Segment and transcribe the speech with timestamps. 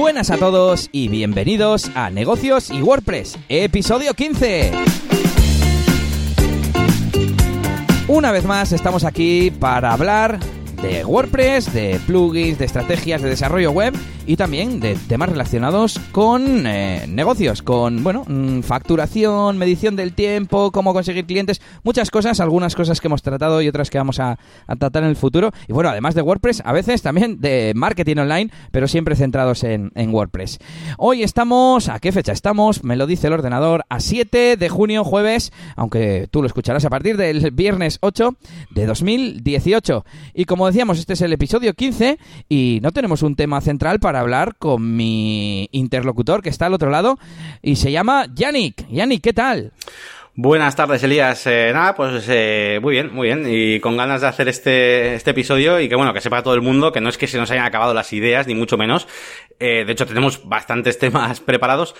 [0.00, 4.72] Buenas a todos y bienvenidos a Negocios y WordPress, episodio 15.
[8.08, 10.40] Una vez más estamos aquí para hablar
[10.80, 13.92] de WordPress, de plugins, de estrategias de desarrollo web
[14.30, 20.70] y también de temas relacionados con eh, negocios, con, bueno, mm, facturación, medición del tiempo,
[20.70, 24.38] cómo conseguir clientes, muchas cosas, algunas cosas que hemos tratado y otras que vamos a,
[24.78, 25.50] tratar en el futuro.
[25.66, 29.90] Y bueno, además de WordPress, a veces también de marketing online, pero siempre centrados en,
[29.96, 30.60] en WordPress.
[30.96, 32.84] Hoy estamos, ¿a qué fecha estamos?
[32.84, 36.90] Me lo dice el ordenador, a 7 de junio, jueves, aunque tú lo escucharás a
[36.90, 38.36] partir del viernes 8
[38.70, 40.04] de 2018.
[40.34, 42.16] Y como decíamos, este es el episodio 15
[42.48, 46.90] y no tenemos un tema central para hablar con mi interlocutor que está al otro
[46.90, 47.18] lado
[47.62, 48.88] y se llama Yannick.
[48.88, 49.72] Yannick, ¿qué tal?
[50.42, 51.46] Buenas tardes, Elías.
[51.46, 53.44] Eh, nada, pues eh, muy bien, muy bien.
[53.46, 56.62] Y con ganas de hacer este, este episodio y que, bueno, que sepa todo el
[56.62, 59.06] mundo que no es que se nos hayan acabado las ideas, ni mucho menos.
[59.58, 61.94] Eh, de hecho, tenemos bastantes temas preparados.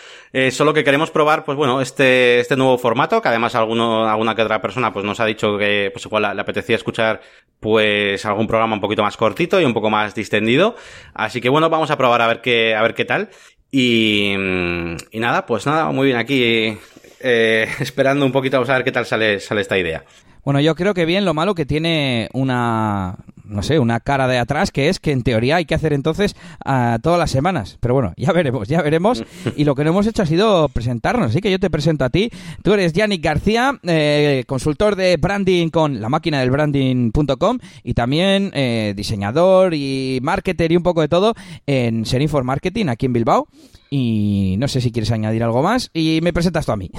[0.53, 4.41] solo que queremos probar, pues bueno, este, este nuevo formato, que además alguno, alguna que
[4.41, 7.21] otra persona pues nos ha dicho que pues igual le, apetecía escuchar
[7.61, 10.77] pues algún programa un poquito más cortito y un poco más distendido.
[11.13, 13.29] Así que bueno, vamos a probar a ver qué, a ver qué tal.
[13.71, 16.79] Y, y nada, pues nada, muy bien aquí
[17.21, 20.05] eh, esperando un poquito a ver qué tal sale, sale esta idea.
[20.45, 24.39] Bueno, yo creo que bien, lo malo que tiene una, no sé, una cara de
[24.39, 27.77] atrás, que es que en teoría hay que hacer entonces a todas las semanas.
[27.81, 29.23] Pero bueno, ya veremos, ya veremos.
[29.57, 31.31] Y lo que no hemos hecho ha sido presentarnos.
[31.31, 32.31] Así que yo te presento a ti.
[32.63, 38.51] Tú eres Yannick García, eh, consultor de branding con la máquina del branding.com y también
[38.55, 41.35] eh, diseñador y marketer y un poco de todo
[41.67, 43.49] en Serinfor Marketing aquí en Bilbao.
[43.93, 45.91] Y no sé si quieres añadir algo más.
[45.93, 46.91] Y me presentas tú a mí.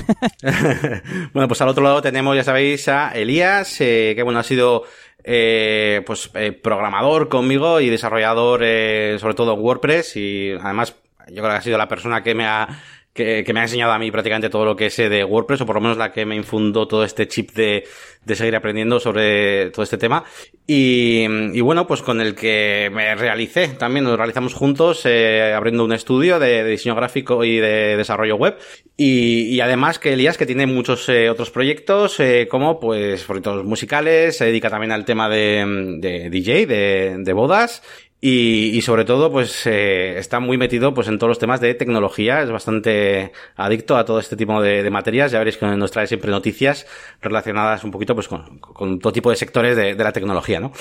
[1.33, 4.83] bueno, pues al otro lado tenemos, ya sabéis, a Elías, eh, que bueno, ha sido
[5.23, 10.95] eh, pues eh, programador conmigo y desarrollador eh, sobre todo en WordPress y además
[11.27, 12.67] yo creo que ha sido la persona que me ha
[13.13, 15.75] que, me ha enseñado a mí prácticamente todo lo que sé de WordPress, o por
[15.75, 17.83] lo menos la que me infundó todo este chip de,
[18.23, 20.23] de seguir aprendiendo sobre todo este tema.
[20.65, 25.83] Y, y, bueno, pues con el que me realicé también, nos realizamos juntos, eh, abriendo
[25.83, 28.57] un estudio de, diseño gráfico y de desarrollo web.
[28.95, 33.65] Y, y además que Elías, que tiene muchos eh, otros proyectos, eh, como pues proyectos
[33.65, 37.81] musicales, se dedica también al tema de, de DJ, de, de bodas
[38.23, 41.73] y, y, sobre todo, pues eh, está muy metido pues en todos los temas de
[41.73, 45.31] tecnología, es bastante adicto a todo este tipo de, de materias.
[45.31, 46.85] Ya veréis que nos trae siempre noticias
[47.19, 50.71] relacionadas un poquito pues con, con todo tipo de sectores de, de la tecnología, ¿no?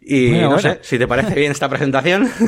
[0.00, 2.28] Y no sé, si te parece bien esta presentación.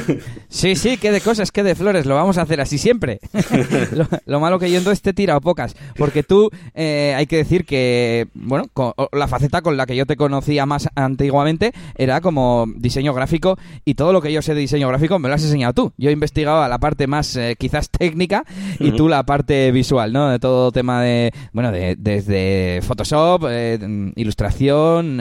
[0.48, 3.20] Sí, sí, qué de cosas, qué de flores, lo vamos a hacer así siempre.
[4.26, 7.64] lo, malo que yo entonces te he tirado pocas, porque tú eh, hay que decir
[7.64, 8.64] que, bueno,
[9.12, 13.94] la faceta con la que yo te conocía más antiguamente era como diseño gráfico y
[13.94, 15.92] todo lo que yo sé de diseño gráfico me lo has enseñado tú.
[15.96, 18.44] Yo he investigado la parte más eh, quizás técnica
[18.78, 20.30] y tú la parte visual, ¿no?
[20.30, 23.78] De todo tema de, bueno, de, desde Photoshop, eh,
[24.16, 25.18] ilustración,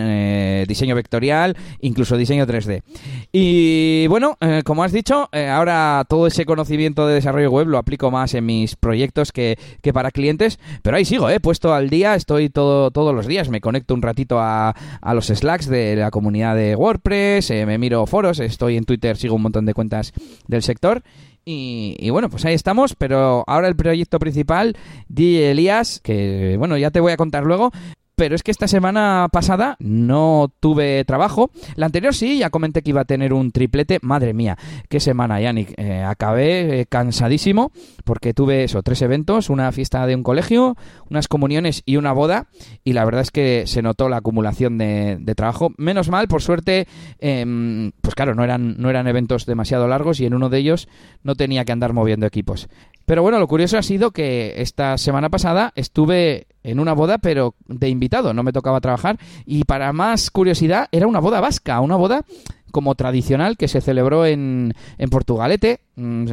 [0.67, 2.83] diseño vectorial, incluso diseño 3D.
[3.31, 7.77] Y bueno, eh, como has dicho, eh, ahora todo ese conocimiento de desarrollo web lo
[7.77, 9.57] aplico más en mis proyectos que,
[9.93, 13.61] para clientes, pero ahí sigo, eh, puesto al día, estoy todo, todos los días, me
[13.61, 18.05] conecto un ratito a, a los Slacks de la comunidad de WordPress, eh, me miro
[18.05, 20.13] foros, estoy en Twitter, sigo un montón de cuentas
[20.47, 21.03] del sector.
[21.51, 24.77] Y, bueno, pues ahí estamos, pero ahora el proyecto principal,
[25.07, 27.71] DJ Elías, que bueno, ya te voy a contar luego,
[28.19, 31.51] pero es que esta semana pasada no tuve trabajo.
[31.75, 33.99] La anterior sí, ya comenté que iba a tener un triplete.
[34.01, 34.57] Madre mía,
[34.89, 35.73] qué semana, Yannick.
[35.77, 37.71] Eh, acabé eh, cansadísimo
[38.03, 40.75] porque tuve eso, tres eventos, una fiesta de un colegio,
[41.09, 42.47] unas comuniones y una boda.
[42.83, 45.71] Y la verdad es que se notó la acumulación de, trabajo.
[45.77, 50.25] Menos mal, por suerte, em, pues claro, no eran, no eran eventos demasiado largos y
[50.25, 50.89] en uno de ellos
[51.23, 52.67] no tenía que andar moviendo equipos.
[53.09, 57.55] Pero bueno, lo curioso ha sido que esta semana pasada estuve en una boda, pero
[57.67, 59.17] de invitado, no me tocaba trabajar.
[59.47, 62.23] Y para más curiosidad, era una boda vasca, una boda
[62.71, 65.79] como tradicional que se celebró en, en Portugalete.
[65.95, 66.25] Mm,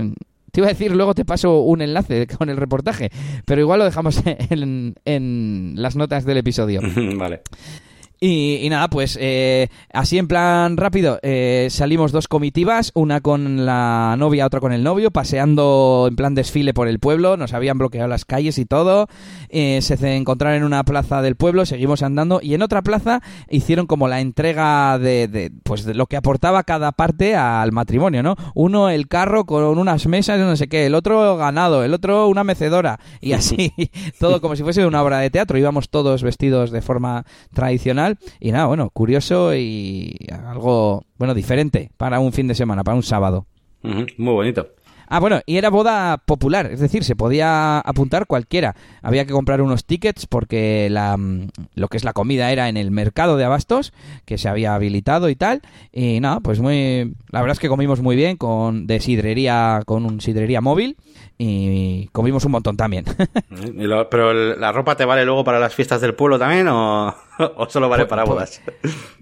[0.52, 3.10] te iba a decir, luego te paso un enlace con el reportaje,
[3.46, 6.82] pero igual lo dejamos en, en las notas del episodio.
[7.16, 7.40] vale.
[8.18, 14.14] Y, nada, pues eh, así en plan rápido, eh, salimos dos comitivas, una con la
[14.16, 18.08] novia, otra con el novio, paseando en plan desfile por el pueblo, nos habían bloqueado
[18.08, 19.08] las calles y todo,
[19.50, 23.20] eh, se encontraron en una plaza del pueblo, seguimos andando y en otra plaza
[23.50, 28.22] hicieron como la entrega de, de, pues de lo que aportaba cada parte al matrimonio,
[28.22, 28.36] ¿no?
[28.54, 32.44] Uno el carro con unas mesas, no sé qué, el otro ganado, el otro una
[32.44, 33.74] mecedora y así,
[34.18, 38.05] todo como si fuese una obra de teatro, íbamos todos vestidos de forma tradicional
[38.40, 43.02] y nada, bueno, curioso y algo, bueno, diferente para un fin de semana, para un
[43.02, 43.46] sábado.
[43.82, 44.68] muy bonito.
[45.08, 48.74] Ah, bueno, y era boda popular, es decir, se podía apuntar cualquiera.
[49.02, 52.76] Había que comprar unos tickets porque la, mm, lo que es la comida era en
[52.76, 53.92] el mercado de abastos,
[54.24, 55.62] que se había habilitado y tal.
[55.92, 57.14] Y nada, pues muy...
[57.30, 60.96] La verdad es que comimos muy bien con de sidrería, con un sidrería móvil
[61.38, 63.04] y comimos un montón también.
[64.10, 67.14] ¿Pero la ropa te vale luego para las fiestas del pueblo también o,
[67.68, 68.60] solo vale para bodas?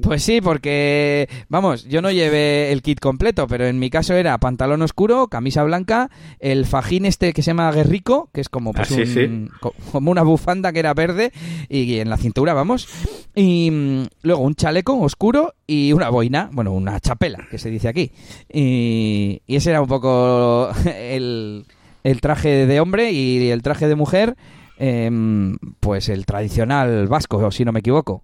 [0.02, 4.36] Pues sí, porque, vamos, yo no llevé el kit completo, pero en mi caso era
[4.38, 8.90] pantalón oscuro, camisa blanca, el fajín este que se llama guerrico, que es como, pues,
[8.92, 11.32] ah, como una bufanda que era verde
[11.68, 12.88] y en la cintura, vamos,
[13.34, 17.88] y mm, luego un chaleco oscuro y una boina, bueno, una chapela, que se dice
[17.88, 18.10] aquí.
[18.52, 21.64] Y, y ese era un poco el
[22.04, 24.36] el traje de hombre y el traje de mujer,
[24.78, 28.22] em, pues el tradicional vasco, si no me equivoco.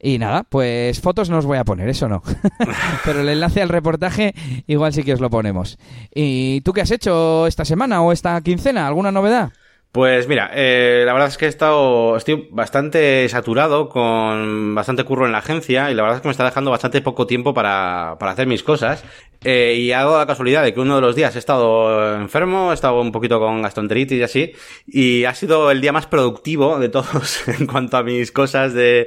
[0.00, 2.22] Y nada, pues fotos no os voy a poner, eso no.
[3.04, 4.34] Pero el enlace al reportaje
[4.66, 5.78] igual sí que os lo ponemos.
[6.14, 8.86] ¿Y tú qué has hecho esta semana o esta quincena?
[8.86, 9.52] ¿Alguna novedad?
[9.92, 15.24] Pues mira, eh, la verdad es que he estado, estoy bastante saturado con bastante curro
[15.24, 18.16] en la agencia y la verdad es que me está dejando bastante poco tiempo para,
[18.18, 19.02] para hacer mis cosas.
[19.44, 22.72] Eh, y ha dado la casualidad de que uno de los días he estado enfermo,
[22.72, 24.52] he estado un poquito con gastroenteritis y así,
[24.86, 29.06] y ha sido el día más productivo de todos en cuanto a mis cosas de,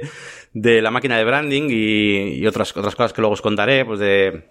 [0.54, 4.00] de la máquina de branding y, y otras, otras cosas que luego os contaré, pues
[4.00, 4.44] de,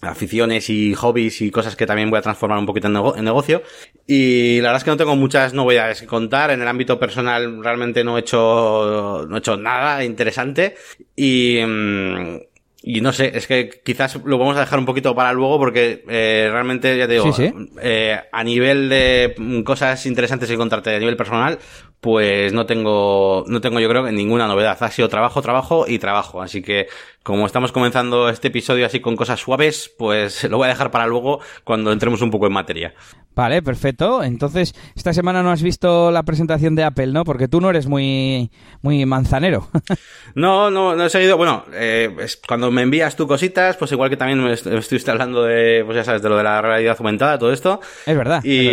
[0.00, 3.62] aficiones y hobbies y cosas que también voy a transformar un poquito en, negocio.
[4.06, 6.50] Y la verdad es que no tengo muchas novedades que contar.
[6.50, 10.76] En el ámbito personal realmente no he hecho, no he hecho nada interesante.
[11.16, 12.38] Y, mm,
[12.82, 16.04] y no sé, es que quizás lo vamos a dejar un poquito para luego porque
[16.08, 17.34] eh, realmente, ya te digo,
[17.82, 21.58] Eh, a nivel de cosas interesantes que contarte a nivel personal,
[22.00, 24.76] pues no tengo, no tengo yo creo que ninguna novedad.
[24.80, 26.40] Ha sido trabajo, trabajo y trabajo.
[26.40, 26.86] Así que
[27.28, 31.06] como estamos comenzando este episodio así con cosas suaves, pues lo voy a dejar para
[31.06, 32.94] luego cuando entremos un poco en materia.
[33.34, 34.24] Vale, perfecto.
[34.24, 37.24] Entonces, esta semana no has visto la presentación de Apple, ¿no?
[37.24, 39.68] Porque tú no eres muy, muy manzanero.
[40.34, 41.36] no, no, no he seguido.
[41.36, 42.16] Bueno, eh,
[42.48, 46.04] cuando me envías tú cositas, pues igual que también me estuviste hablando de, pues ya
[46.04, 47.78] sabes, de lo de la realidad aumentada, todo esto.
[48.06, 48.42] Es verdad.
[48.42, 48.70] Y,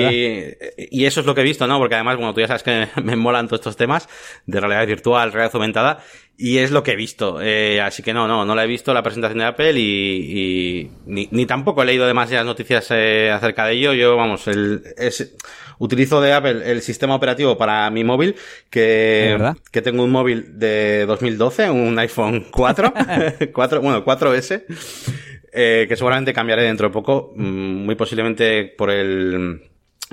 [0.77, 1.77] y eso es lo que he visto, ¿no?
[1.77, 4.07] Porque además, bueno, tú ya sabes que me molan todos estos temas
[4.45, 5.99] de realidad virtual, realidad aumentada.
[6.37, 7.39] Y es lo que he visto.
[7.41, 11.29] Eh, así que no, no, no la he visto la presentación de Apple y, ni,
[11.31, 13.93] ni, tampoco he leído demasiadas noticias eh, acerca de ello.
[13.93, 15.35] Yo, vamos, el, es,
[15.79, 18.35] utilizo de Apple el sistema operativo para mi móvil,
[18.69, 19.37] que,
[19.71, 22.93] que tengo un móvil de 2012, un iPhone 4,
[23.53, 24.63] 4 bueno, 4S,
[25.53, 29.61] eh, que seguramente cambiaré dentro de poco, mm, muy posiblemente por el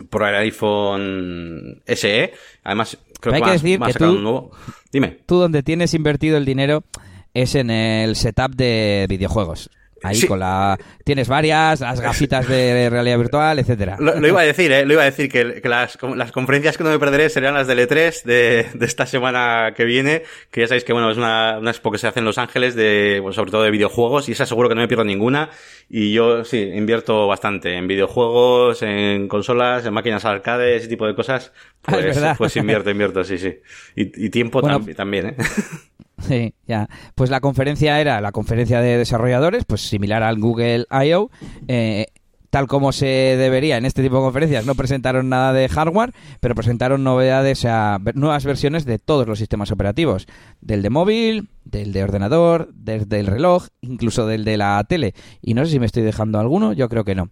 [0.09, 2.33] por el iPhone SE.
[2.65, 4.51] Además, creo que, que más, que un nuevo.
[4.93, 5.19] Dime.
[5.27, 6.85] Tú donde tienes invertido el dinero
[7.33, 9.71] es en el setup de videojuegos.
[10.03, 10.79] Ahí con la...
[11.05, 13.97] Tienes varias, las gafitas de realidad virtual, etcétera.
[13.99, 14.85] Lo, iba a decir, ¿eh?
[14.85, 17.81] Lo iba a decir que, las, las, conferencias que no me perderé serían las del
[17.81, 21.71] E3 de, de, esta semana que viene, que ya sabéis que, bueno, es una, una
[21.71, 24.69] expo que se hace en Los Ángeles, de, sobre todo de videojuegos, y esa seguro
[24.69, 25.51] que no me pierdo ninguna.
[25.89, 31.15] Y yo, sí, invierto bastante en videojuegos, en consolas, en máquinas arcade, ese tipo de
[31.15, 31.53] cosas.
[31.85, 33.59] Ah, pues, pues invierto, invierto, sí, sí.
[33.97, 34.63] Y, y tiempo
[34.95, 35.37] también, ¿eh?
[36.29, 36.89] Sí, ya.
[37.15, 41.31] Pues la conferencia era la conferencia de desarrolladores, pues similar al Google I.O.
[41.69, 42.07] Eh,
[42.53, 46.55] tal como se debería en este tipo de conferencias, no presentaron nada de hardware, pero
[46.55, 50.27] presentaron novedades, a nuevas versiones de todos los sistemas operativos,
[50.61, 55.15] del de móvil, del de ordenador, del del reloj, incluso del de la tele.
[55.41, 57.31] Y no sé si me estoy dejando alguno, yo creo que no.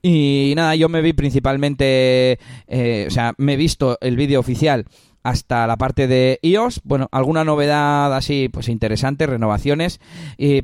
[0.00, 4.86] Y nada, yo me vi principalmente, eh, o sea, me he visto el vídeo oficial
[5.22, 6.80] hasta la parte de iOS.
[6.84, 10.00] Bueno, alguna novedad así, pues interesante, renovaciones,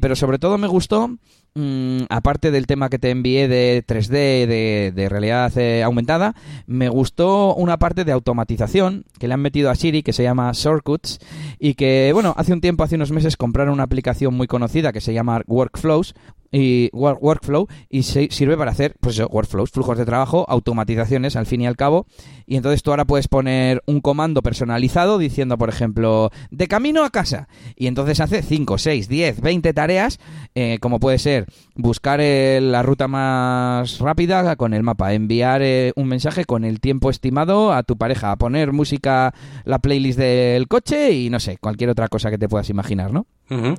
[0.00, 1.16] pero sobre todo me gustó,
[1.54, 4.46] mm, aparte del tema que te envié de 3D,
[4.92, 6.34] de, realidad eh, aumentada,
[6.66, 10.50] me gustó una parte de automatización que le han metido a Siri que se llama
[10.52, 11.18] Shortcuts
[11.58, 15.00] y que, bueno, hace un tiempo, hace unos meses, compraron una aplicación muy conocida que
[15.00, 16.14] se llama Workflows,
[16.50, 21.60] y workflow y se sirve para hacer pues workflows, flujos de trabajo, automatizaciones al fin
[21.60, 22.06] y al cabo.
[22.46, 27.10] Y entonces tú ahora puedes poner un comando personalizado diciendo, por ejemplo, de camino a
[27.10, 27.48] casa.
[27.76, 30.18] Y entonces hace 5, 6, 10, 20 tareas,
[30.54, 36.08] eh, como puede ser buscar la ruta más rápida con el mapa, enviar eh, un
[36.08, 41.30] mensaje con el tiempo estimado a tu pareja, poner música, la playlist del coche y
[41.30, 43.26] no sé, cualquier otra cosa que te puedas imaginar, ¿no?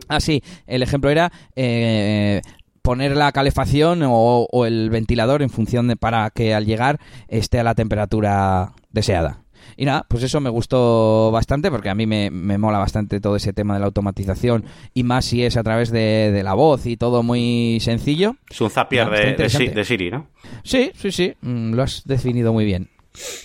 [0.08, 2.42] Así, ah, el ejemplo era eh,
[2.90, 7.64] poner la calefacción o, el ventilador en función de para que al llegar esté a
[7.64, 9.44] la temperatura deseada.
[9.78, 13.36] Y nada, pues eso me gustó bastante porque a mí me, me mola bastante todo
[13.36, 14.66] ese tema de la automatización
[14.96, 18.38] y más si es a través de, de la voz y todo muy sencillo.
[18.50, 20.26] Es un Zapier de, de, de Siri, ¿no?
[20.64, 22.90] Sí, sí, sí, mm, lo has definido muy bien.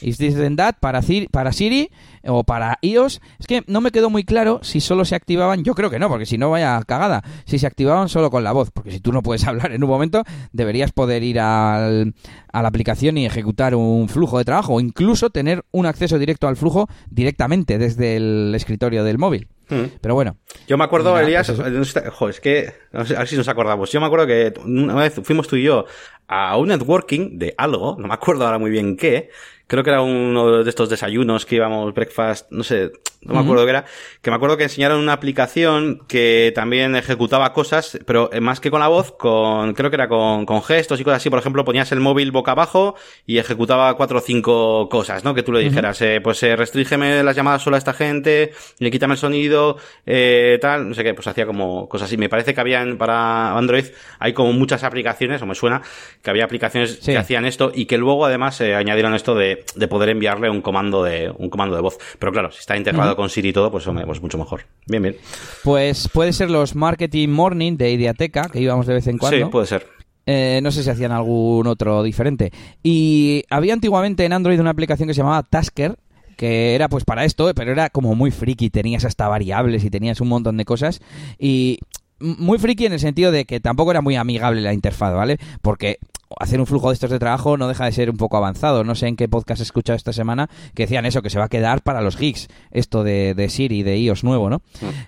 [0.03, 1.91] Is this then that para, Cir- para Siri
[2.25, 3.21] o para iOS?
[3.39, 6.09] Es que no me quedó muy claro si solo se activaban, yo creo que no,
[6.09, 9.13] porque si no vaya cagada, si se activaban solo con la voz, porque si tú
[9.13, 12.15] no puedes hablar en un momento, deberías poder ir al-
[12.53, 16.47] a la aplicación y ejecutar un flujo de trabajo o incluso tener un acceso directo
[16.47, 19.49] al flujo directamente desde el escritorio del móvil.
[19.69, 19.85] Mm.
[20.01, 23.21] Pero bueno, Yo me acuerdo, Nada, Elías, pues eh, jo, es que, no sé, a
[23.21, 23.91] ver si nos acordamos.
[23.91, 25.87] Yo me acuerdo que una vez fuimos tú y yo
[26.29, 29.31] a un networking de algo, no me acuerdo ahora muy bien qué,
[29.67, 32.93] creo que era uno de estos desayunos que íbamos, breakfast, no sé,
[33.25, 33.85] no me acuerdo qué era,
[34.23, 38.71] que me acuerdo que enseñaron una aplicación que también ejecutaba cosas, pero eh, más que
[38.71, 41.65] con la voz, con, creo que era con, con gestos y cosas así, por ejemplo,
[41.65, 42.95] ponías el móvil boca abajo
[43.27, 45.35] y ejecutaba cuatro o cinco cosas, ¿no?
[45.35, 48.91] Que tú le dijeras, eh, pues eh, restrígeme las llamadas solo a esta gente, y
[48.91, 49.77] quítame el sonido,
[50.07, 52.17] eh, tal, no sé qué, pues hacía como cosas así.
[52.17, 53.87] Me parece que habían para Android,
[54.19, 55.83] hay como muchas aplicaciones, o me suena,
[56.23, 57.13] que había aplicaciones Sí.
[57.13, 60.61] que hacían esto y que luego además eh, añadieron esto de, de poder enviarle un
[60.61, 61.99] comando de, un comando de voz.
[62.19, 64.63] Pero claro, si está integrado con Siri y todo, pues, hombre, pues mucho mejor.
[64.87, 65.17] Bien, bien.
[65.63, 69.47] pues puede ser los Marketing Morning de Ideateca, que íbamos de vez en cuando.
[69.47, 69.87] Sí, puede ser.
[70.27, 72.53] Eh, no sé si hacían algún otro diferente.
[72.83, 75.97] Y había antiguamente en Android una aplicación que se llamaba Tasker,
[76.37, 80.21] que era pues para esto, pero era como muy friki, tenías hasta variables y tenías
[80.21, 81.01] un montón de cosas.
[81.39, 81.79] Y
[82.21, 85.39] muy friki en el sentido de que tampoco era muy amigable la interfaz, ¿vale?
[85.63, 85.99] Porque
[86.39, 88.85] hacer un flujo de estos de trabajo no deja de ser un poco avanzado.
[88.85, 91.47] No sé en qué podcast he escuchado esta semana que decían eso, que se va
[91.47, 94.63] a quedar para los geeks, esto de, de Siri, de iOS nuevo, ¿no?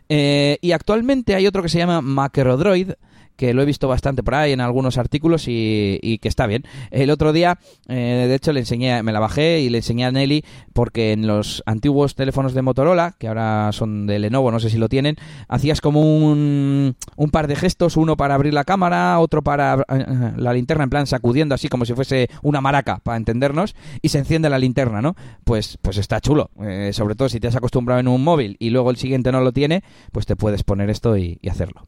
[0.08, 2.92] Eh, y actualmente hay otro que se llama Macrodroid,
[3.36, 6.64] que lo he visto bastante por ahí en algunos artículos y, y que está bien.
[6.90, 10.10] El otro día, eh, de hecho, le enseñé, me la bajé y le enseñé a
[10.12, 14.70] Nelly porque en los antiguos teléfonos de Motorola, que ahora son de Lenovo, no sé
[14.70, 15.16] si lo tienen,
[15.48, 20.32] hacías como un, un par de gestos, uno para abrir la cámara, otro para eh,
[20.36, 24.18] la linterna, en plan sacudiendo así como si fuese una maraca, para entendernos, y se
[24.18, 25.14] enciende la linterna, ¿no?
[25.44, 26.50] Pues, pues está chulo.
[26.62, 29.40] Eh, sobre todo si te has acostumbrado en un móvil y luego el siguiente no
[29.40, 31.86] lo tiene, pues te puedes poner esto y- hacerlo.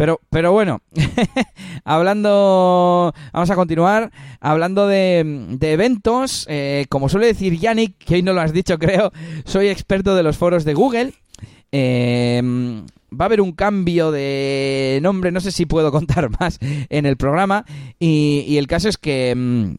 [0.00, 0.80] Pero, pero bueno,
[1.84, 8.32] hablando, vamos a continuar, hablando de, eventos, eh, como suele decir Yannick, que hoy no
[8.32, 9.12] lo has dicho creo,
[9.44, 11.12] soy experto de los foros de Google.
[11.70, 12.40] Eh,
[13.12, 17.18] va a haber un cambio de nombre, no sé si puedo contar más en el
[17.18, 17.66] programa,
[17.98, 19.76] y, y el caso es que...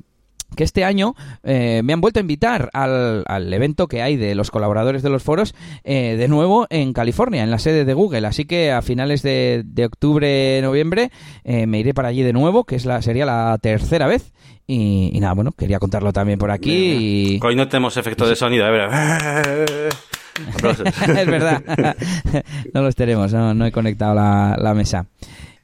[0.55, 4.35] que este año eh, me han vuelto a invitar al, al evento que hay de
[4.35, 8.27] los colaboradores de los foros eh, de nuevo en California, en la sede de Google.
[8.27, 11.11] Así que a finales de, de octubre, noviembre,
[11.43, 14.33] eh, me iré para allí de nuevo, que es la sería la tercera vez.
[14.67, 16.71] Y, y nada, bueno, quería contarlo también por aquí.
[17.35, 19.89] y- Hoy no tenemos efecto de sonido, ¿eh?
[20.55, 20.87] Aplausos.
[20.87, 21.61] es verdad.
[22.73, 25.07] no los tenemos, no, no he conectado la, la mesa.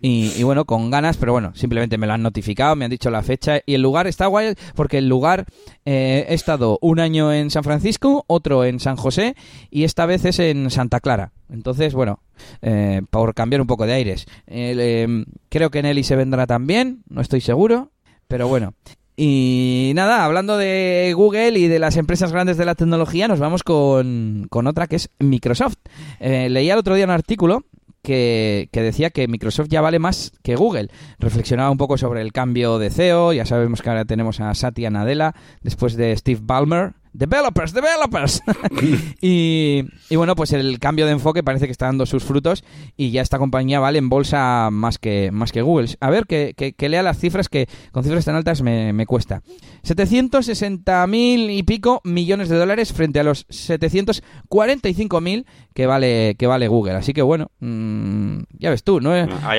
[0.02, 3.10] Y, y bueno, con ganas, pero bueno, simplemente me lo han notificado, me han dicho
[3.10, 5.46] la fecha y el lugar está guay porque el lugar
[5.86, 9.36] eh, he estado un año en San Francisco, otro en San José
[9.70, 11.32] y esta vez es en Santa Clara.
[11.50, 12.20] Entonces, bueno,
[12.62, 14.26] eh, por cambiar un poco de aires.
[14.48, 17.92] Eh, creo que Nelly se vendrá también, no estoy seguro,
[18.28, 18.74] pero bueno.
[19.20, 23.64] Y nada, hablando de Google y de las empresas grandes de la tecnología, nos vamos
[23.64, 25.78] con, con otra que es Microsoft.
[26.20, 27.66] Eh, leía el otro día un artículo
[28.08, 30.90] que, decía que Microsoft ya vale más que Google.
[31.20, 34.90] Reflexionaba un poco sobre el cambio de CEO, ya sabemos que ahora tenemos a Satya
[34.90, 36.94] Nadella después de Steve Ballmer.
[37.18, 38.44] Developers, developers.
[39.22, 42.64] y, y bueno, pues el cambio de enfoque parece que está dando sus frutos
[42.96, 45.90] y ya esta compañía vale en bolsa más que, más que Google.
[46.00, 49.06] A ver, que, que- que lea las cifras que con cifras tan altas me, me
[49.08, 49.42] cuesta.
[49.84, 56.48] 760 mil y pico millones de dólares frente a los 745 mil que vale, que
[56.48, 56.94] vale Google.
[56.96, 59.12] Así que bueno, mm, ya ves tú, ¿no?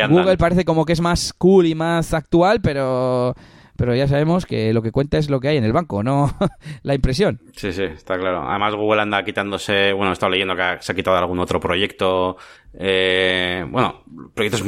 [0.09, 3.35] Google parece como que es más cool y más actual, pero...
[3.79, 6.37] Pero ya sabemos que lo que cuenta es lo que hay en el banco, no
[6.83, 7.41] la impresión.
[7.55, 8.43] Sí, sí, está claro.
[8.43, 9.93] Además, Google anda quitándose.
[9.93, 12.37] Bueno, he estado leyendo que se ha quitado algún otro proyecto.
[12.75, 14.03] Eh, bueno,
[14.35, 14.65] proyectos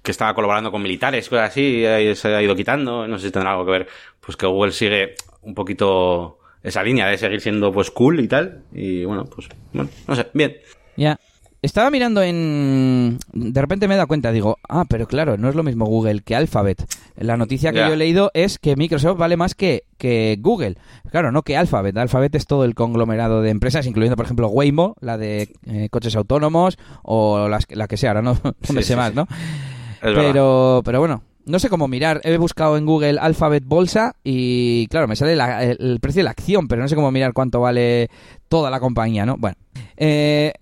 [0.00, 3.06] que estaba colaborando con militares, cosas así, se ha ido quitando.
[3.06, 3.86] No sé si tendrá algo que ver.
[4.18, 8.62] Pues que Google sigue un poquito esa línea de seguir siendo pues cool y tal.
[8.72, 10.56] Y bueno, pues, bueno, no sé, bien.
[10.96, 11.20] Ya.
[11.64, 13.18] Estaba mirando en...
[13.32, 16.20] De repente me he dado cuenta, digo, ah, pero claro, no es lo mismo Google
[16.20, 16.84] que Alphabet.
[17.16, 20.76] La noticia que yo he leído es que Microsoft vale más que, que Google.
[21.10, 21.96] Claro, no que Alphabet.
[21.96, 26.14] Alphabet es todo el conglomerado de empresas, incluyendo, por ejemplo, Waymo, la de eh, coches
[26.16, 29.16] autónomos, o las, la que sea, ahora no, no me Sí, sé sí, más, sí.
[29.16, 29.22] ¿no?
[29.22, 30.22] Es verdad.
[30.22, 32.20] Pero, pero bueno, no sé cómo mirar.
[32.24, 36.68] He buscado en Google Alphabet Bolsa y, claro, me sale el, precio de la acción,
[36.68, 38.10] pero no sé cómo mirar cuánto vale
[38.48, 39.36] toda la compañía, ¿no?
[39.38, 39.56] Bueno,
[39.96, 40.52] eh,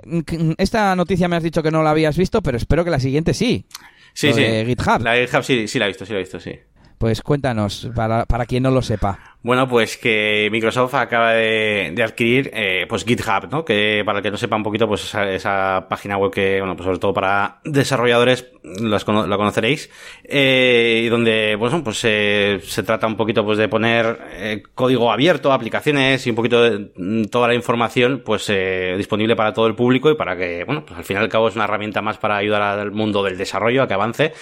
[0.58, 3.34] esta noticia me has dicho que no la habías visto, pero espero que la siguiente
[3.34, 3.66] sí.
[4.14, 4.42] Sí, sí.
[4.66, 5.02] GitHub.
[5.02, 6.52] La GitHub sí, sí la he visto, sí la he visto, sí.
[6.98, 9.31] Pues cuéntanos, para, para quien no lo sepa.
[9.42, 13.64] Bueno, pues que Microsoft acaba de, adquirir eh, pues GitHub, ¿no?
[13.64, 16.84] Que para el que no sepa un poquito, pues esa, página web que, bueno, pues
[16.84, 19.90] sobre todo para desarrolladores las, la conoceréis,
[20.24, 25.10] eh, y donde, bueno, pues eh, se trata un poquito pues de poner eh, código
[25.10, 29.66] abierto, aplicaciones y un poquito de mm, toda la información pues eh, disponible para todo
[29.66, 32.02] el público y para que, bueno, pues al final y al cabo es una herramienta
[32.02, 34.32] más para ayudar al mundo del desarrollo a que avance.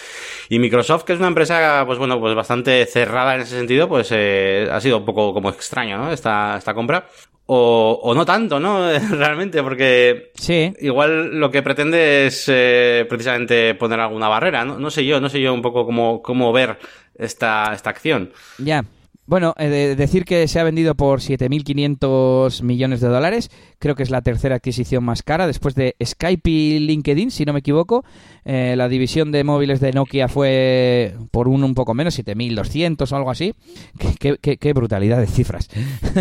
[0.48, 4.10] Y Microsoft, que es una empresa, pues bueno, pues bastante cerrada en ese sentido, pues
[4.12, 6.12] eh, ha sido un poco como extraño, ¿no?
[6.12, 7.06] Esta, esta compra.
[7.46, 8.88] O, o, no tanto, ¿no?
[9.10, 10.72] Realmente, porque sí.
[10.80, 14.78] igual lo que pretende es eh, precisamente poner alguna barrera, ¿no?
[14.78, 16.78] No sé yo, no sé yo un poco cómo, cómo ver
[17.16, 18.32] esta, esta acción.
[18.58, 18.84] Ya.
[19.30, 23.48] Bueno, eh, decir que se ha vendido por 7.500 millones de dólares.
[23.78, 27.52] Creo que es la tercera adquisición más cara después de Skype y LinkedIn, si no
[27.52, 28.04] me equivoco.
[28.44, 33.16] Eh, la división de móviles de Nokia fue por un, un poco menos, 7.200 o
[33.16, 33.54] algo así.
[34.18, 35.68] Qué, brutalidad de cifras.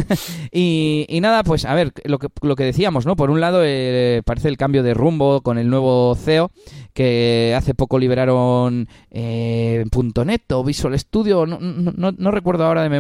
[0.52, 3.16] y, nada, pues a ver, lo que, lo que decíamos, ¿no?
[3.16, 6.52] Por un lado, eh, parece el cambio de rumbo con el nuevo CEO,
[6.94, 9.84] que hace poco liberaron eh,
[10.26, 12.99] .NET o Visual Studio, no, no, no recuerdo ahora de memoria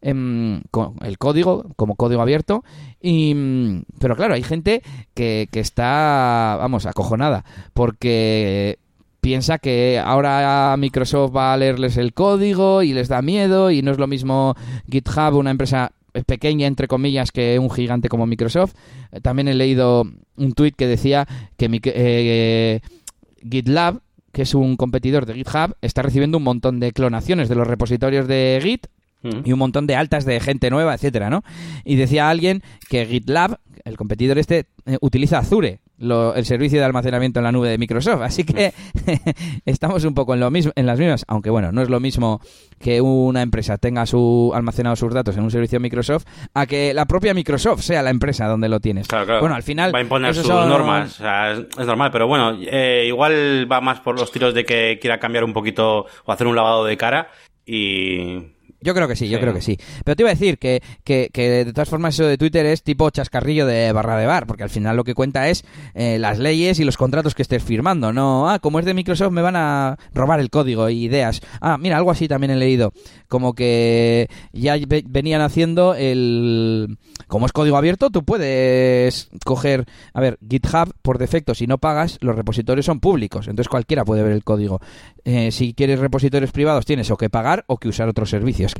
[0.00, 0.62] em,
[1.02, 2.64] el código como código abierto.
[3.00, 4.82] Y, mm, pero claro, hay gente
[5.14, 8.78] que, que está, vamos, acojonada porque
[9.22, 13.92] piensa que ahora Microsoft va a leerles el código y les da miedo y no
[13.92, 14.56] es lo mismo
[14.90, 15.92] GitHub, una empresa
[16.26, 18.74] pequeña entre comillas que un gigante como Microsoft.
[19.22, 20.04] También he leído
[20.36, 22.80] un tuit que decía que eh,
[23.48, 24.00] GitLab,
[24.32, 28.26] que es un competidor de GitHub, está recibiendo un montón de clonaciones de los repositorios
[28.26, 28.86] de Git
[29.22, 31.42] y un montón de altas de gente nueva, etcétera, ¿no?
[31.84, 37.38] Y decía alguien que GitLab, el competidor este, eh, utiliza Azure, el servicio de almacenamiento
[37.38, 38.22] en la nube de Microsoft.
[38.22, 38.72] Así que
[39.64, 42.40] estamos un poco en lo mismo, en las mismas, aunque bueno, no es lo mismo
[42.80, 46.24] que una empresa tenga su almacenado sus datos en un servicio de Microsoft
[46.54, 49.06] a que la propia Microsoft sea la empresa donde lo tienes.
[49.06, 49.40] Claro, claro.
[49.40, 53.04] Bueno, al final va a imponer sus normas, o sea, es, normal, pero bueno, eh,
[53.06, 56.56] igual va más por los tiros de que quiera cambiar un poquito o hacer un
[56.56, 57.28] lavado de cara
[57.64, 58.51] y
[58.82, 59.78] yo creo que sí, yo creo que sí.
[60.04, 62.82] Pero te iba a decir que, que, que, de todas formas eso de Twitter es
[62.82, 65.64] tipo chascarrillo de barra de bar, porque al final lo que cuenta es
[65.94, 68.12] eh, las leyes y los contratos que estés firmando.
[68.12, 71.40] No, ah, como es de Microsoft me van a robar el código y ideas.
[71.60, 72.92] Ah, mira, algo así también he leído.
[73.28, 76.98] Como que ya venían haciendo el...
[77.26, 79.86] Como es código abierto, tú puedes coger...
[80.12, 83.48] A ver, GitHub, por defecto, si no pagas, los repositorios son públicos.
[83.48, 84.80] Entonces cualquiera puede ver el código.
[85.24, 88.71] Eh, si quieres repositorios privados, tienes o que pagar o que usar otros servicios.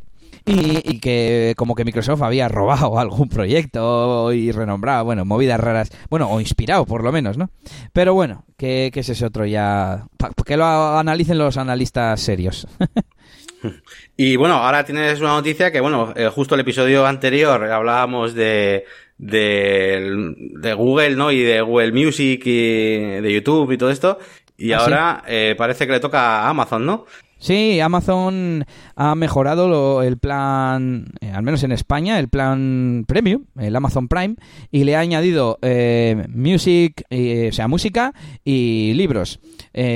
[0.45, 6.29] Y, que como que Microsoft había robado algún proyecto y renombrado, bueno, movidas raras, bueno,
[6.29, 7.51] o inspirado por lo menos, ¿no?
[7.93, 10.07] Pero bueno, que, es ese otro ya,
[10.45, 10.65] que lo
[10.99, 12.67] analicen los analistas serios.
[14.17, 18.85] y bueno, ahora tienes una noticia que, bueno, eh, justo el episodio anterior hablábamos de,
[19.19, 21.31] de, Google, ¿no?
[21.31, 24.19] Y de Google Music y de YouTube y todo esto.
[24.57, 27.07] Y ¿Ah, ahora eh, parece que le toca a Amazon, ¿no?
[27.43, 33.75] Sí, Amazon ha mejorado el plan, eh, al menos en España, el plan premium, el
[33.75, 34.37] Amazon Prime,
[34.71, 36.25] y le ha añadido eh,
[37.11, 39.41] eh, o sea, música y libros.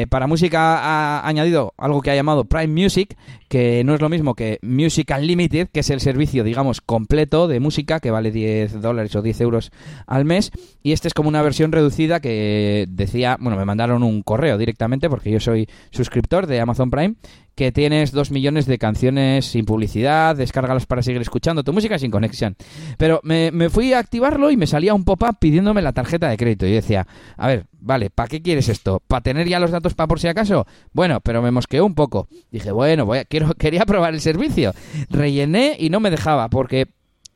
[0.08, 3.16] Para música ha añadido algo que ha llamado Prime Music,
[3.48, 7.60] que no es lo mismo que Music Unlimited, que es el servicio, digamos, completo de
[7.60, 9.70] música, que vale 10 dólares o 10 euros
[10.06, 10.50] al mes,
[10.82, 15.08] y este es como una versión reducida que decía, bueno, me mandaron un correo directamente,
[15.08, 17.14] porque yo soy suscriptor de Amazon Prime,
[17.56, 22.10] que tienes dos millones de canciones sin publicidad, descárgalas para seguir escuchando tu música sin
[22.10, 22.54] conexión.
[22.98, 26.66] Pero me, fui a activarlo y me salía un pop-up pidiéndome la tarjeta de crédito.
[26.66, 27.06] Y decía,
[27.38, 29.02] a ver, vale, ¿para qué quieres esto?
[29.08, 30.66] ¿Para tener ya los datos para por si acaso?
[30.92, 32.28] Bueno, pero me mosqueó un poco.
[32.50, 34.74] Dije, bueno, voy a, quiero, quería probar el servicio.
[35.08, 36.88] Rellené y no me dejaba porque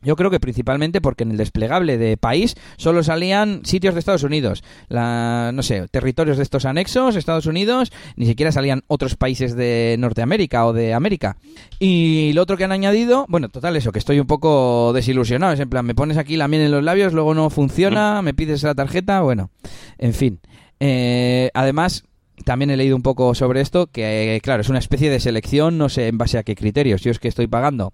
[0.02, 4.22] yo creo que principalmente porque en el desplegable de país solo salían sitios de Estados
[4.22, 9.54] Unidos, la, no sé, territorios de estos anexos, Estados Unidos, ni siquiera salían otros países
[9.54, 11.36] de Norteamérica o de América.
[11.78, 15.60] Y lo otro que han añadido, bueno, total eso, que estoy un poco desilusionado, es
[15.60, 18.62] en plan, me pones aquí la miel en los labios, luego no funciona, me pides
[18.62, 19.50] la tarjeta, bueno,
[19.98, 20.40] en fin.
[20.80, 22.04] Eh, además,
[22.44, 25.88] también he leído un poco sobre esto, que claro, es una especie de selección, no
[25.88, 27.02] sé en base a qué criterios.
[27.02, 27.92] Yo es que estoy pagando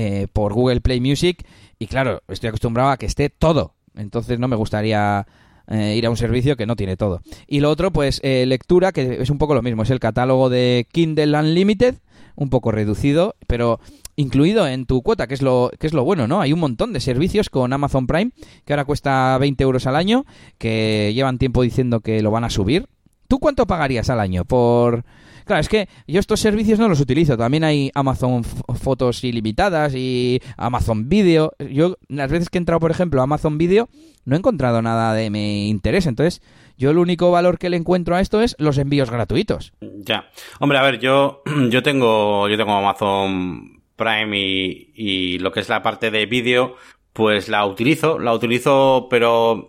[0.00, 1.44] eh, por Google Play Music
[1.76, 3.74] y claro, estoy acostumbrado a que esté todo.
[3.96, 5.26] Entonces no me gustaría
[5.66, 7.20] eh, ir a un servicio que no tiene todo.
[7.48, 10.50] Y lo otro, pues eh, lectura, que es un poco lo mismo, es el catálogo
[10.50, 11.96] de Kindle Unlimited,
[12.36, 13.80] un poco reducido, pero
[14.14, 16.40] incluido en tu cuota, que es lo que es lo bueno, ¿no?
[16.40, 18.30] Hay un montón de servicios con Amazon Prime
[18.64, 20.26] que ahora cuesta 20 euros al año,
[20.58, 22.86] que llevan tiempo diciendo que lo van a subir.
[23.26, 25.04] ¿Tú cuánto pagarías al año por
[25.48, 27.38] Claro, es que yo estos servicios no los utilizo.
[27.38, 31.54] También hay Amazon Fotos ilimitadas y Amazon Video.
[31.58, 33.88] Yo, las veces que he entrado, por ejemplo, a Amazon Video,
[34.26, 36.06] no he encontrado nada de mi interés.
[36.06, 36.42] Entonces,
[36.76, 39.72] yo el único valor que le encuentro a esto es los envíos gratuitos.
[39.80, 40.28] Ya.
[40.60, 45.70] Hombre, a ver, yo, yo tengo, yo tengo Amazon Prime y, y lo que es
[45.70, 46.76] la parte de vídeo,
[47.14, 49.66] pues la utilizo, la utilizo, pero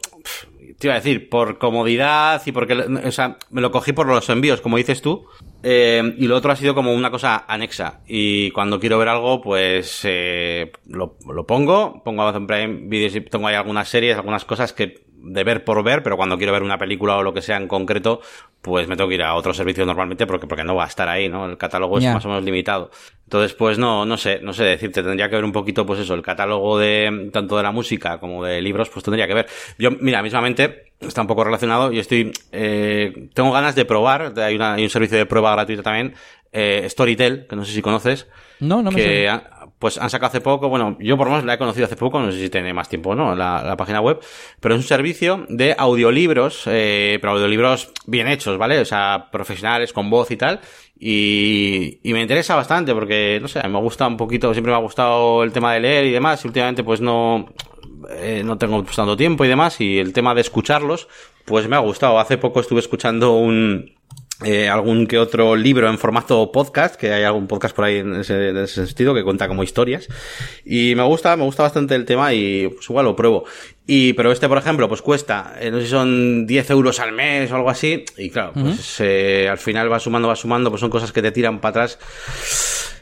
[0.77, 4.29] te iba a decir, por comodidad y porque, o sea, me lo cogí por los
[4.29, 5.25] envíos, como dices tú.
[5.61, 8.01] Eh, y lo otro ha sido como una cosa anexa.
[8.07, 13.21] Y cuando quiero ver algo, pues eh, lo, lo, pongo, pongo Amazon Prime Videos y
[13.21, 16.63] tengo ahí algunas series, algunas cosas que de ver por ver, pero cuando quiero ver
[16.63, 18.21] una película o lo que sea en concreto,
[18.61, 21.07] pues me tengo que ir a otro servicio normalmente porque, porque no va a estar
[21.07, 21.45] ahí, ¿no?
[21.45, 22.91] El catálogo es más o menos limitado.
[23.25, 26.13] Entonces, pues no, no sé, no sé decirte, tendría que ver un poquito, pues eso,
[26.15, 29.47] el catálogo de, tanto de la música como de libros, pues tendría que ver.
[29.77, 34.55] Yo, mira, mismamente, está un poco relacionado y estoy, eh, tengo ganas de probar, hay,
[34.55, 36.15] una, hay un servicio de prueba gratuito también,
[36.51, 38.27] eh, Storytel, que no sé si conoces.
[38.59, 39.29] No, no me que
[39.79, 42.19] pues han sacado hace poco, bueno, yo por lo menos la he conocido hace poco,
[42.19, 44.19] no sé si tiene más tiempo o no, la, la, página web,
[44.59, 48.77] pero es un servicio de audiolibros, eh, pero audiolibros bien hechos, ¿vale?
[48.79, 50.59] O sea, profesionales, con voz y tal,
[50.99, 54.81] y, y me interesa bastante porque, no sé, me gusta un poquito, siempre me ha
[54.81, 57.47] gustado el tema de leer y demás, y últimamente pues no,
[58.09, 61.07] eh, no tengo tanto tiempo y demás, y el tema de escucharlos,
[61.45, 62.19] pues me ha gustado.
[62.19, 63.93] Hace poco estuve escuchando un,
[64.43, 68.15] eh, algún que otro libro en formato podcast, que hay algún podcast por ahí en
[68.15, 70.07] ese, en ese, sentido que cuenta como historias.
[70.63, 73.43] Y me gusta, me gusta bastante el tema y pues igual lo pruebo.
[73.85, 77.11] Y, pero este, por ejemplo, pues cuesta, eh, no sé si son 10 euros al
[77.11, 78.05] mes o algo así.
[78.17, 79.05] Y claro, pues uh -huh.
[79.05, 81.99] eh, al final va sumando, va sumando, pues son cosas que te tiran para atrás.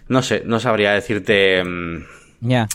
[0.08, 1.63] No sé, no sabría decirte.
[1.63, 1.97] Mm,
[2.41, 2.47] ya.
[2.50, 2.67] Yeah.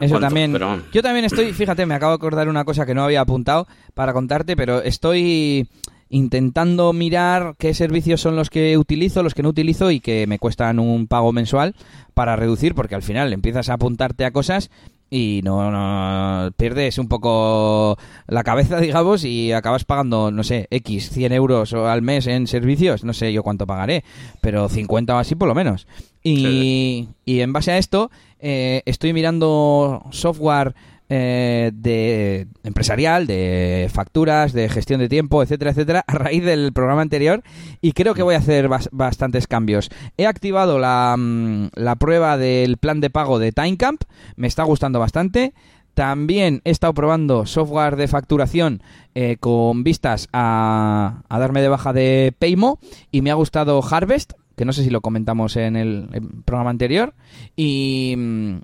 [0.00, 0.52] Eso también.
[0.52, 0.80] Pero...
[0.92, 4.12] Yo también estoy, fíjate, me acabo de acordar una cosa que no había apuntado para
[4.12, 5.68] contarte, pero estoy
[6.08, 10.38] intentando mirar qué servicios son los que utilizo, los que no utilizo y que me
[10.38, 11.74] cuestan un pago mensual
[12.14, 14.70] para reducir, porque al final empiezas a apuntarte a cosas
[15.08, 21.10] y no, no, pierdes un poco la cabeza, digamos, y acabas pagando, no sé, X,
[21.10, 24.04] 100 euros al mes en servicios, no sé yo cuánto pagaré,
[24.40, 25.86] pero 50 o así por lo menos.
[26.22, 27.08] Y, sí.
[27.24, 30.74] y en base a esto, eh, estoy mirando software
[31.08, 37.02] eh, de empresarial, de facturas, de gestión de tiempo, etcétera, etcétera, a raíz del programa
[37.02, 37.42] anterior
[37.80, 39.88] y creo que voy a hacer bas bastantes cambios.
[40.16, 44.02] He activado la, mm, la prueba del plan de pago de Timecamp,
[44.36, 45.54] me está gustando bastante.
[45.94, 48.82] También he estado probando software de facturación
[49.14, 52.78] eh, con vistas a, a, darme de baja de Paymo
[53.10, 56.08] y me ha gustado Harvest, que no sé si lo comentamos en el,
[56.44, 57.14] programa anterior.
[57.54, 58.16] Y,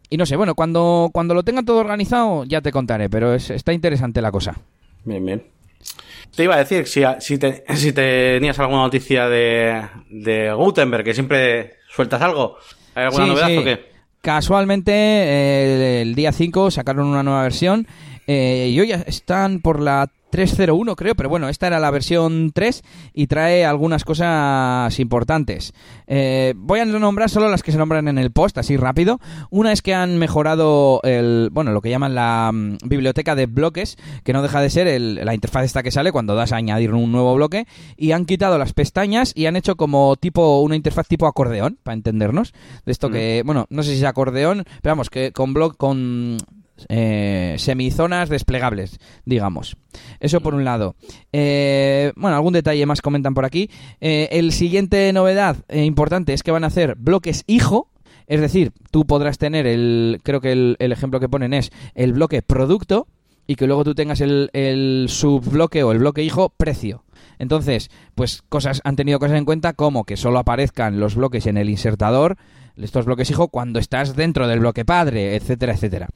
[0.08, 3.50] y, no sé, bueno, cuando, cuando lo tenga todo organizado ya te contaré, pero es,
[3.50, 4.58] está interesante la cosa.
[5.04, 5.42] Bien, bien.
[6.34, 11.14] Te iba a decir, si, si, te, si tenías alguna noticia de, de Gutenberg, que
[11.14, 12.56] siempre sueltas algo.
[12.94, 13.58] ¿Hay alguna sí, novedad sí.
[13.58, 13.92] o qué?
[14.22, 17.86] Casualmente, eh, el día 5 sacaron una nueva versión.
[18.26, 22.82] Eh, y hoy están por la 301 creo, pero bueno, esta era la versión 3
[23.12, 25.74] y trae algunas cosas importantes.
[26.06, 29.20] Eh, voy a nombrar solo las que se nombran en el post, así rápido.
[29.50, 33.98] Una es que han mejorado el, bueno, lo que llaman la um, biblioteca de bloques,
[34.24, 36.94] que no deja de ser el, la interfaz esta que sale cuando das a añadir
[36.94, 37.66] un nuevo bloque,
[37.98, 41.94] y han quitado las pestañas y han hecho como tipo una interfaz tipo acordeón, para
[41.94, 42.54] entendernos.
[42.86, 43.12] De esto mm.
[43.12, 46.38] que, bueno, no sé si es acordeón, pero vamos, que con blog, con
[46.88, 49.76] eh, semizonas desplegables, digamos.
[50.20, 50.96] Eso por un lado.
[51.32, 53.70] Eh, bueno, algún detalle más comentan por aquí.
[54.00, 57.90] Eh, el siguiente novedad importante es que van a hacer bloques hijo.
[58.26, 62.12] Es decir, tú podrás tener el, creo que el, el ejemplo que ponen es el
[62.12, 63.08] bloque producto
[63.46, 67.04] y que luego tú tengas el, el subbloque o el bloque hijo precio.
[67.38, 71.56] Entonces, pues cosas han tenido cosas en cuenta como que solo aparezcan los bloques en
[71.56, 72.36] el insertador,
[72.76, 76.08] estos bloques hijo cuando estás dentro del bloque padre, etcétera, etcétera.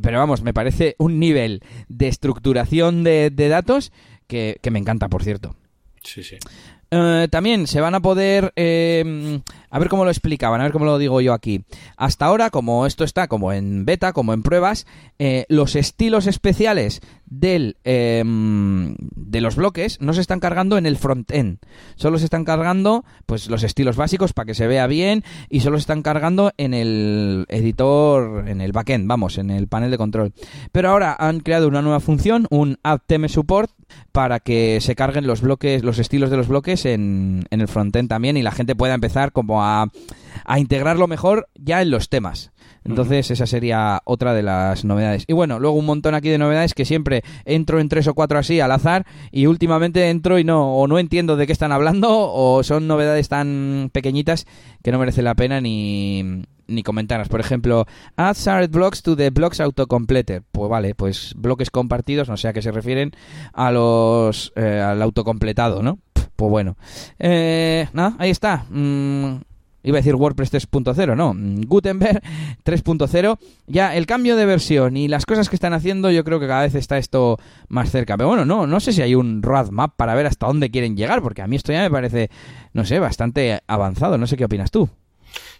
[0.00, 3.92] Pero vamos, me parece un nivel de estructuración de, de datos
[4.26, 5.56] que, que, me encanta, por cierto.
[6.02, 6.36] Sí, sí.
[6.92, 9.40] Uh, también se van a poder eh,
[9.70, 11.64] a ver cómo lo explicaban, a ver cómo lo digo yo aquí.
[11.96, 14.86] Hasta ahora, como esto está como en beta, como en pruebas,
[15.18, 20.96] eh, los estilos especiales del, em, de los bloques no se están cargando en el
[20.96, 21.58] front-end.
[21.94, 25.76] Solo se están cargando pues los estilos básicos para que se vea bien y solo
[25.76, 30.32] se están cargando en el editor, en el backend, vamos, en el panel de control.
[30.72, 33.70] Pero ahora han creado una nueva función, un theme support,
[34.12, 38.08] para que se carguen los bloques, los estilos de los bloques en, en el frontend
[38.08, 39.86] también y la gente pueda empezar como a,
[40.44, 42.52] a integrarlo mejor ya en los temas.
[42.82, 45.24] Entonces, esa sería otra de las novedades.
[45.26, 48.38] Y bueno, luego un montón aquí de novedades que siempre entro en tres o cuatro
[48.38, 52.08] así al azar y últimamente entro y no, o no entiendo de qué están hablando
[52.10, 54.46] o son novedades tan pequeñitas
[54.82, 57.28] que no merece la pena ni, ni comentarlas.
[57.28, 60.42] Por ejemplo, add shared blocks to the blocks autocompleter.
[60.50, 63.12] Pues vale, pues bloques compartidos, no sé a qué se refieren,
[63.52, 65.98] a los eh, al autocompletado, ¿no?
[66.36, 66.76] Pues bueno.
[67.18, 68.64] Eh, nada, ahí está.
[68.70, 69.36] Mm,
[69.82, 71.34] iba a decir WordPress 3.0, no,
[71.66, 72.22] Gutenberg
[72.64, 73.38] 3.0.
[73.66, 76.62] Ya el cambio de versión y las cosas que están haciendo, yo creo que cada
[76.62, 77.38] vez está esto
[77.68, 78.16] más cerca.
[78.16, 81.22] Pero bueno, no, no sé si hay un roadmap para ver hasta dónde quieren llegar,
[81.22, 82.30] porque a mí esto ya me parece,
[82.72, 84.18] no sé, bastante avanzado.
[84.18, 84.88] No sé qué opinas tú.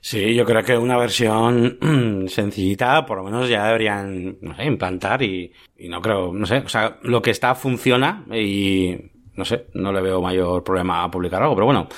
[0.01, 1.79] Sí, yo creo que una versión
[2.29, 6.59] sencillita, por lo menos ya deberían, no sé, implantar y, y no creo, no sé,
[6.59, 8.97] o sea, lo que está funciona y
[9.37, 11.89] no sé, no le veo mayor problema a publicar algo, pero bueno,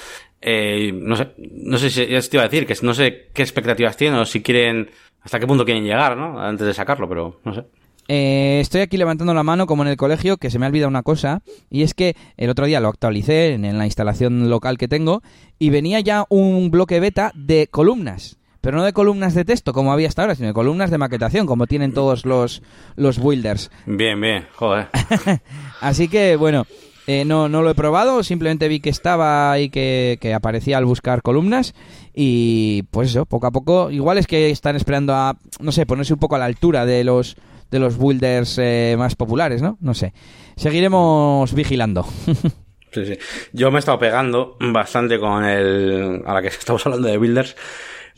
[0.42, 3.96] eh, no sé, no sé si te iba a decir que no sé qué expectativas
[3.96, 6.40] tienen o si quieren, hasta qué punto quieren llegar, ¿no?
[6.40, 7.64] Antes de sacarlo, pero no sé.
[8.08, 10.88] Eh, estoy aquí levantando la mano como en el colegio, que se me ha olvidado
[10.88, 14.76] una cosa, y es que el otro día lo actualicé en, en la instalación local
[14.76, 15.22] que tengo
[15.58, 19.92] y venía ya un bloque beta de columnas pero no de columnas de texto como
[19.92, 22.62] había hasta ahora, sino de columnas de maquetación, como tienen todos los,
[22.94, 23.70] los builders.
[23.86, 24.88] Bien, bien, joder.
[25.80, 26.64] Así que, bueno,
[27.06, 30.84] eh, no, no lo he probado, simplemente vi que estaba y que, que, aparecía al
[30.84, 31.74] buscar columnas
[32.14, 36.12] y pues eso, poco a poco, igual es que están esperando a, no sé, ponerse
[36.12, 37.36] un poco a la altura de los
[37.72, 39.78] de los builders eh, más populares, ¿no?
[39.80, 40.12] No sé.
[40.56, 42.04] Seguiremos vigilando.
[42.92, 43.18] sí, sí.
[43.52, 47.56] Yo me he estado pegando bastante con el, ahora que estamos hablando de builders,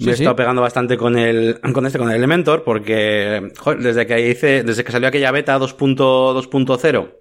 [0.01, 4.07] me he estado pegando bastante con el, con este, con el Elementor, porque, joder, desde
[4.07, 7.13] que hice, desde que salió aquella beta 2.2.0,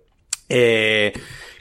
[0.50, 1.14] eh,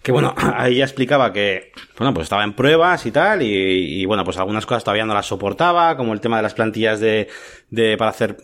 [0.02, 4.04] que bueno, ahí ya explicaba que, bueno, pues estaba en pruebas y tal, y, y,
[4.04, 7.28] bueno, pues algunas cosas todavía no las soportaba, como el tema de las plantillas de,
[7.70, 8.36] de, para hacer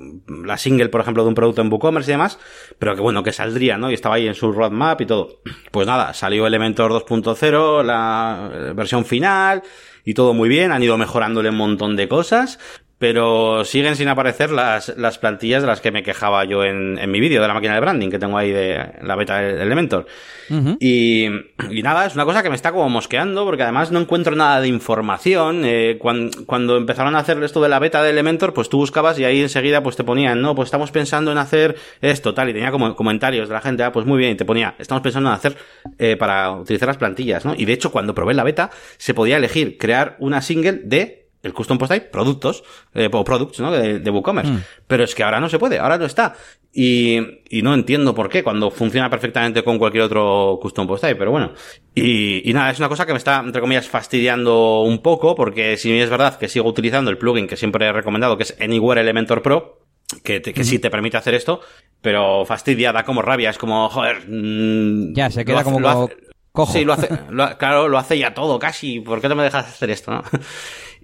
[0.44, 2.38] la single, por ejemplo, de un producto en WooCommerce y demás,
[2.78, 3.90] pero que bueno, que saldría, ¿no?
[3.90, 5.40] Y estaba ahí en su roadmap y todo.
[5.70, 9.62] Pues nada, salió Elementor 2.0, la versión final,
[10.04, 12.58] y todo muy bien, han ido mejorándole un montón de cosas,
[12.98, 17.10] pero siguen sin aparecer las, las plantillas de las que me quejaba yo en, en
[17.10, 20.06] mi vídeo de la máquina de branding que tengo ahí de la beta de Elementor.
[20.50, 20.76] Uh -huh.
[20.80, 21.26] y,
[21.70, 24.60] y, nada, es una cosa que me está como mosqueando porque además no encuentro nada
[24.60, 25.62] de información.
[25.64, 29.18] Eh, cuando, cuando, empezaron a hacer esto de la beta de Elementor, pues tú buscabas
[29.18, 32.52] y ahí enseguida pues te ponían, no, pues estamos pensando en hacer esto, tal, y
[32.52, 35.28] tenía como comentarios de la gente, ah, pues muy bien, y te ponía, estamos pensando
[35.30, 35.56] en hacer
[35.98, 37.54] eh, para utilizar las plantillas, ¿no?
[37.56, 41.52] Y de hecho, cuando probé la beta, se podía elegir crear una single de el
[41.52, 43.70] custom post type, productos, eh, o products, ¿no?
[43.70, 44.52] De, de WooCommerce.
[44.52, 44.64] Mm.
[44.86, 46.34] Pero es que ahora no se puede, ahora no está.
[46.72, 51.16] Y, y, no entiendo por qué, cuando funciona perfectamente con cualquier otro custom post type,
[51.16, 51.52] pero bueno.
[51.94, 55.76] Y, y, nada, es una cosa que me está, entre comillas, fastidiando un poco, porque
[55.76, 59.00] si es verdad que sigo utilizando el plugin que siempre he recomendado, que es Anywhere
[59.00, 59.78] Elementor Pro,
[60.22, 61.60] que, te, que mm sí te permite hacer esto,
[62.00, 64.24] pero fastidia, da como rabia, es como, joder.
[64.28, 66.16] Mmm, ya, se queda hace, como hace,
[66.52, 66.72] cojo.
[66.72, 69.00] Sí, lo hace, lo, claro, lo hace ya todo, casi.
[69.00, 70.22] ¿Por qué no me dejas hacer esto, no?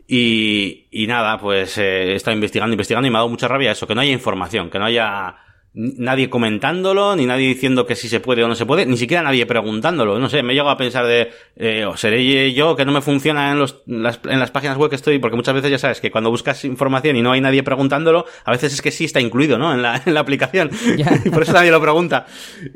[0.06, 3.72] Y, y nada, pues eh, he estado investigando, investigando y me ha dado mucha rabia
[3.72, 5.36] eso, que no haya información, que no haya
[5.74, 9.22] nadie comentándolo, ni nadie diciendo que si se puede o no se puede, ni siquiera
[9.22, 10.18] nadie preguntándolo.
[10.20, 13.50] No sé, me llego a pensar de, eh, o seré yo que no me funciona
[13.50, 16.12] en, los, las, en las páginas web que estoy, porque muchas veces ya sabes que
[16.12, 19.58] cuando buscas información y no hay nadie preguntándolo, a veces es que sí está incluido,
[19.58, 19.74] ¿no?
[19.74, 20.70] En la, en la aplicación.
[20.94, 21.18] Yeah.
[21.24, 22.26] y por eso nadie lo pregunta.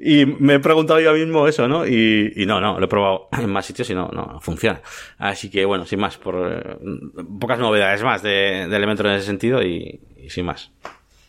[0.03, 1.87] Y me he preguntado yo mismo eso, ¿no?
[1.87, 4.81] Y, y no, no, lo he probado en más sitios y no, no funciona.
[5.19, 6.77] Así que bueno, sin más, por eh,
[7.39, 10.73] pocas novedades más de, de en ese sentido y, y sin más.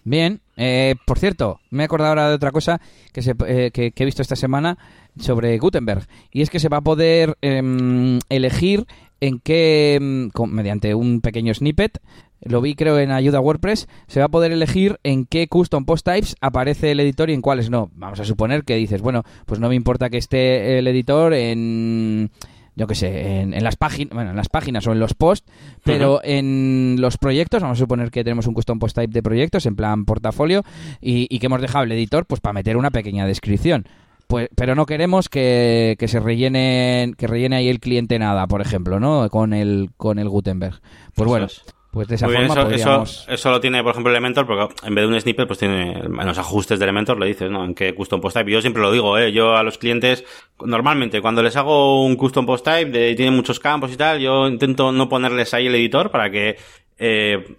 [0.04, 2.82] Bien, eh, por cierto, me he acordado ahora de otra cosa
[3.12, 4.78] que, se, eh, que, he visto esta semana
[5.20, 6.08] sobre Gutenberg.
[6.32, 8.86] Y es que se va a poder eh, elegir
[9.22, 12.00] en qué, con, mediante un pequeño snippet,
[12.42, 16.06] lo vi creo en ayuda WordPress, se va a poder elegir en qué custom post
[16.06, 17.92] types aparece el editor y en cuáles no.
[17.96, 22.32] Vamos a suponer que dices, bueno, pues no me importa que esté el editor en
[22.80, 25.46] yo qué sé, en, en, las páginas, bueno, en las páginas o en los posts,
[25.84, 26.22] pero uh -huh.
[26.24, 29.76] en los proyectos, vamos a suponer que tenemos un custom post type de proyectos en
[29.76, 30.64] plan portafolio
[31.02, 33.86] y, y que hemos dejado el editor pues para meter una pequeña descripción.
[34.28, 38.62] pues, pero no queremos que, que se rellene, que rellene ahí el cliente nada, por
[38.62, 39.28] ejemplo, ¿no?
[39.30, 40.80] Con el, con el Gutenberg.
[41.16, 41.48] Pues bueno.
[41.92, 43.22] Pues de esa forma eso, podríamos...
[43.22, 45.94] eso, eso, lo tiene, por ejemplo, Elementor, porque en vez de un snippet, pues tiene
[45.94, 47.66] en los ajustes de Elementor, le dices, ¿no?
[47.66, 48.52] En qué custom post type.
[48.52, 49.32] Yo siempre lo digo, ¿eh?
[49.32, 50.24] Yo a los clientes,
[50.64, 54.48] normalmente, cuando les hago un custom post type, de, tiene muchos campos y tal, yo
[54.48, 56.58] intento no ponerles ahí el editor para que,
[57.00, 57.58] eh,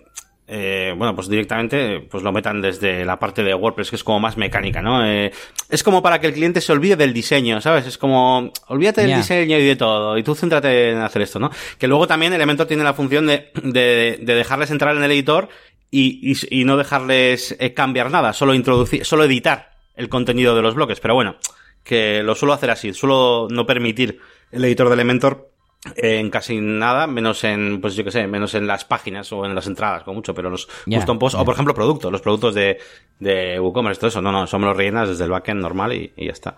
[0.52, 4.18] eh, bueno, pues directamente pues lo metan desde la parte de WordPress, que es como
[4.18, 5.06] más mecánica, ¿no?
[5.06, 5.30] Eh,
[5.68, 7.86] es como para que el cliente se olvide del diseño, ¿sabes?
[7.86, 11.52] Es como, olvídate del diseño y de todo, y tú céntrate en hacer esto, ¿no?
[11.78, 15.48] Que luego también Elementor tiene la función de, de, de dejarles entrar en el editor
[15.88, 20.62] y, y, y no dejarles eh, cambiar nada, solo introducir, solo editar el contenido de
[20.62, 21.36] los bloques, pero bueno,
[21.84, 24.18] que lo suelo hacer así, suelo no permitir
[24.50, 25.48] el editor de Elementor
[25.96, 29.54] en casi nada, menos en, pues yo que sé, menos en las páginas o en
[29.54, 32.78] las entradas, con mucho, pero los custom posts, o por ejemplo productos, los productos de,
[33.18, 36.26] de WooCommerce, todo eso, no, no, son los rellenas desde el backend normal y, y
[36.26, 36.56] ya está.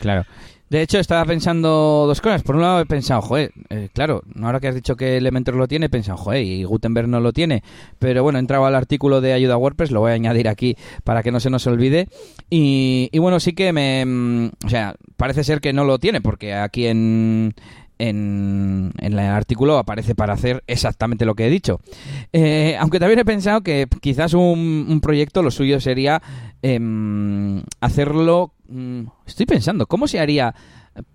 [0.00, 0.24] Claro.
[0.68, 2.44] De hecho, estaba pensando dos cosas.
[2.44, 5.66] Por un lado, he pensado, joder, eh, claro, ahora que has dicho que Elementor lo
[5.66, 7.64] tiene, he pensado, joder, y Gutenberg no lo tiene.
[7.98, 10.76] Pero bueno, he entrado al artículo de ayuda a WordPress, lo voy a añadir aquí
[11.02, 12.06] para que no se nos olvide.
[12.50, 14.04] Y, y bueno, sí que me.
[14.06, 17.52] mm, O sea, parece ser que no lo tiene, porque aquí en.
[18.02, 21.80] En, en el artículo aparece para hacer exactamente lo que he dicho.
[22.32, 26.22] Eh, aunque también he pensado que quizás un, proyecto lo suyo sería
[26.62, 28.54] em, hacerlo.
[28.68, 30.54] mm, estoy pensando, ¿cómo se haría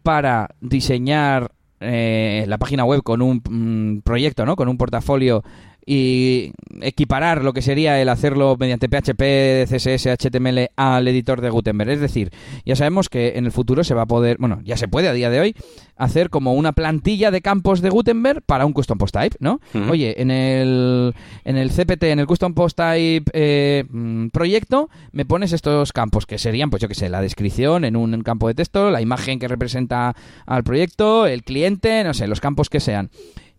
[0.03, 4.55] para diseñar eh, la página web con un mm, proyecto, ¿no?
[4.55, 5.43] Con un portafolio
[5.85, 11.91] y equiparar lo que sería el hacerlo mediante PHP, CSS, HTML al editor de Gutenberg.
[11.91, 12.31] Es decir,
[12.65, 15.13] ya sabemos que en el futuro se va a poder, bueno, ya se puede a
[15.13, 15.55] día de hoy,
[15.95, 19.59] hacer como una plantilla de campos de Gutenberg para un custom post type, ¿no?
[19.89, 25.25] Oye, en el, en el CPT, en el custom post type eh, mm, proyecto, me
[25.25, 28.55] pones estos campos que serían, pues yo que sé, la descripción en un campo de
[28.55, 30.15] texto, la imagen que representa
[30.47, 33.11] al proyecto, el cliente, no sé, los campos que sean.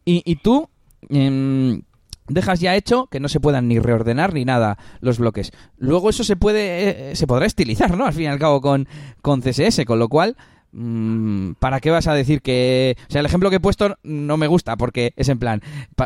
[0.04, 0.68] Y, y tú
[1.08, 1.82] em,
[2.28, 5.52] dejas ya hecho que no se puedan ni reordenar ni nada los bloques.
[5.78, 8.06] Luego eso se puede, eh, se podrá estilizar, ¿no?
[8.06, 8.88] Al fin y al cabo con,
[9.22, 10.36] con CSS, con lo cual
[10.72, 12.96] mm, ¿Para qué vas a decir que.?
[13.08, 15.62] O sea, el ejemplo que he puesto no me gusta porque es en plan,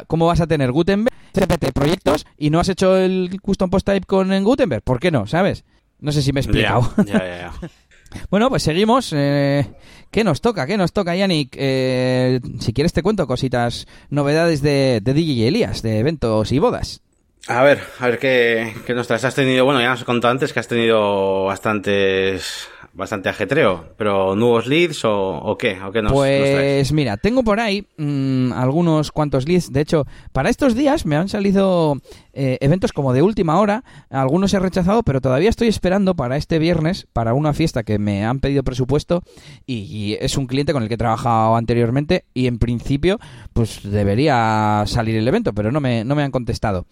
[0.06, 4.06] ¿cómo vas a tener Gutenberg, CPT proyectos y no has hecho el custom post type
[4.06, 4.82] con en Gutenberg?
[4.82, 5.26] ¿Por qué no?
[5.26, 5.64] ¿Sabes?
[5.98, 6.92] No sé si me he explicado.
[8.30, 9.12] Bueno, pues seguimos.
[9.16, 9.66] Eh,
[10.10, 10.66] ¿Qué nos toca?
[10.66, 11.54] ¿Qué nos toca, Yannick?
[11.56, 17.00] Eh, si quieres te cuento cositas, novedades de, de DJ Elías, de eventos y bodas.
[17.46, 19.24] A ver, a ver qué, qué nos traes.
[19.24, 24.34] Has tenido, bueno, ya nos has contado antes que has tenido bastantes, bastante ajetreo, pero
[24.36, 26.12] nuevos leads o, qué, o qué nos.
[26.12, 29.72] Pues mira, tengo por ahí mm, algunos cuantos leads.
[29.72, 31.96] De hecho, para estos días me han salido
[32.32, 33.84] eh, eventos como de última hora.
[34.10, 38.24] Algunos he rechazado, pero todavía estoy esperando para este viernes, para una fiesta que me
[38.24, 39.22] han pedido presupuesto
[39.66, 43.18] y, y es un cliente con el que he trabajado anteriormente y en principio
[43.52, 46.86] pues debería salir el evento, pero no me, no me han contestado.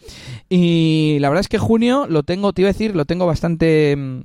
[0.49, 3.97] Y la verdad es que junio lo tengo, te iba a decir, lo tengo bastante...
[3.97, 4.21] mm,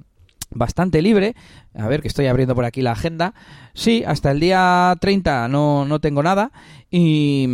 [0.56, 1.36] bastante libre.
[1.76, 3.34] A ver, que estoy abriendo por aquí la agenda.
[3.74, 6.52] Sí, hasta el día 30 no, no tengo nada.
[6.92, 7.48] Y,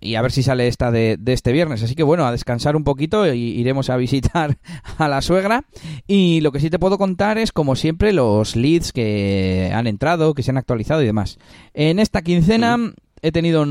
[0.00, 1.82] y a ver si sale esta de, de este viernes.
[1.82, 4.58] Así que bueno, a descansar un poquito y iremos a visitar
[4.98, 5.64] a la suegra.
[6.06, 10.34] Y lo que sí te puedo contar es, como siempre, los leads que han entrado,
[10.34, 11.38] que se han actualizado y demás.
[11.74, 12.78] En esta quincena
[13.22, 13.66] he tenido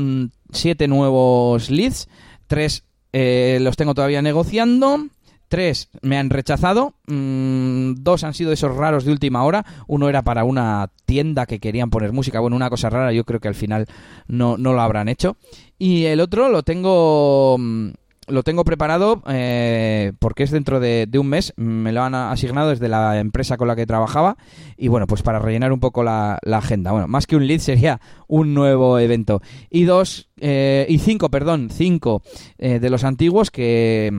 [0.52, 2.08] siete nuevos leads.
[2.46, 5.06] Tres eh, los tengo todavía negociando.
[5.48, 10.22] Tres me han rechazado, mm, dos han sido esos raros de última hora, uno era
[10.22, 13.54] para una tienda que querían poner música, bueno, una cosa rara, yo creo que al
[13.54, 13.86] final
[14.26, 15.36] no, no lo habrán hecho.
[15.78, 17.90] Y el otro lo tengo mm,
[18.28, 22.88] lo tengo preparado eh, porque es dentro de, un mes, me lo han asignado desde
[22.88, 24.36] la empresa con la que trabajaba
[24.76, 26.92] y bueno, pues para rellenar un poco la, la agenda.
[26.92, 29.40] Bueno, más que un lead sería un nuevo evento.
[29.70, 32.22] Y dos, eh, y cinco, perdón, cinco
[32.58, 34.12] eh, de los antiguos que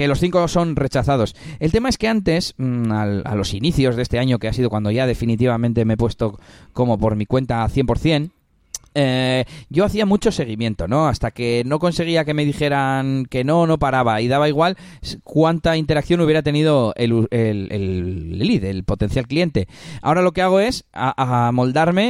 [0.00, 1.36] que los cinco son rechazados.
[1.58, 4.70] El tema es que antes, mm, a los inicios de este año, que ha sido
[4.70, 6.38] cuando ya definitivamente me he puesto
[6.72, 8.30] como por mi cuenta 100%,
[8.94, 11.06] eh, yo hacía mucho seguimiento, ¿no?
[11.06, 14.78] Hasta que no conseguía que me dijeran que no, no paraba y daba igual
[15.22, 19.68] cuánta interacción hubiera tenido el, el, el lead, el potencial cliente.
[20.00, 21.12] Ahora lo que hago es a-
[21.48, 21.52] a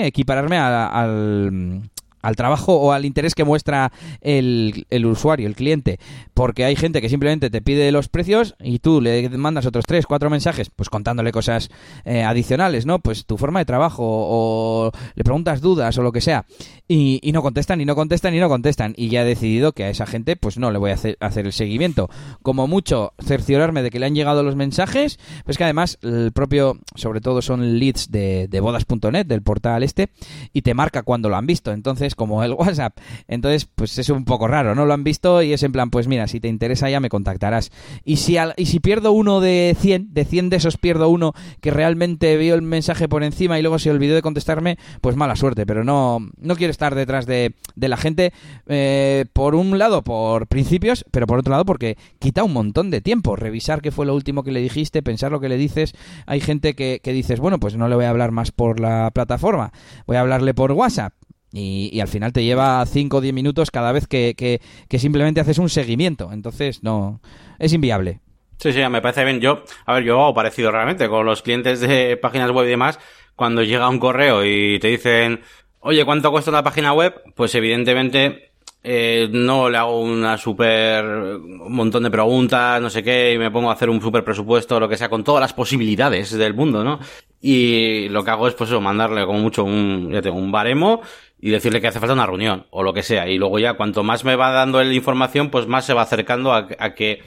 [0.07, 1.90] equipararme al,
[2.22, 5.98] al trabajo o al interés que muestra el, el, usuario, el cliente.
[6.35, 10.06] Porque hay gente que simplemente te pide los precios y tú le mandas otros tres,
[10.06, 11.70] cuatro mensajes, pues contándole cosas
[12.04, 12.98] eh, adicionales, ¿no?
[12.98, 16.44] Pues tu forma de trabajo o le preguntas dudas o lo que sea.
[16.88, 18.94] Y, no contestan, y no contestan, y no contestan.
[18.96, 21.46] Y ya he decidido que a esa gente, pues no le voy a hacer, hacer
[21.46, 22.11] el seguimiento.
[22.42, 25.20] Como mucho, cerciorarme de que le han llegado los mensajes.
[25.44, 30.11] Pues que además, el propio, sobre todo son leads de, de bodas.net, del portal este,
[30.52, 31.70] y te marca cuando lo han visto.
[31.70, 32.98] Entonces, como el WhatsApp.
[33.28, 34.86] Entonces, pues es un poco raro, ¿no?
[34.86, 37.70] Lo han visto y es en plan, pues mira, si te interesa ya me contactarás.
[38.04, 41.70] Y si, y si pierdo uno de 100, de 100 de esos pierdo uno que
[41.70, 45.66] realmente vio el mensaje por encima y luego se olvidó de contestarme, pues mala suerte,
[45.66, 48.32] pero no, no quiero estar detrás de, de la gente,
[48.66, 53.00] eh, por un lado por principios, pero por otro lado porque quita un montón de
[53.00, 53.36] tiempo.
[53.36, 55.94] Revisar qué fue lo último que le dijiste, pensar lo que le dices.
[56.26, 59.11] Hay gente que, que dices, bueno, pues no le voy a hablar más por la
[59.12, 59.72] plataforma,
[60.06, 61.12] voy a hablarle por WhatsApp
[61.53, 65.59] y, al final te lleva 5 o 10 minutos cada vez que, que, simplemente haces
[65.59, 66.30] un seguimiento.
[66.32, 67.20] Entonces, no,
[67.59, 68.20] es inviable.
[68.59, 69.40] Sí, sí, me parece bien.
[69.40, 72.98] Yo, a ver, yo hago parecido realmente con los clientes de páginas web y demás.
[73.34, 75.40] Cuando llega un correo y te dicen,
[75.80, 77.14] oye, ¿cuánto cuesta una página web?
[77.34, 78.51] Pues evidentemente
[78.82, 83.51] eh, no le hago una super un montón de preguntas, no sé qué, y me
[83.51, 86.82] pongo a hacer un super presupuesto, lo que sea, con todas las posibilidades del mundo,
[86.82, 86.98] ¿no?
[87.42, 91.03] Y lo que hago es, pues eso, mandarle como mucho un, ya tengo, un baremo
[91.41, 93.28] y decirle que hace falta una reunión o lo que sea.
[93.28, 96.53] Y luego ya cuanto más me va dando la información, pues más se va acercando
[96.53, 97.22] a, que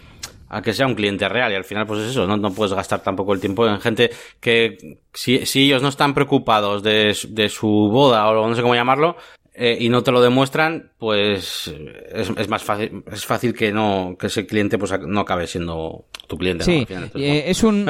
[0.50, 2.74] a que sea un cliente real y al final pues es eso, no, no puedes
[2.74, 7.50] gastar tampoco el tiempo en gente que si, si ellos no están preocupados de, de
[7.50, 9.18] su boda o no sé cómo llamarlo,
[9.56, 11.72] eh, y no te lo demuestran, pues
[12.12, 16.06] es, es, más fácil, es fácil que no, que ese cliente pues no acabe siendo
[16.28, 16.64] tu cliente.
[16.64, 17.88] Sí, eh, es un,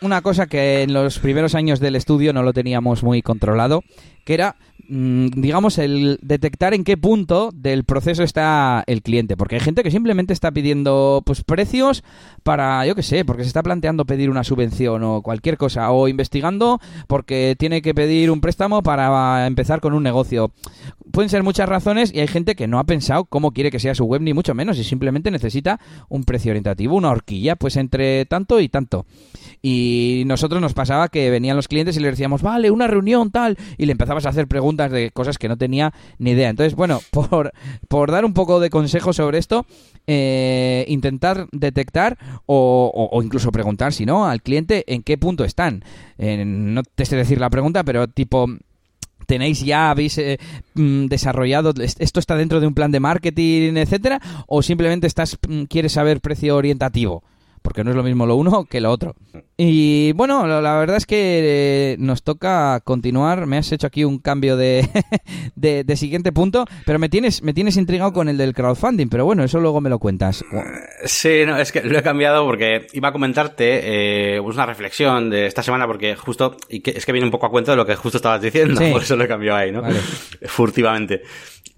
[0.00, 3.82] una cosa que en los primeros años del estudio no lo teníamos muy controlado,
[4.24, 4.56] que era
[4.88, 9.36] digamos, el detectar en qué punto del proceso está el cliente.
[9.36, 12.04] Porque hay gente que simplemente está pidiendo pues precios
[12.42, 15.90] para, yo qué sé, porque se está planteando pedir una subvención o cualquier cosa.
[15.90, 20.52] O investigando porque tiene que pedir un préstamo para empezar con un negocio.
[21.12, 23.94] Pueden ser muchas razones y hay gente que no ha pensado cómo quiere que sea
[23.94, 28.26] su web, ni mucho menos, y simplemente necesita un precio orientativo, una horquilla, pues entre
[28.26, 29.06] tanto y tanto.
[29.62, 33.56] Y nosotros nos pasaba que venían los clientes y le decíamos, vale, una reunión tal,
[33.78, 36.50] y le empezabas a hacer preguntas de cosas que no tenía ni idea.
[36.50, 37.52] Entonces, bueno, por,
[37.88, 39.66] por dar un poco de consejo sobre esto,
[40.06, 45.84] eh, intentar detectar o, o, incluso preguntar, si no, al cliente en qué punto están.
[46.18, 48.48] no te sé decir la pregunta, pero tipo
[49.26, 50.38] tenéis ya, habéis eh,
[50.74, 55.64] mm, desarrollado, esto está dentro de un plan de marketing, etcétera, o simplemente estás mm,
[55.64, 57.22] quieres saber precio orientativo
[57.64, 59.16] porque no es lo mismo lo uno que lo otro.
[59.56, 63.46] Y bueno, la verdad es que eh, nos toca continuar.
[63.46, 64.86] Me has hecho aquí un cambio de,
[65.56, 69.44] de, siguiente punto, pero me tienes, me tienes intrigado con el del crowdfunding, pero bueno,
[69.44, 70.44] eso luego me lo cuentas.
[71.04, 75.46] Sí, no, es que lo he cambiado porque iba a comentarte eh, una reflexión de
[75.46, 77.86] esta semana, porque justo, y que, es que viene un poco a cuenta de lo
[77.86, 79.82] que justo estabas diciendo, por eso lo he cambiado ahí, ¿no?
[80.42, 81.22] Furtivamente.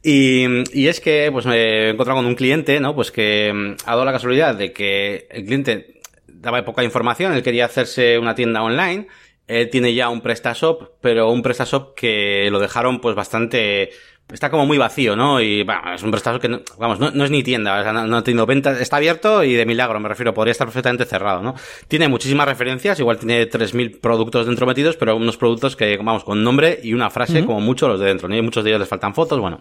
[0.08, 2.94] Y, y, es que, pues me he encontrado con un cliente, ¿no?
[2.94, 7.42] Pues que mm, ha dado la casualidad de que el cliente daba poca información, él
[7.42, 9.08] quería hacerse una tienda online,
[9.48, 13.90] él tiene ya un PrestaShop, pero un PrestaShop que lo dejaron pues bastante
[14.32, 15.40] está como muy vacío, ¿no?
[15.40, 18.16] Y bueno, es un PrestaShop que, no, vamos, no, es ni tienda, o sea, no,
[18.16, 21.54] ha tenido ventas, está abierto y de milagro, me refiero, podría estar perfectamente cerrado, ¿no?
[21.88, 26.42] Tiene muchísimas referencias, igual tiene 3.000 productos dentro metidos, pero unos productos que, vamos, con
[26.42, 28.36] nombre y una frase, como mucho los de dentro, ¿no?
[28.36, 29.60] Y muchos de ellos les faltan fotos, bueno.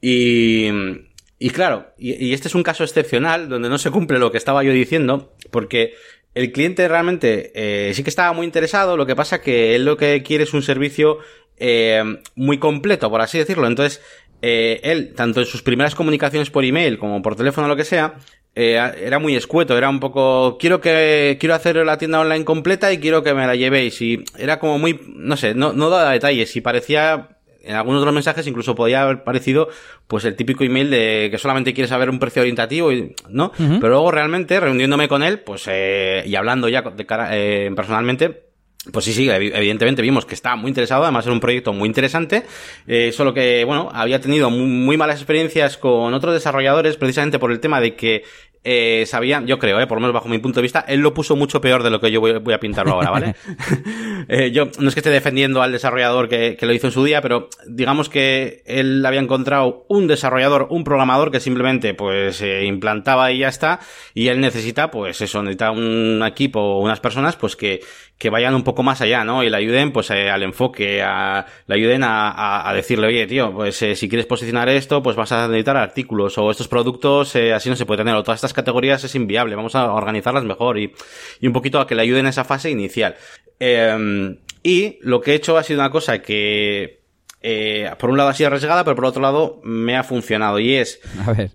[0.00, 0.68] Y,
[1.38, 4.62] y claro, y, este es un caso excepcional donde no se cumple lo que estaba
[4.62, 5.94] yo diciendo, porque
[6.34, 9.96] el cliente realmente eh, sí que estaba muy interesado, lo que pasa que él lo
[9.96, 11.18] que quiere es un servicio
[11.56, 12.02] eh,
[12.36, 13.66] muy completo, por así decirlo.
[13.66, 14.00] Entonces,
[14.42, 18.14] eh, él, tanto en sus primeras comunicaciones por email como por teléfono, lo que sea,
[18.54, 22.92] eh, era muy escueto, era un poco, quiero que, quiero hacer la tienda online completa
[22.92, 24.00] y quiero que me la llevéis.
[24.00, 28.06] Y era como muy, no sé, no, no daba detalles y parecía en algunos de
[28.06, 29.68] los mensajes incluso podía haber parecido
[30.06, 33.88] pues el típico email de que solamente quiere saber un precio orientativo y no pero
[33.88, 38.50] luego realmente reuniéndome con él pues eh, y hablando ya de cara eh, personalmente
[38.92, 42.44] pues sí, sí, evidentemente vimos que estaba muy interesado, además era un proyecto muy interesante,
[42.86, 47.60] eh, solo que, bueno, había tenido muy, malas experiencias con otros desarrolladores precisamente por el
[47.60, 48.24] tema de que
[48.62, 51.14] eh, sabían, yo creo, eh, por lo menos bajo mi punto de vista, él lo
[51.14, 53.34] puso mucho peor de lo que yo voy, a pintarlo ahora, ¿vale?
[54.28, 57.02] eh, yo no es que esté defendiendo al desarrollador que, que, lo hizo en su
[57.02, 62.64] día, pero digamos que él había encontrado un desarrollador, un programador que simplemente pues se
[62.64, 63.80] implantaba y ya está,
[64.12, 67.80] y él necesita, pues eso, necesita un equipo o unas personas pues que,
[68.20, 69.42] que vayan un poco más allá, ¿no?
[69.42, 73.50] Y le ayuden pues eh, al enfoque, a, le ayuden a, a, decirle, oye, tío,
[73.50, 77.54] pues eh, si quieres posicionar esto, pues vas a necesitar artículos o estos productos, eh,
[77.54, 80.78] así no se puede tener, o todas estas categorías es inviable, vamos a organizarlas mejor
[80.78, 80.92] y,
[81.40, 83.16] y un poquito a que le ayuden en esa fase inicial.
[83.58, 86.99] Em, y lo que he hecho ha sido una cosa que
[87.42, 90.58] eh, por un lado ha sido arriesgada, pero por otro lado me ha funcionado.
[90.58, 91.00] Y es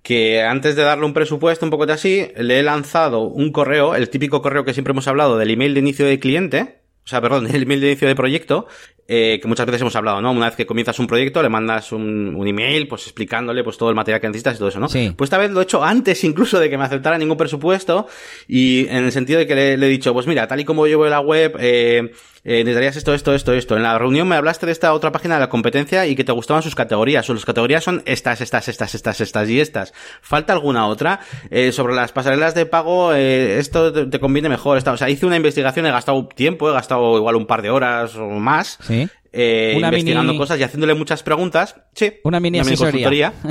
[0.02, 3.96] que antes de darle un presupuesto un poco de así, le he lanzado un correo,
[3.96, 7.22] el típico correo que siempre hemos hablado del email de inicio de cliente, o sea,
[7.22, 8.68] perdón, el email de inicio de proyecto,
[9.08, 10.32] eh, que muchas veces hemos hablado, ¿no?
[10.32, 13.90] Una vez que comienzas un proyecto, le mandas un, un, email, pues explicándole pues todo
[13.90, 14.90] el material que necesitas y todo eso, ¿no?
[14.90, 15.14] Sí.
[15.16, 18.08] Pues esta vez lo he hecho antes incluso de que me aceptara ningún presupuesto
[18.48, 20.88] y en el sentido de que le, le he dicho, pues mira, tal y como
[20.88, 22.12] llevo la web, eh,
[22.46, 23.76] eh, necesitarías esto, esto, esto, esto.
[23.76, 26.32] En la reunión me hablaste de esta otra página de la competencia y que te
[26.32, 27.28] gustaban sus categorías.
[27.30, 29.94] O las categorías son estas, estas, estas, estas, estas y estas.
[30.22, 31.20] ¿Falta alguna otra?
[31.50, 34.78] Eh, sobre las pasarelas de pago, eh, esto te, te, conviene mejor.
[34.78, 37.72] Esta, o sea, hice una investigación, he gastado tiempo, he gastado igual un par de
[37.72, 38.78] horas o más.
[38.82, 39.08] Sí.
[39.34, 41.76] Eh, Una investigando mini- cosas y haciéndole muchas preguntas.
[41.94, 42.14] Sí.
[42.24, 43.34] Una mini consultoría.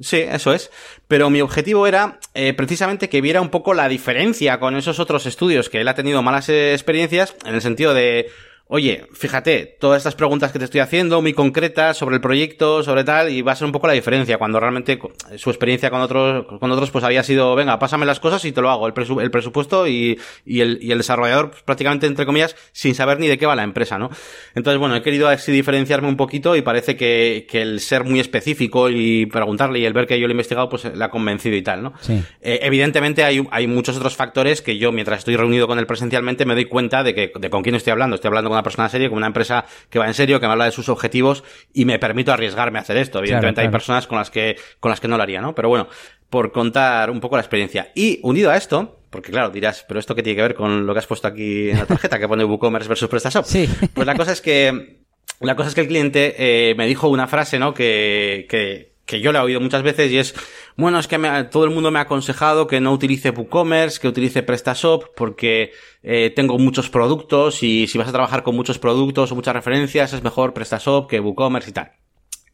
[0.00, 0.70] Sí, eso es.
[1.08, 5.26] Pero mi objetivo era eh, precisamente que viera un poco la diferencia con esos otros
[5.26, 8.28] estudios que él ha tenido malas experiencias en el sentido de,
[8.66, 13.04] oye, fíjate, todas estas preguntas que te estoy haciendo, muy concretas sobre el proyecto, sobre
[13.04, 14.98] tal, y va a ser un poco la diferencia cuando realmente
[15.36, 18.60] su experiencia con otros, con otros pues había sido, venga, pásame las cosas y te
[18.60, 22.26] lo hago, el, presu- el presupuesto y, y, el, y el desarrollador pues, prácticamente entre
[22.26, 24.10] comillas sin saber ni de qué va la empresa, ¿no?
[24.54, 28.18] Entonces, bueno, he querido así diferenciarme un poquito y parece que, que el ser muy
[28.20, 31.54] específico y preguntarle y el ver que yo lo he investigado pues le ha convencido
[31.56, 31.92] y tal, ¿no?
[32.00, 32.22] Sí.
[32.40, 36.44] Eh, evidentemente hay, hay muchos otros factores que yo, mientras estoy reunido con él presencialmente,
[36.46, 38.14] me doy cuenta de que de con quién estoy hablando.
[38.16, 40.52] Estoy hablando con una persona seria, con una empresa que va en serio, que me
[40.52, 43.18] habla de sus objetivos y me permito arriesgarme a hacer esto.
[43.18, 45.54] Evidentemente Claro, hay personas con las que, con las que no lo haría, ¿no?
[45.54, 45.88] Pero bueno,
[46.30, 47.92] por contar un poco la experiencia.
[47.94, 50.92] Y unido a esto, porque claro, dirás, pero esto qué tiene que ver con lo
[50.92, 53.44] que has puesto aquí en la tarjeta, que pone WooCommerce versus PrestaShop.
[53.44, 53.68] Sí.
[53.94, 54.98] Pues la cosa es que,
[55.40, 57.74] la cosa es que el cliente eh, me dijo una frase, ¿no?
[57.74, 60.34] Que, que, que yo la he oído muchas veces y es,
[60.76, 61.18] bueno, es que
[61.50, 66.32] todo el mundo me ha aconsejado que no utilice WooCommerce, que utilice PrestaShop porque eh,
[66.34, 70.22] tengo muchos productos y si vas a trabajar con muchos productos o muchas referencias es
[70.22, 71.92] mejor PrestaShop que WooCommerce y tal.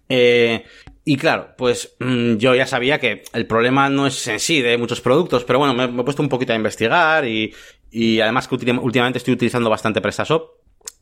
[0.09, 0.65] Eh,
[1.05, 4.77] y claro, pues mm, yo ya sabía que el problema no es en sí de
[4.77, 7.55] muchos productos, pero bueno, me, me he puesto un poquito a investigar y,
[7.91, 10.51] y además que últimamente estoy utilizando bastante PrestaShop.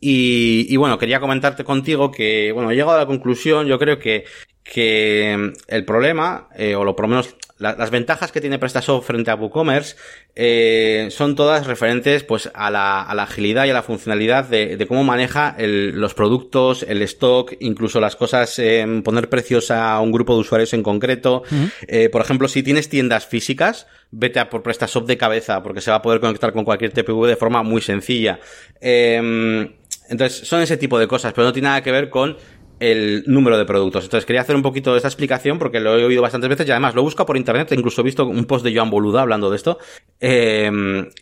[0.01, 3.99] Y, y bueno, quería comentarte contigo que, bueno, he llegado a la conclusión, yo creo
[3.99, 4.25] que,
[4.73, 8.59] que mm, el problema, eh, o lo por lo menos la- las ventajas que tiene
[8.59, 9.97] PrestaShop frente a WooCommerce,
[10.37, 14.77] eh, son todas referentes pues a la, a la agilidad y a la funcionalidad de,
[14.77, 19.99] de cómo maneja el- los productos, el stock, incluso las cosas, eh, poner precios a
[20.01, 21.43] un grupo de usuarios en concreto.
[22.13, 25.97] Por ejemplo, si tienes tiendas físicas, vete a por PrestaShop de cabeza, porque se va
[25.97, 28.39] a poder conectar con cualquier TPV de forma muy sencilla.
[28.81, 29.69] Eh,
[30.11, 32.37] entonces, son ese tipo de cosas, pero no tiene nada que ver con
[32.81, 34.05] el número de productos.
[34.05, 36.71] Entonces, quería hacer un poquito de esta explicación porque lo he oído bastantes veces y
[36.71, 39.57] además lo busco por internet, incluso he visto un post de Joan Boluda hablando de
[39.57, 39.79] esto.
[40.21, 40.71] Eh,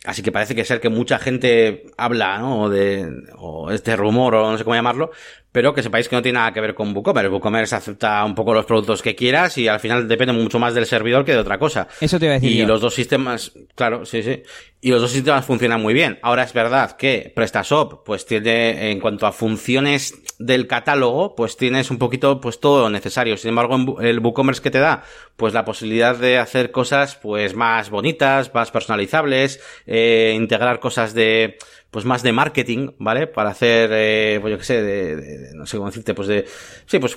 [0.05, 2.63] así que parece que ser que mucha gente habla, ¿no?
[2.63, 5.11] O de, o este rumor o no sé cómo llamarlo,
[5.57, 7.29] pero que sepáis que no tiene nada que ver con WooCommerce.
[7.31, 10.85] WooCommerce acepta un poco los productos que quieras y al final depende mucho más del
[10.85, 11.87] servidor que de otra cosa.
[11.99, 12.67] Eso te iba a decir Y yo.
[12.67, 14.43] los dos sistemas, claro, sí, sí.
[14.81, 16.19] Y los dos sistemas funcionan muy bien.
[16.21, 21.89] Ahora es verdad que PrestaShop, pues tiene, en cuanto a funciones del catálogo, pues tienes
[21.89, 23.35] un poquito, pues todo lo necesario.
[23.35, 25.01] Sin embargo, el WooCommerce que te da,
[25.37, 31.57] pues la posibilidad de hacer cosas, pues más bonitas, más personalizables, eh, integrar cosas de,
[31.91, 33.27] pues más de marketing, ¿vale?
[33.27, 36.45] Para hacer, eh, pues yo qué sé, de, de- no sé cómo decirte, pues de,
[36.85, 37.15] sí, pues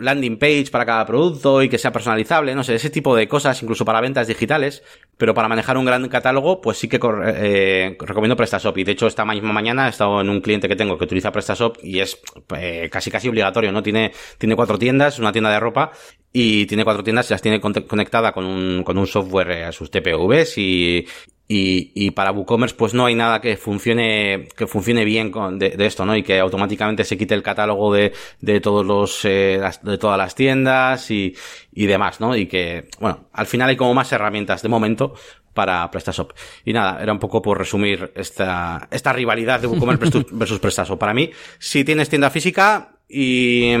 [0.00, 3.62] landing page para cada producto y que sea personalizable, no sé, ese tipo de cosas,
[3.62, 4.82] incluso para ventas digitales,
[5.16, 8.76] pero para manejar un gran catálogo, pues sí que eh, recomiendo PrestaShop.
[8.78, 11.32] Y de hecho, esta misma mañana he estado en un cliente que tengo que utiliza
[11.32, 12.20] PrestaShop y es
[12.56, 13.82] eh, casi casi obligatorio, ¿no?
[13.82, 15.92] Tiene, tiene cuatro tiendas, una tienda de ropa
[16.32, 19.72] y tiene cuatro tiendas y las tiene conectada con un, con un software eh, a
[19.72, 21.06] sus TPVs y,
[21.46, 25.70] y, y para WooCommerce pues no hay nada que funcione que funcione bien con, de,
[25.70, 26.16] de esto, ¿no?
[26.16, 30.16] Y que automáticamente se quite el catálogo de, de todos los eh, las- de todas
[30.16, 31.34] las tiendas y,
[31.72, 32.34] y demás, ¿no?
[32.36, 35.14] Y que, bueno, al final hay como más herramientas de momento
[35.52, 36.32] para PrestaShop.
[36.64, 40.98] Y nada, era un poco por resumir esta, esta rivalidad de WooCommerce versus, versus PrestaShop.
[40.98, 43.74] Para mí, si tienes tienda física y,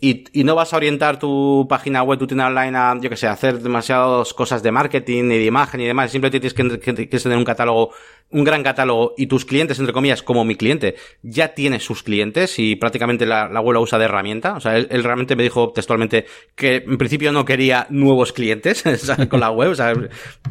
[0.00, 3.26] y, no vas a orientar tu página web, tu tienda online a, yo que sé,
[3.26, 6.10] hacer demasiadas cosas de marketing y de imagen y demás.
[6.10, 7.90] Simplemente tienes que, que, que tener un catálogo
[8.30, 12.58] un gran catálogo y tus clientes, entre comillas, como mi cliente, ya tiene sus clientes
[12.58, 14.54] y prácticamente la, la web la usa de herramienta.
[14.54, 18.84] O sea, él, realmente me dijo textualmente que en principio no quería nuevos clientes
[19.28, 19.94] con la web, o sea,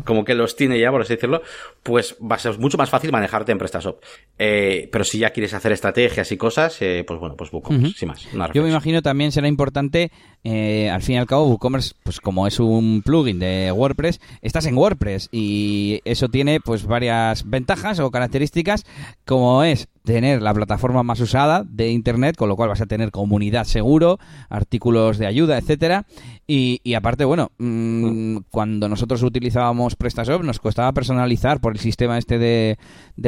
[0.05, 1.41] como que los tiene ya, por así decirlo,
[1.83, 4.03] pues va a ser mucho más fácil manejarte en PrestaShop.
[4.39, 8.07] Eh, pero si ya quieres hacer estrategias y cosas, eh, pues bueno, pues WooCommerce, sin
[8.07, 8.27] más.
[8.53, 10.11] Yo me imagino también será importante,
[10.43, 14.65] eh, al fin y al cabo, WooCommerce, pues como es un plugin de WordPress, estás
[14.65, 17.47] en WordPress y eso tiene pues varias
[17.99, 18.85] o características
[19.25, 23.11] como es tener la plataforma más usada de Internet, con lo cual vas a tener
[23.11, 26.05] comunidad seguro, artículos de ayuda, etcétera.
[26.49, 32.39] Y, aparte, bueno, mm, cuando nosotros utilizábamos PrestaShop nos costaba personalizar por el sistema este
[32.39, 32.77] de,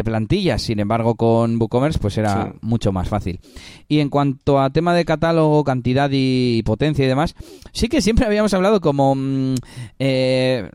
[0.06, 0.62] plantillas.
[0.62, 3.42] Sin embargo, con WooCommerce pues era mucho más fácil.
[3.90, 7.36] Y en cuanto a tema de catálogo, cantidad y potencia y demás,
[7.74, 9.56] sí que siempre habíamos hablado como mm,
[10.00, 10.70] eh,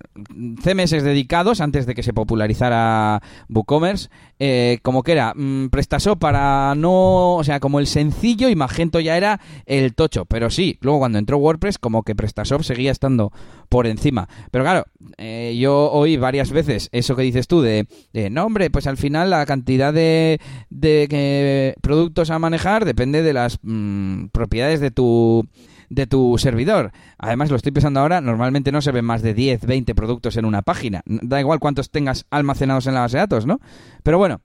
[0.63, 6.75] CMS dedicados antes de que se popularizara WooCommerce, eh, como que era mm, PrestaShop para
[6.77, 10.99] no, o sea, como el sencillo y Magento ya era el tocho, pero sí, luego
[10.99, 13.33] cuando entró WordPress como que PrestaShop seguía estando
[13.69, 14.29] por encima.
[14.51, 14.85] Pero claro,
[15.19, 17.87] eh, yo oí varias veces eso que dices tú de,
[18.31, 23.59] no hombre, pues al final la cantidad de, de productos a manejar depende de las
[23.63, 25.47] mm, propiedades de tu
[25.89, 26.93] de tu servidor.
[27.19, 30.45] Además, lo estoy pensando ahora, normalmente no se ven más de 10, 20 productos en
[30.45, 31.03] una página.
[31.07, 33.61] Da igual cuántos tengas almacenados en la base de datos, ¿no?
[34.03, 34.41] Pero bueno,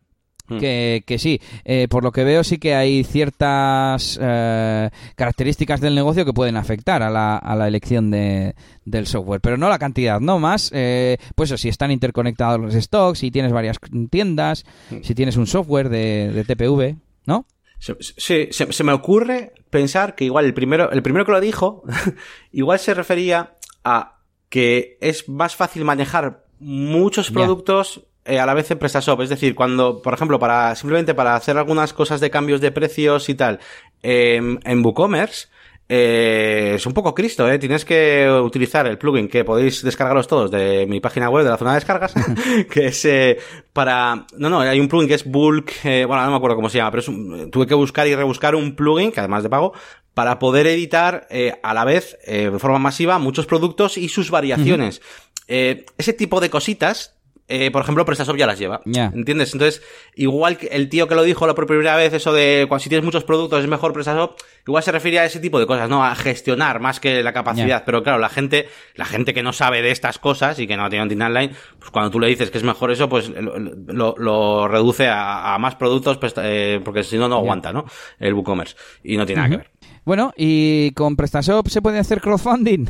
[0.48, 0.58] hmm.
[0.60, 5.96] que, que, sí, eh, por lo que veo sí que hay ciertas eh, características del
[5.96, 9.80] negocio que pueden afectar a la, a la elección de, del software, pero no la
[9.80, 13.78] cantidad, no más, eh, pues eso, si están interconectados los stocks, si tienes varias
[14.10, 14.98] tiendas, hmm.
[15.02, 17.46] si tienes un software de, de TPV, ¿no?
[17.80, 21.84] Sí, se, me ocurre pensar que igual el primero, el primero que lo dijo,
[22.52, 24.20] igual se refería a
[24.50, 29.22] que es más fácil manejar muchos productos eh, a la vez en PrestaShop.
[29.22, 33.30] Es decir, cuando, por ejemplo, para, simplemente para hacer algunas cosas de cambios de precios
[33.30, 33.60] y tal,
[34.02, 35.48] en WooCommerce,
[35.92, 37.58] eh, es un poco Cristo, ¿eh?
[37.58, 41.58] Tienes que utilizar el plugin que podéis descargaros todos de mi página web de la
[41.58, 42.14] zona de descargas,
[42.72, 43.40] que es eh,
[43.74, 44.28] para...
[44.38, 46.78] No, no, hay un plugin que es Bulk, eh, bueno, no me acuerdo cómo se
[46.78, 49.74] llama, pero es tuve que buscar y rebuscar un plugin, que además de pago,
[50.14, 54.30] para poder editar eh, a la vez, eh, de forma masiva, muchos productos y sus
[54.30, 55.02] variaciones.
[55.48, 57.16] Eh, ese tipo de cositas
[57.52, 58.82] eh, por ejemplo, PrestaShop ya las lleva.
[58.86, 59.54] ¿Entiendes?
[59.54, 59.82] Entonces,
[60.14, 63.04] igual que el tío que lo dijo la primera vez, eso de cuando si tienes
[63.04, 64.38] muchos productos es mejor PrestaShop,
[64.68, 66.06] igual se refiere a ese tipo de cosas, ¿no?
[66.06, 67.84] A gestionar más que la capacidad.
[67.86, 70.88] Pero claro, la gente, la gente que no sabe de estas cosas y que no
[70.90, 74.68] tiene un online, pues cuando tú le dices que es mejor eso, pues lo, lo,
[74.68, 77.86] reduce a, más productos, pues, eh, porque si no, no aguanta, ¿no?
[78.20, 78.76] El WooCommerce.
[79.04, 79.72] Y no tiene nada que ver.
[80.10, 82.90] Bueno, ¿y con PrestaShop se puede hacer crowdfunding?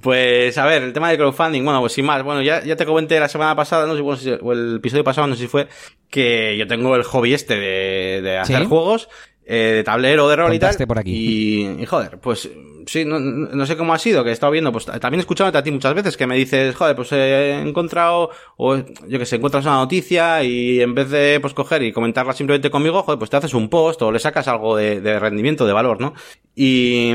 [0.00, 2.86] pues a ver, el tema de crowdfunding, bueno, pues sin más, bueno, ya, ya te
[2.86, 5.66] comenté la semana pasada, no sé, o el episodio pasado, no sé si fue,
[6.08, 9.08] que yo tengo el hobby este de, de hacer juegos
[9.52, 10.76] eh, de tablero de rol y tal.
[10.86, 11.74] Por aquí.
[11.80, 12.48] Y, joder, pues
[12.86, 15.62] sí, no, no, sé cómo ha sido, que he estado viendo, pues también escuchándote a
[15.64, 19.64] ti muchas veces que me dices, joder, pues he encontrado, o yo que sé, encuentras
[19.64, 23.38] una noticia y en vez de pues coger y comentarla simplemente conmigo, joder, pues te
[23.38, 26.14] haces un post o le sacas algo de, de rendimiento, de valor, ¿no?
[26.54, 27.12] Y,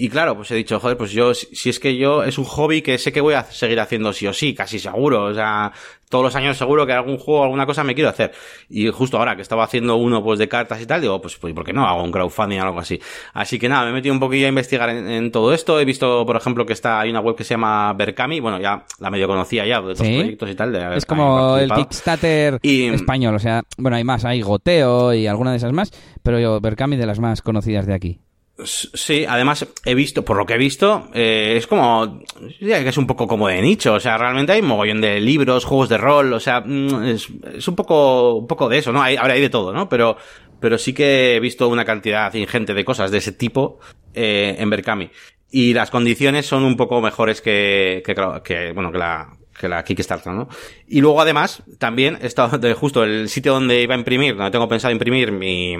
[0.00, 2.82] y claro, pues he dicho, joder, pues yo, si es que yo, es un hobby
[2.82, 5.24] que sé que voy a seguir haciendo sí o sí, casi seguro.
[5.24, 5.72] O sea,
[6.08, 8.30] todos los años seguro que algún juego, alguna cosa me quiero hacer.
[8.68, 11.52] Y justo ahora que estaba haciendo uno pues de cartas y tal, digo, pues, pues
[11.52, 13.00] ¿por qué no hago un crowdfunding o algo así?
[13.34, 15.80] Así que nada, me he metido un poquillo a investigar en, todo esto.
[15.80, 18.84] He visto, por ejemplo, que está, hay una web que se llama Berkami, bueno, ya
[19.00, 20.72] la medio conocía ya de otros proyectos y tal.
[20.72, 25.50] De, es como el Kickstarter español, o sea, bueno, hay más, hay Goteo y alguna
[25.50, 25.90] de esas más,
[26.22, 28.20] pero yo, Berkami de las más conocidas de aquí.
[28.64, 32.20] Sí, además he visto, por lo que he visto, eh, es como,
[32.58, 35.64] que es un poco como de nicho, o sea, realmente hay un mogollón de libros,
[35.64, 39.00] juegos de rol, o sea, mm, es, es un poco, un poco de eso, ¿no?
[39.00, 39.88] Hay, ahora hay de todo, ¿no?
[39.88, 40.16] Pero,
[40.58, 43.78] pero sí que he visto una cantidad ingente de cosas de ese tipo
[44.12, 45.10] eh, en Berkami.
[45.50, 49.84] Y las condiciones son un poco mejores que, que, que bueno, que la, que la
[49.84, 50.48] Kickstarter, ¿no?
[50.86, 54.92] Y luego además, también, de justo el sitio donde iba a imprimir, donde tengo pensado
[54.92, 55.76] imprimir mi,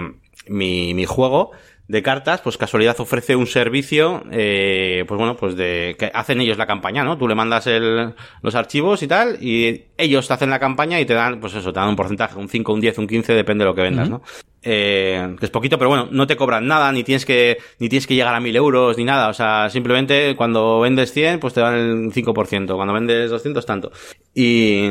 [0.49, 1.53] mi, mi juego,
[1.89, 6.59] de cartas, pues casualidad ofrece un servicio, eh, pues bueno, pues de que hacen ellos
[6.59, 7.17] la campaña, ¿no?
[7.17, 11.07] Tú le mandas el, los archivos y tal, y ellos te hacen la campaña y
[11.07, 13.65] te dan, pues eso, te dan un porcentaje, un 5, un 10, un 15, depende
[13.65, 14.23] de lo que vendas, ¿no?
[14.63, 18.07] Eh, que es poquito, pero bueno, no te cobran nada, ni tienes que, ni tienes
[18.07, 21.61] que llegar a 1000 euros, ni nada, o sea, simplemente cuando vendes 100, pues te
[21.61, 23.93] dan el 5%, cuando vendes 200, tanto.
[24.35, 24.85] Y,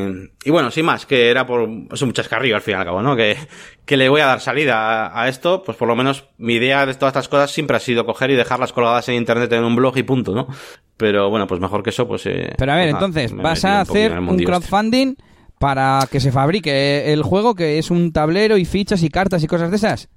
[0.43, 3.01] y bueno, sin más, que era por, es un chascarrillo al fin y al cabo,
[3.01, 3.15] ¿no?
[3.15, 3.37] Que,
[3.85, 6.85] que le voy a dar salida a, a, esto, pues por lo menos mi idea
[6.85, 9.75] de todas estas cosas siempre ha sido coger y dejarlas colgadas en internet en un
[9.75, 10.47] blog y punto, ¿no?
[10.95, 12.25] Pero bueno, pues mejor que eso, pues...
[12.25, 15.15] Eh, pero a ver, pues entonces, vas a hacer un crowdfunding
[15.59, 19.47] para que se fabrique el juego, que es un tablero y fichas y cartas y
[19.47, 20.09] cosas de esas.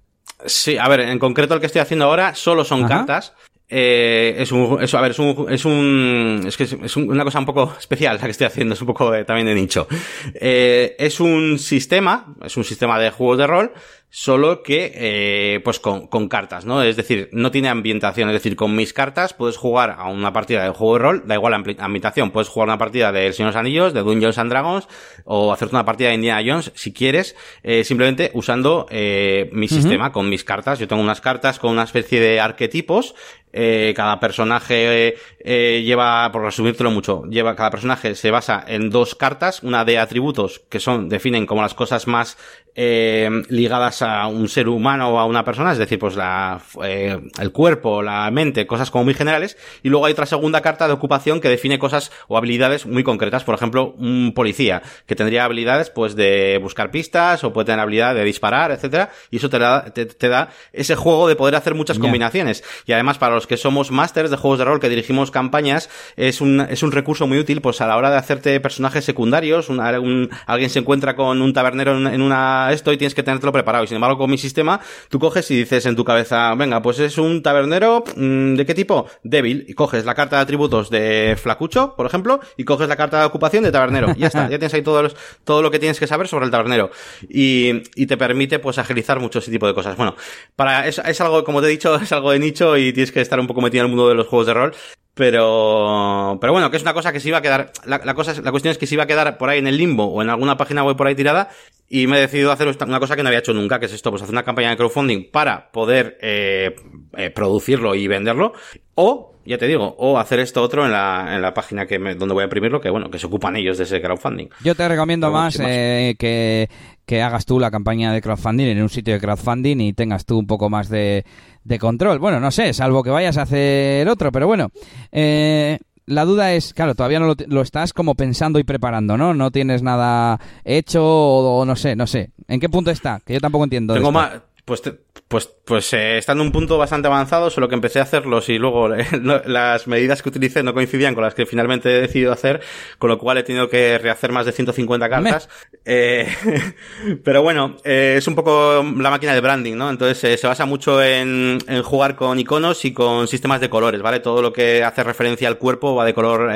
[0.47, 2.99] Sí, a ver, en concreto el que estoy haciendo ahora solo son Ajá.
[2.99, 3.35] cartas.
[3.73, 7.39] Eh, es un, es, a ver, es un, es un, es que es una cosa
[7.39, 9.87] un poco especial la que estoy haciendo, es un poco de, también de nicho.
[10.35, 13.73] Eh, es un sistema, es un sistema de juegos de rol
[14.11, 16.83] solo que eh, pues con, con, cartas, ¿no?
[16.83, 20.65] Es decir, no tiene ambientación, es decir, con mis cartas puedes jugar a una partida
[20.65, 23.53] de juego de rol, da igual la ambientación, puedes jugar una partida de El Señor
[23.53, 24.89] de los Anillos, de Dungeons and Dragons,
[25.25, 29.69] o hacerte una partida de Indiana Jones, si quieres, eh, simplemente usando eh, mi uh
[29.69, 29.75] -huh.
[29.75, 30.81] sistema con mis cartas.
[30.81, 33.15] Yo tengo unas cartas con una especie de arquetipos,
[33.53, 39.17] eh, cada personaje eh, lleva, por resumírtelo mucho, lleva, cada personaje se basa en dos
[39.17, 42.39] cartas, una de atributos que son, definen como las cosas más
[42.83, 47.21] eh, ligadas a un ser humano o a una persona, es decir, pues la, eh,
[47.39, 50.95] el cuerpo, la mente, cosas como muy generales, y luego hay otra segunda carta de
[50.95, 55.91] ocupación que define cosas o habilidades muy concretas, por ejemplo, un policía, que tendría habilidades
[55.91, 59.85] pues de buscar pistas o puede tener habilidad de disparar, etcétera, y eso te da,
[59.85, 62.03] te, te da ese juego de poder hacer muchas yeah.
[62.03, 62.65] combinaciones.
[62.87, 66.41] Y además, para los que somos másters de juegos de rol que dirigimos campañas, es
[66.41, 69.81] un, es un recurso muy útil pues a la hora de hacerte personajes secundarios, un,
[69.81, 73.53] un, alguien se encuentra con un tabernero en, en una esto y tienes que tenértelo
[73.53, 73.85] preparado.
[73.85, 76.99] Y sin embargo, con mi sistema, tú coges y dices en tu cabeza, venga, pues
[76.99, 79.07] es un tabernero, mmm, ¿de qué tipo?
[79.23, 79.65] Débil.
[79.69, 83.27] Y coges la carta de atributos de flacucho, por ejemplo, y coges la carta de
[83.27, 84.13] ocupación de tabernero.
[84.17, 86.45] Y ya está, ya tienes ahí todo, los, todo lo que tienes que saber sobre
[86.45, 86.91] el tabernero.
[87.29, 89.97] Y, y te permite, pues, agilizar mucho ese tipo de cosas.
[89.97, 90.15] Bueno,
[90.57, 93.21] para, es, es algo, como te he dicho, es algo de nicho y tienes que
[93.21, 94.75] estar un poco metido en el mundo de los juegos de rol.
[95.15, 98.41] Pero, pero bueno, que es una cosa que se iba a quedar, la, la, cosa,
[98.41, 100.31] la cuestión es que se iba a quedar por ahí en el limbo o en
[100.31, 101.51] alguna página web por ahí tirada
[101.93, 104.11] y me he decidido hacer una cosa que no había hecho nunca, que es esto,
[104.11, 106.77] pues hacer una campaña de crowdfunding para poder eh,
[107.17, 108.53] eh, producirlo y venderlo,
[108.95, 112.15] o, ya te digo, o hacer esto otro en la, en la página que me,
[112.15, 114.47] donde voy a imprimirlo, que bueno, que se ocupan ellos de ese crowdfunding.
[114.63, 116.71] Yo te recomiendo Pero, más, eh, que,
[117.05, 120.39] que hagas tú la campaña de crowdfunding en un sitio de crowdfunding y tengas tú
[120.39, 121.25] un poco más de,
[121.65, 122.21] de control.
[122.21, 124.69] Bueno, no sé, salvo que vayas a hacer otro, pero bueno,
[125.11, 125.81] eh,
[126.11, 129.33] la duda es, claro, todavía no lo, lo, estás como pensando y preparando, ¿no?
[129.33, 132.31] No tienes nada hecho o, o, no sé, no sé.
[132.49, 133.21] ¿En qué punto está?
[133.25, 133.95] Que yo tampoco entiendo.
[133.95, 134.33] Tengo más,
[134.71, 134.93] pues, te,
[135.27, 138.57] pues, pues eh, está en un punto bastante avanzado, solo que empecé a hacerlos y
[138.57, 139.05] luego eh,
[139.47, 142.61] las medidas que utilicé no coincidían con las que finalmente he decidido hacer,
[142.97, 145.49] con lo cual he tenido que rehacer más de 150 cartas.
[145.85, 146.29] Eh,
[147.25, 149.91] pero bueno, eh, es un poco la máquina de branding, ¿no?
[149.91, 154.01] Entonces eh, se basa mucho en, en, jugar con iconos y con sistemas de colores,
[154.03, 154.21] ¿vale?
[154.21, 156.49] Todo lo que hace referencia al cuerpo va de color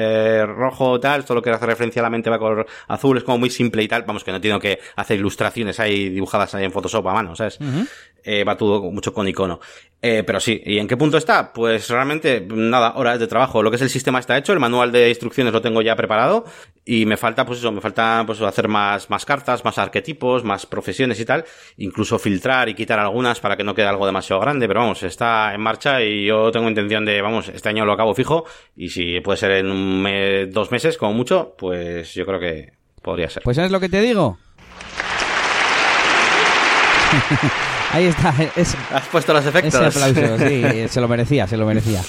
[0.56, 3.24] rojo tal, todo lo que hace referencia a la mente va de color azul, es
[3.24, 4.04] como muy simple y tal.
[4.04, 7.58] Vamos, que no tengo que hacer ilustraciones ahí dibujadas ahí en Photoshop a mano, ¿sabes?
[7.60, 7.88] Uh -huh.
[8.46, 9.60] Va todo mucho con icono.
[10.06, 11.50] Eh, pero sí, ¿y en qué punto está?
[11.50, 13.62] Pues realmente, nada, horas de trabajo.
[13.62, 16.44] Lo que es el sistema está hecho, el manual de instrucciones lo tengo ya preparado
[16.84, 20.66] y me falta, pues eso, me falta pues hacer más, más cartas, más arquetipos, más
[20.66, 21.46] profesiones y tal,
[21.78, 25.54] incluso filtrar y quitar algunas para que no quede algo demasiado grande, pero vamos, está
[25.54, 28.44] en marcha y yo tengo intención de, vamos, este año lo acabo fijo
[28.76, 32.74] y si puede ser en un mes, dos meses como mucho, pues yo creo que
[33.00, 33.42] podría ser.
[33.42, 34.36] Pues es lo que te digo.
[37.94, 38.34] Ahí está.
[38.56, 39.72] Es, Has puesto los efectos.
[39.72, 42.02] Ese aplauso, sí, se lo merecía, se lo merecía.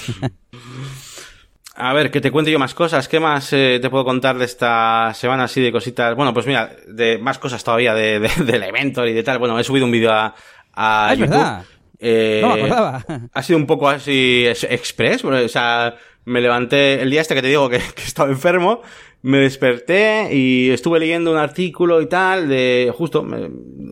[1.76, 3.06] A ver, que te cuente yo más cosas.
[3.06, 6.16] ¿Qué más eh, te puedo contar de esta semana así de cositas?
[6.16, 9.38] Bueno, pues mira, de más cosas todavía de, de, del evento y de tal.
[9.38, 10.34] Bueno, he subido un vídeo a,
[10.72, 11.34] a ah, es YouTube.
[11.36, 11.64] verdad.
[12.00, 13.04] Eh, no me acordaba.
[13.32, 15.24] Ha sido un poco así express.
[15.24, 18.82] O sea, me levanté el día este que te digo que, que estaba enfermo
[19.26, 23.50] me desperté y estuve leyendo un artículo y tal de justo me,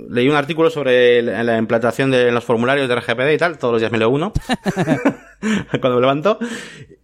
[0.09, 3.73] leí un artículo sobre la, la implantación de los formularios de RGPD y tal todos
[3.73, 4.33] los días me leo uno
[5.81, 6.39] cuando me levanto.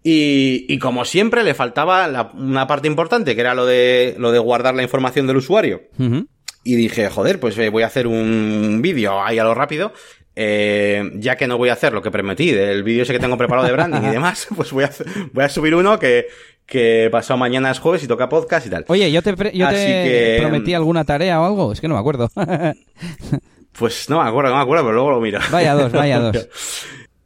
[0.05, 4.31] Y, y, como siempre le faltaba la, una parte importante que era lo de lo
[4.31, 5.83] de guardar la información del usuario.
[5.99, 6.26] Uh -huh.
[6.62, 9.93] y dije joder pues eh, voy a hacer un vídeo ahí a lo rápido
[10.37, 13.37] eh, ya que no voy a hacer lo que prometí del vídeo ese que tengo
[13.37, 14.91] preparado de branding y demás, pues voy a,
[15.33, 16.28] voy a subir uno que,
[16.66, 18.85] que pasado mañana es jueves y toca podcast y tal.
[18.89, 20.37] Oye, yo te, yo te que...
[20.41, 22.31] prometí alguna tarea o algo, es que no me acuerdo.
[23.72, 25.41] pues no me acuerdo, no me acuerdo, pero luego lo miro.
[25.51, 26.49] Vaya dos, vaya dos.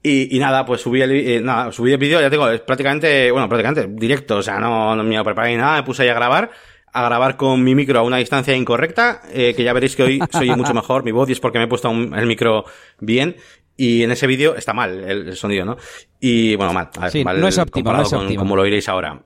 [0.02, 3.30] Y, y, nada, pues subí el, eh, nada, subí el vídeo, ya tengo, es prácticamente,
[3.30, 6.14] bueno, prácticamente directo, o sea, no, no me preparé ni nada, me puse ahí a
[6.14, 6.50] grabar
[6.94, 10.20] a grabar con mi micro a una distancia incorrecta, eh, que ya veréis que hoy
[10.30, 12.64] soy mucho mejor mi voz y es porque me he puesto el micro
[13.00, 13.36] bien.
[13.76, 15.76] Y en ese vídeo está mal el, sonido, ¿no?
[16.20, 16.90] Y bueno, mal.
[17.24, 18.40] mal no es óptimo, no es óptimo.
[18.40, 19.20] como lo oiréis ahora.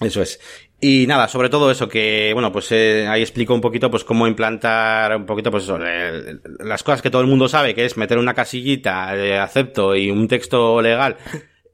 [0.00, 0.38] Eso es.
[0.80, 4.26] Y nada, sobre todo eso, que bueno, pues eh, ahí explico un poquito pues cómo
[4.26, 8.18] implantar un poquito pues eso, las cosas que todo el mundo sabe, que es meter
[8.18, 11.16] una casillita de acepto y un texto legal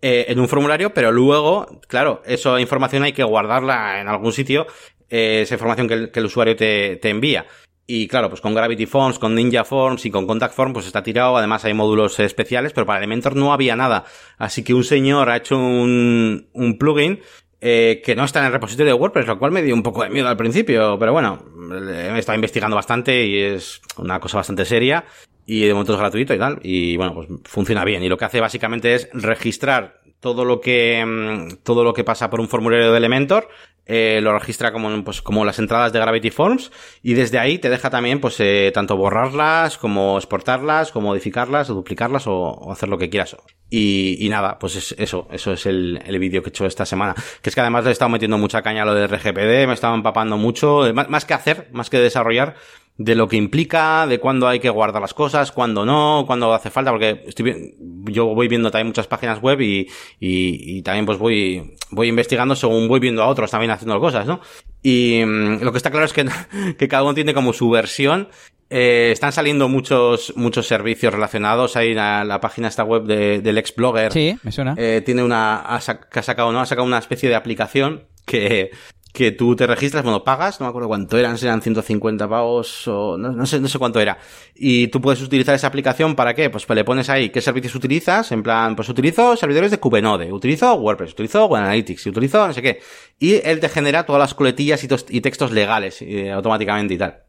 [0.00, 4.68] eh, en un formulario, pero luego, claro, esa información hay que guardarla en algún sitio,
[5.10, 7.46] eh, esa información que el, usuario te, te envía.
[7.86, 11.02] Y claro, pues con Gravity Forms, con Ninja Forms y con Contact Forms, pues está
[11.02, 11.36] tirado.
[11.36, 14.04] Además hay módulos especiales, pero para Elementor no había nada.
[14.38, 17.20] Así que un señor ha hecho un, un plugin
[17.62, 20.02] eh, que no está en el repositorio de WordPress, lo cual me dio un poco
[20.02, 21.44] de miedo al principio, pero bueno,
[21.92, 25.04] he estado investigando bastante y es una cosa bastante seria
[25.44, 28.02] y de momento es gratuito y tal, y bueno, pues funciona bien.
[28.02, 32.30] Y lo que hace básicamente es registrar todo lo que, mm, todo lo que pasa
[32.30, 33.48] por un formulario de Elementor,
[33.86, 36.70] eh, lo registra como, pues, como las entradas de Gravity Forms
[37.02, 41.74] y desde ahí te deja también pues eh, tanto borrarlas como exportarlas, como modificarlas o
[41.74, 43.36] duplicarlas o, hacer lo que quieras.
[43.68, 46.86] Y, y nada, pues es, eso, eso es el, el vídeo que he hecho esta
[46.86, 47.14] semana.
[47.42, 49.74] Que es que además le he estado metiendo mucha caña a lo de RGPD, me
[49.74, 52.56] estaba empapando mucho, más, más que hacer, más que desarrollar,
[52.96, 56.70] de lo que implica, de cuándo hay que guardar las cosas, cuándo no, cuándo hace
[56.70, 57.74] falta, porque estoy,
[58.04, 59.88] yo voy viendo también muchas páginas web y,
[60.18, 64.26] y, y, también pues voy, voy investigando según voy viendo a otros también haciendo cosas,
[64.26, 64.40] ¿no?
[64.82, 66.26] Y mm, lo que está claro es que,
[66.78, 68.28] que cada uno tiene como su versión.
[68.72, 71.76] Eh, están saliendo muchos, muchos servicios relacionados.
[71.76, 74.12] Hay la, la página esta web de, del ex blogger.
[74.12, 74.74] Sí, me suena.
[74.76, 76.60] Eh, tiene una, ha, sacado, ¿no?
[76.60, 78.70] Ha sacado una especie de aplicación que,
[79.12, 83.18] que tú te registras, bueno, pagas, no me acuerdo cuánto eran, eran 150 pavos o
[83.18, 84.18] no, no, sé, no sé cuánto era.
[84.54, 86.48] Y tú puedes utilizar esa aplicación para qué?
[86.50, 90.74] Pues, le pones ahí qué servicios utilizas, en plan, pues utilizo servidores de Kubenode, utilizo
[90.74, 92.80] WordPress, utilizo Web Analytics, utilizo no sé qué.
[93.18, 97.22] Y él te genera todas las coletillas y, textos legales eh, automáticamente y tal.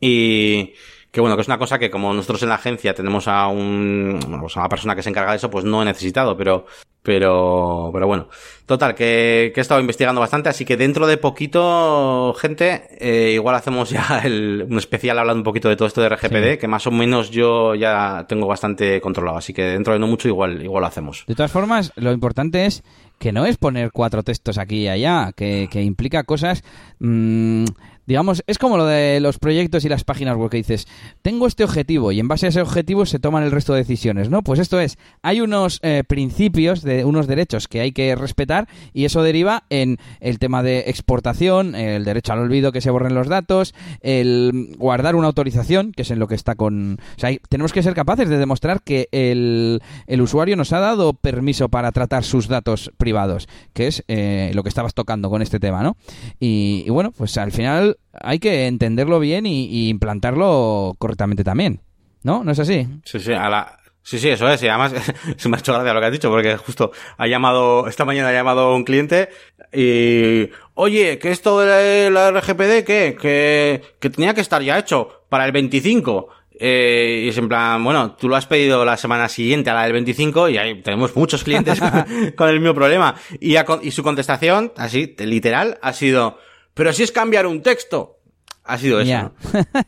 [0.00, 0.74] Y,
[1.14, 4.18] que bueno, que es una cosa que como nosotros en la agencia tenemos a un,
[4.40, 6.66] pues a una persona que se encarga de eso, pues no he necesitado, pero,
[7.04, 8.28] pero, pero bueno.
[8.66, 13.54] Total, que, que he estado investigando bastante, así que dentro de poquito, gente, eh, igual
[13.54, 16.84] hacemos ya el, un especial hablando un poquito de todo esto de RGPD, que más
[16.88, 20.80] o menos yo ya tengo bastante controlado, así que dentro de no mucho igual, igual
[20.80, 21.22] lo hacemos.
[21.28, 22.82] De todas formas, lo importante es
[23.20, 26.64] que no es poner cuatro textos aquí y allá, que, que implica cosas,
[26.98, 27.66] mmm,
[28.06, 30.86] digamos, es como lo de los proyectos y las páginas web que dices,
[31.22, 34.30] tengo este objetivo y en base a ese objetivo se toman el resto de decisiones,
[34.30, 34.42] ¿no?
[34.42, 39.04] Pues esto es, hay unos eh, principios, de unos derechos que hay que respetar y
[39.04, 43.28] eso deriva en el tema de exportación, el derecho al olvido que se borren los
[43.28, 46.98] datos, el guardar una autorización, que es en lo que está con...
[47.16, 51.14] O sea, tenemos que ser capaces de demostrar que el, el usuario nos ha dado
[51.14, 55.60] permiso para tratar sus datos privados, que es eh, lo que estabas tocando con este
[55.60, 55.96] tema, ¿no?
[56.38, 61.80] y bueno, pues al final hay que entenderlo bien y, implantarlo correctamente también.
[62.22, 62.42] ¿No?
[62.42, 62.88] ¿No es así?
[63.04, 64.62] Sí, sí, a la, Sí, sí, eso es.
[64.62, 64.92] Y además,
[65.36, 68.28] se me ha hecho gracia lo que has dicho, porque justo ha llamado, esta mañana
[68.28, 69.30] ha llamado un cliente
[69.72, 73.16] y, oye, que esto de la RGPD, ¿qué?
[73.20, 76.28] Que, que tenía que estar ya hecho para el 25.
[76.60, 79.82] Eh, y es en plan, bueno, tú lo has pedido la semana siguiente a la
[79.84, 81.80] del 25 y ahí tenemos muchos clientes
[82.36, 83.14] con, el mismo problema.
[83.40, 86.38] Y, y su contestación, así, literal, ha sido,
[86.74, 88.18] pero si es cambiar un texto.
[88.64, 89.32] Ha sido eso.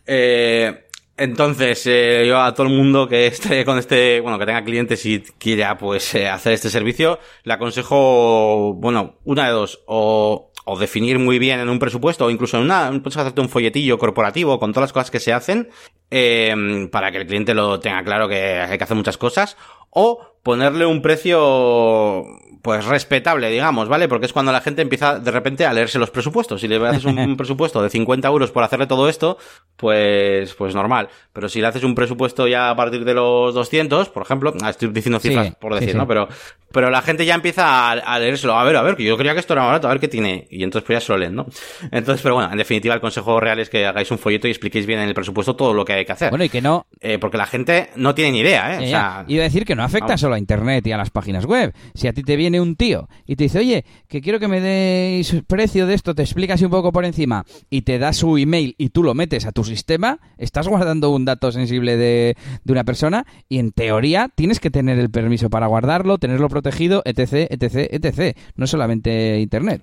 [0.07, 4.63] eh, entonces, eh, yo a todo el mundo que esté con este, bueno, que tenga
[4.63, 10.53] clientes y quiera, pues, eh, hacer este servicio, le aconsejo, bueno, una de dos, o,
[10.67, 13.99] o definir muy bien en un presupuesto, o incluso en una, puedes hacerte un folletillo
[13.99, 15.71] corporativo con todas las cosas que se hacen,
[16.11, 19.57] eh, para que el cliente lo tenga claro que hay que hacer muchas cosas,
[19.89, 22.25] o ponerle un precio
[22.63, 24.09] pues respetable, digamos, ¿vale?
[24.09, 26.61] Porque es cuando la gente empieza de repente a leerse los presupuestos.
[26.61, 29.39] Si le haces un presupuesto de 50 euros por hacerle todo esto,
[29.77, 31.09] pues, pues normal.
[31.33, 34.71] Pero si le haces un presupuesto ya a partir de los 200, por ejemplo, ah,
[34.71, 36.07] estoy diciendo cifras por decir, ¿no?
[36.07, 36.29] Pero,
[36.73, 38.59] pero la gente ya empieza a, a, leérselo.
[38.59, 40.49] A ver, a ver, que yo creía que esto era barato, a ver qué tiene.
[40.51, 41.47] Y entonces pues ya se lo leen, ¿no?
[41.93, 44.87] Entonces, pero bueno, en definitiva el consejo real es que hagáis un folleto y expliquéis
[44.87, 46.31] bien en el presupuesto todo lo que hay que hacer.
[46.31, 46.87] Bueno, y que no...
[47.01, 48.87] Eh, porque la gente no tiene ni idea, ¿eh?
[48.87, 51.45] o sea, Iba a decir que no afecta solo a Internet y a las páginas
[51.45, 51.75] web.
[51.95, 54.61] Si a ti te viene un tío y te dice, oye, que quiero que me
[54.61, 58.75] deis precio de esto, te explicas un poco por encima y te da su email
[58.79, 62.85] y tú lo metes a tu sistema, estás guardando un dato sensible de, de una
[62.85, 67.89] persona y en teoría tienes que tener el permiso para guardarlo, tenerlo protegido, etc, etc,
[67.91, 68.37] etc.
[68.55, 69.83] No solamente Internet.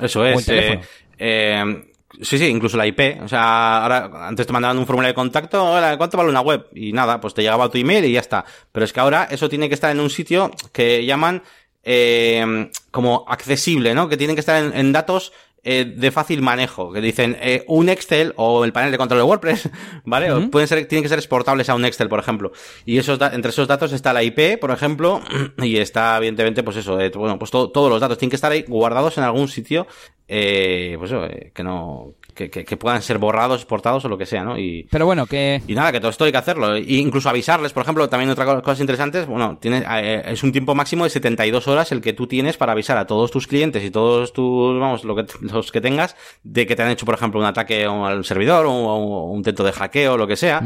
[0.00, 0.48] Eso es.
[0.48, 0.80] Eh,
[1.18, 1.84] eh,
[2.20, 3.22] sí, sí, incluso la IP.
[3.22, 6.66] O sea, ahora, antes te mandaban un formulario de contacto, hola, ¿cuánto vale una web?
[6.74, 8.44] Y nada, pues te llegaba tu email y ya está.
[8.72, 11.42] Pero es que ahora eso tiene que estar en un sitio que llaman
[11.82, 14.08] eh, como accesible, ¿no?
[14.08, 15.32] Que tienen que estar en, datos
[15.66, 19.24] eh, de fácil manejo, que dicen eh, un Excel o el panel de control de
[19.24, 19.70] WordPress,
[20.04, 20.30] ¿vale?
[20.30, 22.52] o pueden ser, tienen que ser exportables a un Excel, por ejemplo.
[22.84, 25.22] Y esos entre esos datos está la IP, por ejemplo,
[25.62, 28.64] y está, evidentemente, pues eso, eh, bueno, pues todos los datos tienen que estar ahí
[28.68, 29.86] guardados en algún sitio,
[30.26, 34.26] eh, pues eso, eh, que no, que, que, puedan ser borrados, exportados o lo que
[34.26, 34.58] sea, ¿no?
[34.58, 35.62] Y, Pero bueno, que...
[35.66, 36.74] Y nada, que todo esto hay que hacerlo.
[36.74, 40.74] E incluso avisarles, por ejemplo, también otra cosa interesante, bueno, tiene, eh, es un tiempo
[40.74, 43.90] máximo de 72 horas el que tú tienes para avisar a todos tus clientes y
[43.90, 47.38] todos tus, vamos, lo que, los que tengas, de que te han hecho, por ejemplo,
[47.38, 50.62] un ataque al servidor o, un intento de hackeo o lo que sea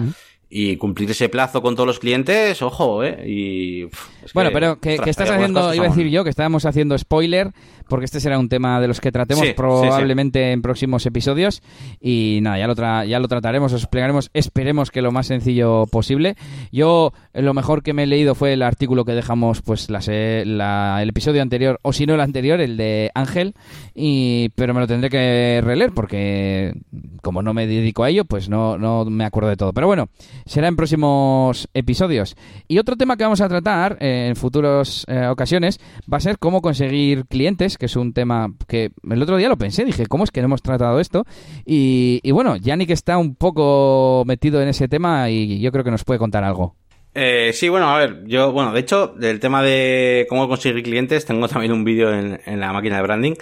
[0.50, 3.22] y cumplir ese plazo con todos los clientes, ojo, ¿eh?
[3.26, 3.84] Y,
[4.32, 7.52] bueno, pero que, estás haciendo, iba a decir yo, que estábamos haciendo spoiler,
[7.88, 11.62] porque este será un tema de los que tratemos probablemente en próximos episodios.
[12.00, 12.74] Y nada, ya lo,
[13.04, 16.34] ya lo trataremos, os explicaremos, esperemos que lo más sencillo posible.
[16.72, 21.08] Yo, lo mejor que me he leído fue el artículo que dejamos, pues, la, el
[21.08, 23.54] episodio anterior, o si no el anterior, el de Ángel,
[23.94, 26.74] y, pero me lo tendré que releer, porque
[27.22, 29.72] como no me dedico a ello, pues no, no me acuerdo de todo.
[29.72, 30.08] Pero bueno,
[30.48, 32.36] será en próximos episodios.
[32.66, 35.78] Y otro tema que vamos a tratar eh, en futuras eh, ocasiones
[36.12, 39.58] va a ser cómo conseguir clientes, que es un tema que el otro día lo
[39.58, 41.24] pensé, dije, ¿cómo es que no hemos tratado esto?
[41.64, 46.04] Y, bueno, Yannick está un poco metido en ese tema y yo creo que nos
[46.04, 46.74] puede contar algo.
[47.14, 51.24] Eh, sí, bueno, a ver, yo, bueno, de hecho, del tema de cómo conseguir clientes,
[51.24, 53.34] tengo también un vídeo en la máquina de branding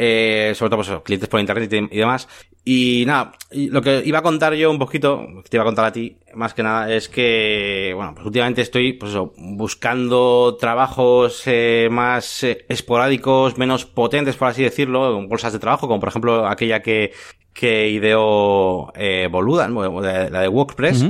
[0.00, 2.28] eh, sobre todo pues clientes por internet y, demás.
[2.64, 5.92] Y nada, lo que iba a contar yo un poquito, te iba a contar a
[5.92, 11.88] ti, más que nada, es que, bueno, pues últimamente estoy, pues eso, buscando trabajos eh,
[11.90, 16.80] más eh, esporádicos, menos potentes, por así decirlo, bolsas de trabajo, como por ejemplo aquella
[16.80, 17.12] que,
[17.52, 21.06] que ideó eh, Boluda, la de WordPress,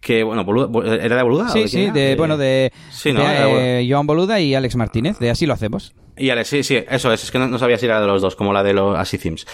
[0.00, 0.46] que bueno,
[0.84, 1.48] ¿era de Boluda?
[1.50, 3.20] Sí, sí, de, bueno, de, sí, ¿no?
[3.20, 5.94] de Joan Boluda y Alex Martínez, de Así lo hacemos.
[6.16, 8.36] Y Alex, sí, sí, eso es, es que no, sabía si era de los dos,
[8.36, 9.46] como la de los Así Themes.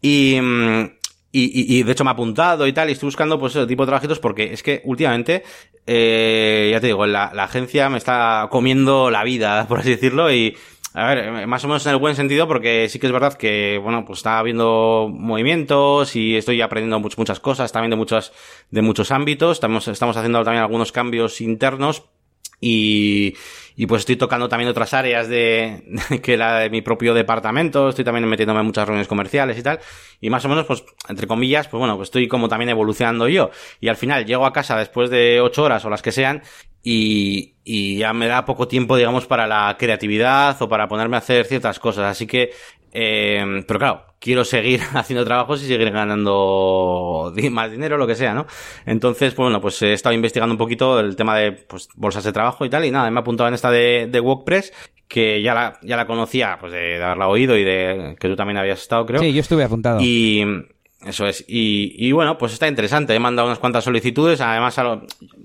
[0.00, 0.84] Y, mm,
[1.32, 3.84] y, y, de hecho me ha apuntado y tal, y estoy buscando pues ese tipo
[3.84, 5.44] de trabajitos porque es que últimamente,
[5.86, 10.32] eh, ya te digo, la, la agencia me está comiendo la vida, por así decirlo,
[10.32, 10.56] y
[10.92, 13.78] a ver, más o menos en el buen sentido, porque sí que es verdad que,
[13.82, 18.32] bueno, pues está habiendo movimientos y estoy aprendiendo muchas cosas también de muchos,
[18.70, 19.58] de muchos ámbitos.
[19.58, 22.10] Estamos, estamos haciendo también algunos cambios internos
[22.60, 23.34] y,
[23.76, 25.82] y pues estoy tocando también otras áreas de,
[26.22, 29.80] que la de mi propio departamento, estoy también metiéndome en muchas reuniones comerciales y tal,
[30.20, 33.50] y más o menos, pues, entre comillas, pues bueno, pues estoy como también evolucionando yo,
[33.80, 36.42] y al final llego a casa después de ocho horas o las que sean,
[36.82, 41.20] y, y ya me da poco tiempo, digamos, para la creatividad o para ponerme a
[41.20, 42.50] hacer ciertas cosas, así que
[42.92, 48.34] eh, pero claro, quiero seguir haciendo trabajos y seguir ganando más dinero, lo que sea,
[48.34, 48.46] ¿no?
[48.86, 52.32] Entonces, pues bueno, pues he estado investigando un poquito el tema de pues, bolsas de
[52.32, 54.72] trabajo y tal, y nada, me he apuntado en esta de, de WordPress,
[55.08, 58.58] que ya la, ya la conocía, pues de, haberla oído y de que tú también
[58.58, 59.20] habías estado, creo.
[59.20, 60.00] Sí, yo estuve apuntado.
[60.00, 60.44] Y
[61.04, 61.44] eso es.
[61.48, 63.14] Y, y bueno, pues está interesante.
[63.14, 64.40] He mandado unas cuantas solicitudes.
[64.40, 64.78] Además,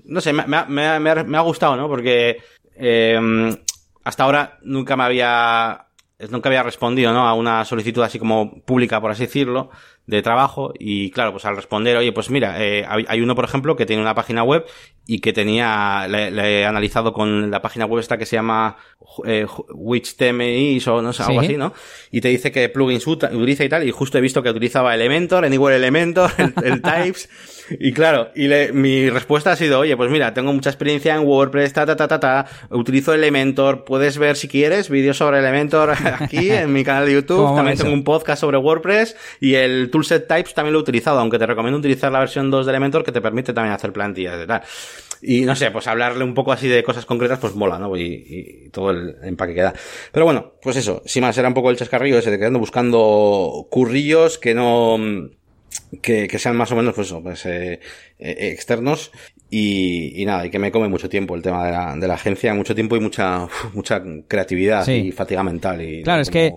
[0.04, 0.64] no sé, me, me,
[1.00, 1.88] me, me, ha gustado, ¿no?
[1.88, 2.38] Porque
[2.76, 3.56] eh,
[4.04, 5.86] hasta ahora nunca me había
[6.30, 7.28] nunca había respondido ¿no?
[7.28, 9.70] a una solicitud así como pública, por así decirlo,
[10.06, 10.72] de trabajo.
[10.78, 14.02] Y claro, pues al responder, oye, pues mira, eh, hay uno, por ejemplo, que tiene
[14.02, 14.64] una página web
[15.06, 18.76] y que tenía, le, he analizado con la página web esta que se llama
[19.24, 21.72] eh, WitchTMI o no sé, algo así, ¿no?
[22.10, 25.44] Y te dice que plugins utiliza y tal, y justo he visto que utilizaba Elementor,
[25.44, 26.32] Anywhere Elementor,
[26.62, 27.28] el Types.
[27.78, 31.72] Y claro, y mi respuesta ha sido, oye, pues mira, tengo mucha experiencia en WordPress,
[31.72, 35.90] ta, ta, ta, ta, ta, utilizo Elementor, puedes ver si quieres vídeos sobre Elementor
[36.20, 40.28] aquí en mi canal de YouTube, también tengo un podcast sobre WordPress y el toolset
[40.28, 43.12] types también lo he utilizado, aunque te recomiendo utilizar la versión 2 de Elementor que
[43.12, 44.62] te permite también hacer plantillas y tal.
[45.22, 47.96] Y no sé, pues hablarle un poco así de cosas concretas, pues mola, ¿no?
[47.96, 49.74] Y, todo el empaque que da.
[50.12, 53.66] Pero bueno, pues eso, sin más, era un poco el chascarrillo ese de quedando buscando
[53.70, 54.98] currillos que no,
[56.02, 57.80] que, que sean más o menos pues, pues eh,
[58.18, 59.10] eh, externos
[59.48, 62.14] y, y, nada, y que me come mucho tiempo el tema de la, de la
[62.14, 65.82] agencia, mucho tiempo y mucha, mucha creatividad y fatiga mental.
[65.82, 66.54] Y claro, es que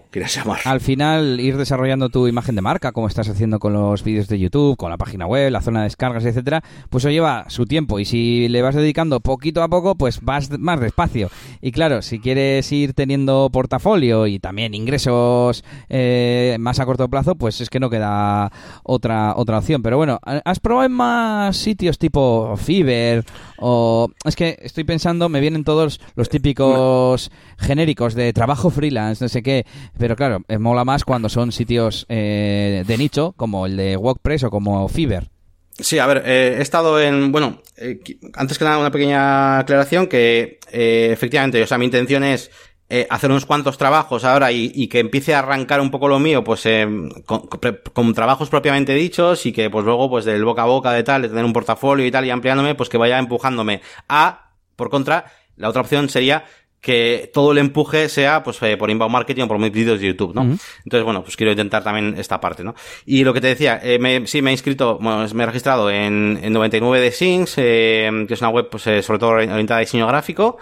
[0.66, 4.40] al final ir desarrollando tu imagen de marca, como estás haciendo con los vídeos de
[4.40, 8.00] YouTube, con la página web, la zona de descargas, etcétera, pues eso lleva su tiempo.
[8.00, 11.30] Y si le vas dedicando poquito a poco, pues vas más despacio.
[11.62, 17.36] Y claro, si quieres ir teniendo portafolio y también ingresos eh, más a corto plazo,
[17.36, 18.52] pues es que no queda
[18.82, 19.84] otra, otra opción.
[19.84, 23.24] Pero bueno, ¿has probado en más sitios tipo Fiverr
[23.58, 24.10] o...
[24.26, 29.44] Es que estoy pensando, me vienen todos los típicos genéricos de trabajo freelance, no sé
[29.44, 29.66] qué,
[29.98, 34.44] pero claro, me mola más cuando son sitios eh, de nicho, como el de WordPress
[34.44, 35.30] o como Fiverr.
[35.72, 38.00] Sí, a ver, eh, he estado en, bueno, eh,
[38.34, 42.52] antes que nada una pequeña aclaración que efectivamente, o sea, mi intención es
[42.92, 46.44] eh, hacer unos cuantos trabajos ahora y, que empiece a arrancar un poco lo mío,
[46.44, 46.88] pues eh,
[47.26, 51.22] con, trabajos propiamente dichos y que pues luego pues del boca a boca de tal,
[51.22, 53.82] de tener un portafolio y tal y ampliándome, pues que vaya empujándome.
[54.08, 55.26] A, por contra,
[55.56, 56.46] la otra opción sería
[56.82, 60.08] que todo el empuje sea pues eh, por inbound marketing o por mis vídeos de
[60.08, 60.44] YouTube, ¿no?
[60.44, 62.76] Entonces, bueno, pues quiero intentar también esta parte, ¿no?
[63.06, 65.90] Y lo que te decía, eh, me, sí me he inscrito, bueno, me he registrado
[65.90, 69.78] en, en 99 de Sings, eh, que es una web pues eh, sobre todo orientada
[69.78, 70.58] a diseño gráfico.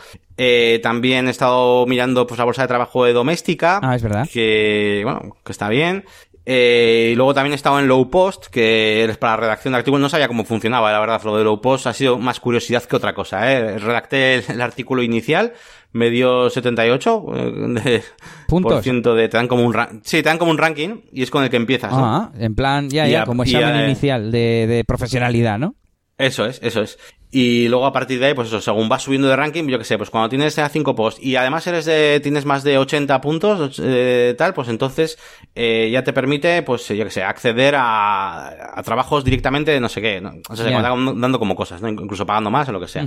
[0.83, 3.79] También he estado mirando pues la bolsa de trabajo de doméstica.
[3.81, 4.27] Ah, es verdad.
[4.31, 6.05] Que, bueno, que está bien.
[6.49, 9.99] Eh, y luego también he estado en Low Post, que es para redacción de artículos.
[9.99, 11.21] No sabía cómo funcionaba, la verdad.
[11.25, 13.51] Lo de Low Post ha sido más curiosidad que otra cosa.
[13.51, 13.77] ¿eh?
[13.77, 15.51] Redacté el, artículo inicial,
[15.91, 18.01] me dio 78 eh,
[18.47, 18.73] puntos.
[18.75, 21.29] Por ciento de, te dan como un sí, te dan como un ranking y es
[21.29, 21.91] con el que empiezas.
[21.93, 25.75] Ah, en plan, ya, ya, como examen inicial de, de profesionalidad, ¿no?
[26.17, 26.97] Eso es, eso es.
[27.29, 29.83] Y luego a partir de ahí, pues eso, según vas subiendo de ranking, yo que
[29.83, 33.19] sé, pues cuando tienes a 5 posts y además eres de, tienes más de 80
[33.19, 35.19] puntos, eh, tal, pues entonces
[35.53, 40.01] eh, ya te permite, pues yo que sé, acceder a, a trabajos directamente no sé
[40.01, 40.35] qué, ¿no?
[40.47, 41.89] o sea, se dando como cosas, ¿no?
[41.89, 43.05] Incluso pagando más o lo que sea.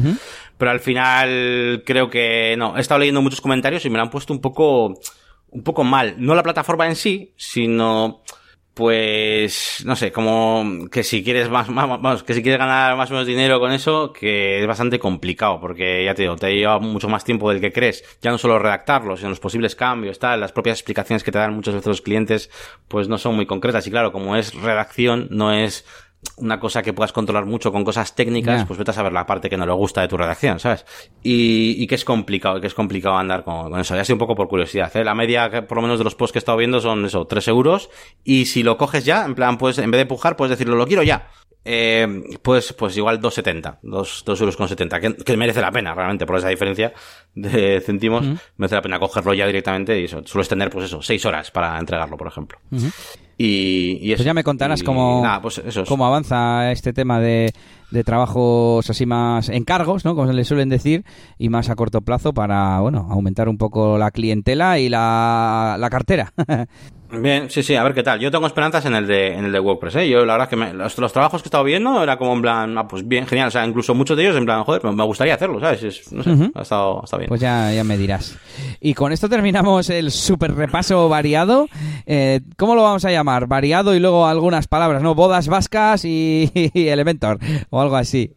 [0.58, 4.10] Pero al final creo que, no, he estado leyendo muchos comentarios y me lo han
[4.10, 5.00] puesto un poco,
[5.48, 6.16] un poco mal.
[6.18, 8.22] No la plataforma en sí, sino
[8.80, 13.12] pues no sé, como que si quieres más, vamos, que si quieres ganar más o
[13.12, 17.06] menos dinero con eso, que es bastante complicado, porque ya te digo, te lleva mucho
[17.06, 20.52] más tiempo del que crees, ya no solo redactarlo, sino los posibles cambios, tal, las
[20.52, 22.50] propias explicaciones que te dan muchas veces los clientes,
[22.88, 25.84] pues no son muy concretas, y claro, como es redacción, no es
[26.36, 29.48] una cosa que puedas controlar mucho con cosas técnicas, pues vete a saber la parte
[29.48, 30.84] que no le gusta de tu redacción, ¿sabes?
[31.22, 33.94] Y, y que es complicado, que es complicado andar con, eso.
[33.94, 35.04] Ya sé un poco por curiosidad, ¿eh?
[35.04, 37.48] La media, por lo menos de los posts que he estado viendo son eso, 3
[37.48, 37.90] euros.
[38.24, 40.86] Y si lo coges ya, en plan, pues en vez de empujar, puedes decirlo, lo
[40.86, 41.28] quiero ya.
[41.62, 45.94] Eh, pues, pues igual 2,70, 2, 2 euros con 70, que, que, merece la pena
[45.94, 46.94] realmente por esa diferencia
[47.34, 48.24] de céntimos,
[48.56, 51.78] merece la pena cogerlo ya directamente y eso, sueles tener pues eso, 6 horas para
[51.78, 52.58] entregarlo, por ejemplo.
[53.42, 54.18] Y, y, eso.
[54.18, 57.54] Pues ya me contarás cómo, pues cómo avanza este tema de,
[57.90, 60.14] de trabajos así más encargos, ¿no?
[60.14, 61.06] Como se le suelen decir,
[61.38, 65.88] y más a corto plazo para, bueno, aumentar un poco la clientela y la, la
[65.88, 66.34] cartera.
[67.12, 68.20] Bien, sí, sí, a ver qué tal.
[68.20, 70.08] Yo tengo esperanzas en el de, en el de WordPress, ¿eh?
[70.08, 72.78] Yo la verdad es que los, trabajos que he estado viendo era como en plan,
[72.78, 73.48] ah, pues bien, genial.
[73.48, 76.12] O sea, incluso muchos de ellos en plan, joder, me gustaría hacerlo, ¿sabes?
[76.12, 77.28] no sé, ha, estado, bien.
[77.28, 78.38] Pues ya, ya me dirás.
[78.80, 81.68] Y con esto terminamos el super repaso variado.
[82.06, 83.46] Eh, ¿Cómo lo vamos a llamar?
[83.46, 85.14] Variado y luego algunas palabras, ¿no?
[85.14, 87.38] Bodas vascas y, Elementor
[87.70, 88.32] o algo así.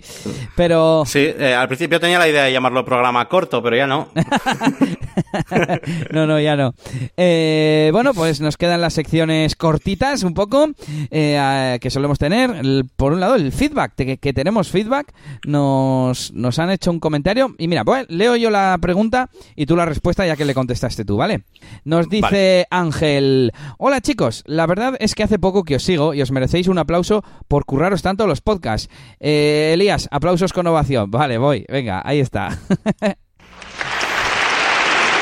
[0.56, 1.04] Pero...
[1.06, 4.10] Sí, eh, al principio tenía la idea de llamarlo programa corto, pero ya no.
[6.12, 6.74] no, no, ya no.
[7.18, 10.70] Eh, bueno, pues nos quedan las secciones cortitas un poco
[11.12, 12.86] eh, que solemos tener.
[12.96, 15.14] por un lado, el feedback, que, tenemos feedback.
[15.46, 17.56] Nos, nos han hecho un comentario.
[17.58, 21.04] Y mira, pues leo yo la pregunta y tú la respuesta ya que le contestaste
[21.04, 21.44] tú, ¿vale?
[21.84, 26.22] Nos dice Ángel, hola chicos, la verdad es que hace poco que os sigo y
[26.22, 28.90] os merecéis un aplauso por curraros tanto los podcasts.
[29.20, 31.12] Eh, Elías, aplausos con ovación.
[31.12, 32.58] Vale, voy, venga, ahí está.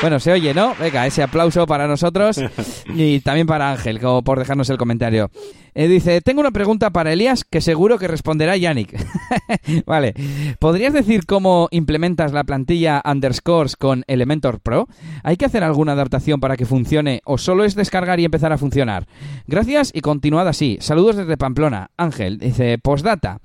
[0.02, 0.74] Bueno, se oye, ¿no?
[0.80, 2.42] Venga, ese aplauso para nosotros
[2.96, 5.30] y también para Ángel, como por dejarnos el comentario.
[5.76, 8.98] Eh, dice, tengo una pregunta para Elías que seguro que responderá Yannick.
[9.86, 10.16] vale,
[10.60, 14.88] ¿podrías decir cómo implementas la plantilla underscores con Elementor Pro?
[15.24, 18.58] ¿Hay que hacer alguna adaptación para que funcione o solo es descargar y empezar a
[18.58, 19.08] funcionar?
[19.46, 20.80] Gracias y continuad así.
[20.82, 21.92] Saludos desde Pamplona.
[21.96, 23.40] Ángel dice, postdata.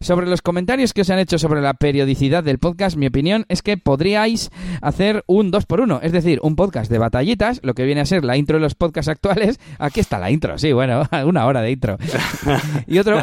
[0.00, 3.62] Sobre los comentarios que os han hecho sobre la periodicidad del podcast, mi opinión es
[3.62, 7.84] que podríais hacer un 2 por 1 es decir, un podcast de batallitas, lo que
[7.84, 9.58] viene a ser la intro de los podcasts actuales.
[9.78, 11.96] Aquí está la intro, sí, bueno, una hora de intro.
[12.86, 13.20] y otro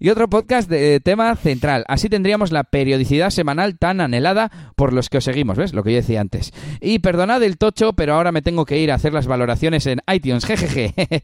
[0.00, 1.84] y otro podcast de tema central.
[1.86, 5.74] Así tendríamos la periodicidad semanal tan anhelada por los que os seguimos, ¿ves?
[5.74, 6.52] Lo que yo decía antes.
[6.80, 10.00] Y perdonad el tocho, pero ahora me tengo que ir a hacer las valoraciones en
[10.12, 11.22] iTunes, jejeje.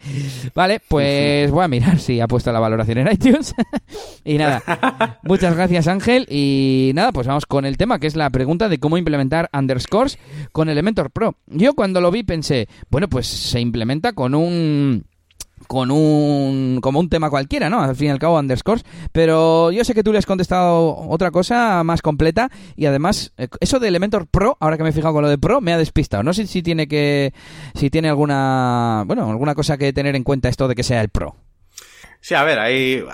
[0.54, 3.54] vale, pues voy a mirar si ha puesto la valoración en iTunes.
[4.24, 6.26] y nada, muchas gracias Ángel.
[6.28, 10.18] Y nada, pues vamos con el tema, que es la pregunta de cómo implementar underscores
[10.52, 11.36] con Elementor Pro.
[11.46, 15.06] Yo cuando lo vi pensé, bueno, pues se implementa con un
[15.66, 17.80] con un como un tema cualquiera, ¿no?
[17.80, 21.30] Al fin y al cabo underscores, pero yo sé que tú le has contestado otra
[21.30, 25.14] cosa más completa y además eh, eso de Elementor Pro, ahora que me he fijado
[25.14, 26.22] con lo de Pro, me ha despistado.
[26.22, 27.32] No sé si tiene que
[27.74, 31.08] si tiene alguna, bueno, alguna cosa que tener en cuenta esto de que sea el
[31.08, 31.36] Pro.
[32.20, 33.04] Sí, a ver, hay,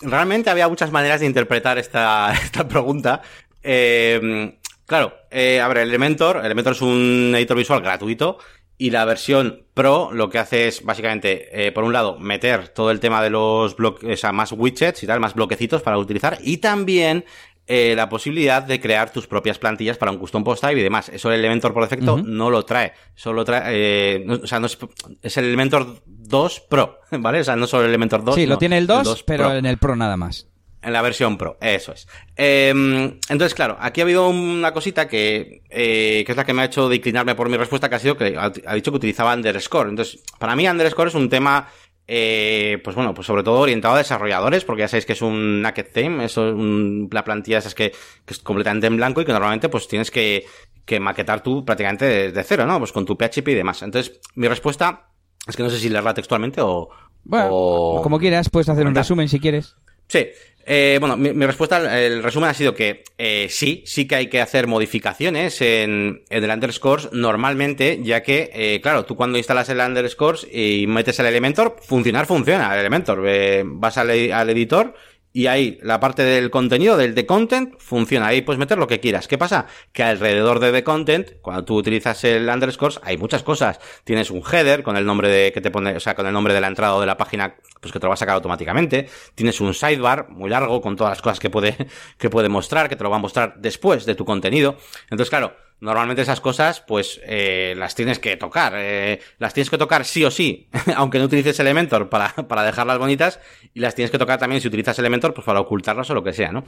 [0.00, 3.22] realmente había muchas maneras de interpretar esta, esta pregunta.
[3.62, 8.38] Eh, claro, eh, a ver, Elementor, Elementor es un editor visual gratuito
[8.80, 12.90] y la versión Pro lo que hace es básicamente, eh, por un lado, meter todo
[12.90, 16.38] el tema de los bloques, o sea, más widgets y tal, más bloquecitos para utilizar.
[16.40, 17.26] Y también
[17.66, 21.10] eh, la posibilidad de crear tus propias plantillas para un custom post type y demás.
[21.10, 22.94] Eso el Elementor por defecto no lo trae.
[23.14, 24.78] Solo trae, eh, o sea, no es,
[25.20, 27.40] es, el Elementor 2 Pro, ¿vale?
[27.40, 28.34] O sea, no solo el Elementor 2.
[28.34, 30.49] Sí, lo tiene el 2, pero en el Pro nada más.
[30.82, 32.08] En la versión Pro, eso es.
[32.36, 36.62] Eh, entonces, claro, aquí ha habido una cosita que, eh, que es la que me
[36.62, 39.90] ha hecho declinarme por mi respuesta, que ha sido que ha, dicho que utilizaba underscore.
[39.90, 41.68] Entonces, para mí underscore es un tema
[42.06, 45.62] eh, pues bueno, pues sobre todo orientado a desarrolladores, porque ya sabéis que es un
[45.62, 47.92] naked theme, eso es un, la plantilla es que,
[48.24, 50.44] que, es completamente en blanco y que normalmente pues tienes que,
[50.84, 52.78] que maquetar tú prácticamente desde cero, ¿no?
[52.78, 53.82] Pues con tu PHP y demás.
[53.82, 55.10] Entonces, mi respuesta
[55.46, 56.88] es que no sé si leerla textualmente o...
[57.22, 58.02] Bueno, o...
[58.02, 59.76] como quieras, puedes hacer un resumen si quieres.
[60.08, 60.26] Sí,
[60.66, 64.26] eh, bueno, mi, mi, respuesta, el resumen ha sido que eh, sí, sí que hay
[64.28, 69.68] que hacer modificaciones en, en el underscores normalmente, ya que, eh, claro, tú cuando instalas
[69.68, 73.24] el underscores y metes el Elementor, funcionar funciona el Elementor.
[73.26, 74.94] Eh, vas al, al editor
[75.32, 78.26] y ahí la parte del contenido, del de content, funciona.
[78.26, 79.28] Ahí puedes meter lo que quieras.
[79.28, 79.66] ¿Qué pasa?
[79.92, 83.78] Que alrededor de the content, cuando tú utilizas el underscore, hay muchas cosas.
[84.02, 86.52] Tienes un header con el nombre de que te pone, o sea, con el nombre
[86.52, 89.08] de la entrada o de la página, pues que te lo va a sacar automáticamente.
[89.36, 91.76] Tienes un sidebar muy largo con todas las cosas que puede,
[92.18, 94.76] que puede mostrar, que te lo va a mostrar después de tu contenido.
[95.04, 98.74] Entonces, claro, normalmente esas cosas, pues, eh, las tienes que tocar.
[98.76, 102.98] Eh, las tienes que tocar sí o sí, aunque no utilices Elementor para, para dejarlas
[102.98, 103.40] bonitas,
[103.74, 106.32] y las tienes que tocar también si utilizas Elementor, pues para ocultarlas o lo que
[106.32, 106.64] sea, ¿no?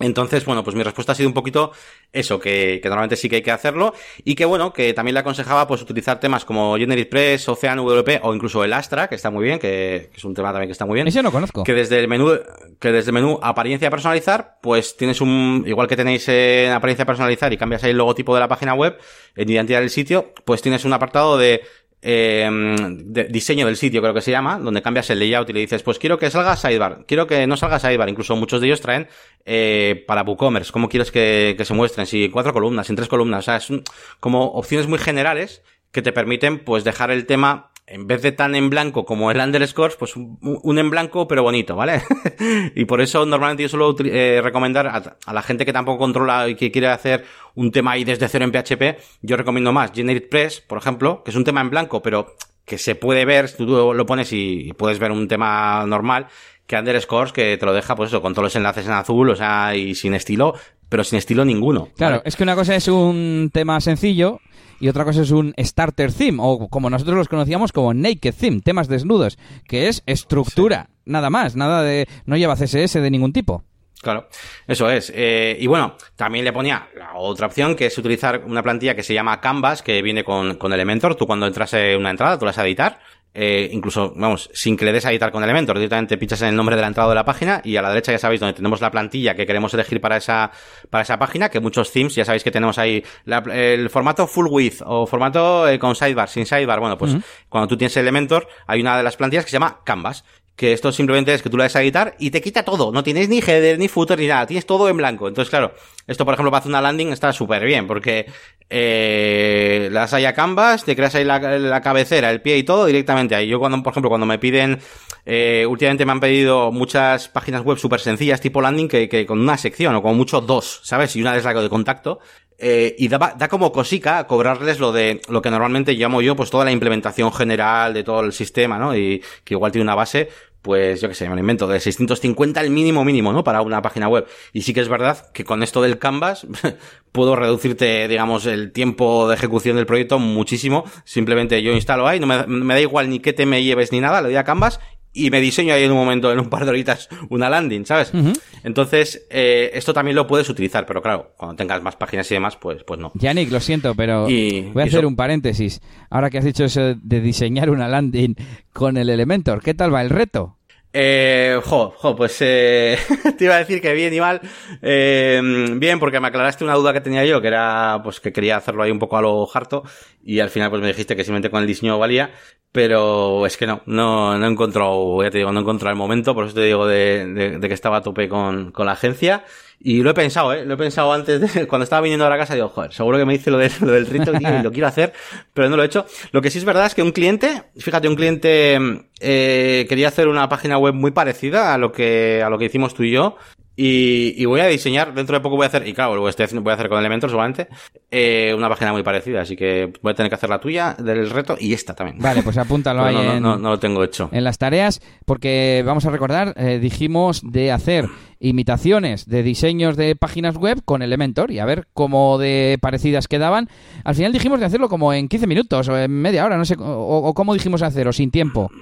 [0.00, 1.72] Entonces, bueno, pues mi respuesta ha sido un poquito
[2.12, 3.94] eso, que, que, normalmente sí que hay que hacerlo
[4.24, 8.34] y que bueno, que también le aconsejaba pues utilizar temas como GeneratePress, Ocean WP o
[8.34, 10.86] incluso el Astra, que está muy bien, que, que, es un tema también que está
[10.86, 11.08] muy bien.
[11.08, 11.64] Ese no conozco.
[11.64, 12.30] Que desde el menú,
[12.78, 17.52] que desde el menú apariencia personalizar, pues tienes un, igual que tenéis en apariencia personalizar
[17.52, 18.98] y cambias ahí el logotipo de la página web,
[19.34, 21.62] en identidad del sitio, pues tienes un apartado de
[22.00, 22.48] eh,
[22.88, 25.82] de diseño del sitio, creo que se llama, donde cambias el layout y le dices,
[25.82, 29.08] pues quiero que salga sidebar, quiero que no salga sidebar, incluso muchos de ellos traen
[29.44, 33.40] eh, para WooCommerce, cómo quieres que, que, se muestren, si cuatro columnas, en tres columnas,
[33.40, 33.82] o sea, es un,
[34.20, 38.54] como opciones muy generales que te permiten pues dejar el tema en vez de tan
[38.54, 42.02] en blanco como el underscore, pues un, un, en blanco pero bonito, ¿vale?
[42.74, 46.48] y por eso normalmente yo suelo eh, recomendar a, a, la gente que tampoco controla
[46.48, 47.24] y que quiere hacer
[47.54, 51.36] un tema ahí desde cero en PHP, yo recomiendo más GeneratePress, por ejemplo, que es
[51.36, 52.34] un tema en blanco pero
[52.68, 56.26] que se puede ver, tú lo pones y, puedes ver un tema normal,
[56.66, 59.34] que underscores que te lo deja, pues eso, con todos los enlaces en azul, o
[59.34, 60.54] sea, y sin estilo,
[60.88, 61.88] pero sin estilo ninguno.
[61.96, 62.22] Claro, ¿vale?
[62.26, 64.40] es que una cosa es un tema sencillo
[64.80, 68.60] y otra cosa es un starter theme, o como nosotros los conocíamos como naked theme,
[68.60, 71.02] temas desnudos, que es estructura, sí.
[71.06, 72.06] nada más, nada de...
[72.26, 73.64] no lleva CSS de ningún tipo.
[74.00, 74.28] Claro,
[74.68, 75.12] eso es.
[75.14, 79.02] Eh, y bueno, también le ponía la otra opción, que es utilizar una plantilla que
[79.02, 81.16] se llama Canvas, que viene con, con Elementor.
[81.16, 83.00] Tú cuando entras en una entrada, tú la vas a editar.
[83.34, 86.56] Eh, incluso, vamos, sin que le des a editar con Elementor, directamente pinchas en el
[86.56, 88.80] nombre de la entrada de la página y a la derecha ya sabéis donde tenemos
[88.80, 90.50] la plantilla que queremos elegir para esa,
[90.90, 94.48] para esa página, que muchos themes ya sabéis que tenemos ahí la, el formato full
[94.48, 96.80] width o formato eh, con sidebar, sin sidebar.
[96.80, 97.22] Bueno, pues uh -huh.
[97.48, 100.24] cuando tú tienes Elementor, hay una de las plantillas que se llama Canvas
[100.58, 102.90] que esto simplemente es que tú la des a editar y te quita todo.
[102.90, 104.44] No tienes ni header, ni footer, ni nada.
[104.44, 105.28] Tienes todo en blanco.
[105.28, 105.72] Entonces, claro,
[106.08, 108.26] esto, por ejemplo, para hacer una landing está súper bien, porque
[108.70, 112.62] eh, le das ahí a Canvas, te creas ahí la, la, cabecera, el pie y
[112.62, 113.48] todo directamente ahí.
[113.48, 114.78] Yo cuando, por ejemplo, cuando me piden,
[115.24, 119.40] eh, últimamente me han pedido muchas páginas web súper sencillas, tipo landing, que, que con
[119.40, 121.16] una sección, o como mucho dos, ¿sabes?
[121.16, 122.20] Y una es la de contacto.
[122.60, 126.50] Eh, y da, da, como cosica cobrarles lo de lo que normalmente llamo yo, pues
[126.50, 128.96] toda la implementación general de todo el sistema, ¿no?
[128.96, 130.28] Y que igual tiene una base,
[130.62, 133.44] pues yo que sé, me lo invento, de 650 el mínimo mínimo, ¿no?
[133.44, 134.26] Para una página web.
[134.52, 136.46] Y sí que es verdad que con esto del Canvas
[137.12, 140.84] puedo reducirte, digamos, el tiempo de ejecución del proyecto muchísimo.
[141.04, 144.00] Simplemente yo instalo ahí, no me, me da igual ni qué te me lleves ni
[144.00, 144.80] nada, le doy a Canvas
[145.12, 148.12] y me diseño ahí en un momento, en un par de horitas, una landing, ¿sabes?
[148.12, 148.40] Uh -huh.
[148.64, 152.56] Entonces, eh, esto también lo puedes utilizar, pero claro, cuando tengas más páginas y demás,
[152.56, 153.12] pues, pues no.
[153.14, 155.08] Yannick, lo siento, pero y, voy a hacer eso...
[155.08, 155.80] un paréntesis.
[156.10, 158.34] Ahora que has dicho eso de diseñar una landing
[158.72, 160.57] con el Elementor, ¿qué tal va el reto?
[161.00, 162.98] Eh, jo, jo, pues eh,
[163.38, 164.40] te iba a decir que bien y mal.
[164.82, 165.40] Eh,
[165.76, 168.82] bien, porque me aclaraste una duda que tenía yo, que era pues que quería hacerlo
[168.82, 169.84] ahí un poco a lo harto,
[170.24, 172.32] y al final pues me dijiste que simplemente con el diseño valía,
[172.72, 175.98] pero es que no, no, no he encontrado, ya te digo, no he encontrado el
[175.98, 178.92] momento, por eso te digo de, de, de que estaba a tope con, con la
[178.92, 179.44] agencia.
[179.80, 180.64] Y lo he pensado, ¿eh?
[180.64, 183.24] Lo he pensado antes, de, cuando estaba viniendo a la casa, digo, joder, seguro que
[183.24, 185.12] me dice lo, de, lo del rito y lo quiero hacer,
[185.54, 186.04] pero no lo he hecho.
[186.32, 188.78] Lo que sí es verdad es que un cliente, fíjate, un cliente
[189.20, 192.94] eh, quería hacer una página web muy parecida a lo que, a lo que hicimos
[192.94, 193.36] tú y yo,
[193.80, 196.74] Y, voy a diseñar, dentro de poco voy a hacer, y claro, lo voy a
[196.74, 197.68] hacer con Elementor seguramente,
[198.10, 201.30] eh, una página muy parecida, así que voy a tener que hacer la tuya del
[201.30, 202.18] reto y esta también.
[202.20, 204.30] Vale, pues apúntalo ahí no, en, no, no, lo tengo hecho.
[204.32, 208.08] En las tareas, porque vamos a recordar, eh, dijimos de hacer
[208.40, 213.68] imitaciones de diseños de páginas web con Elementor y a ver cómo de parecidas quedaban.
[214.02, 216.74] Al final dijimos de hacerlo como en 15 minutos o en media hora, no sé,
[216.80, 218.72] o, o cómo dijimos hacer, o sin tiempo.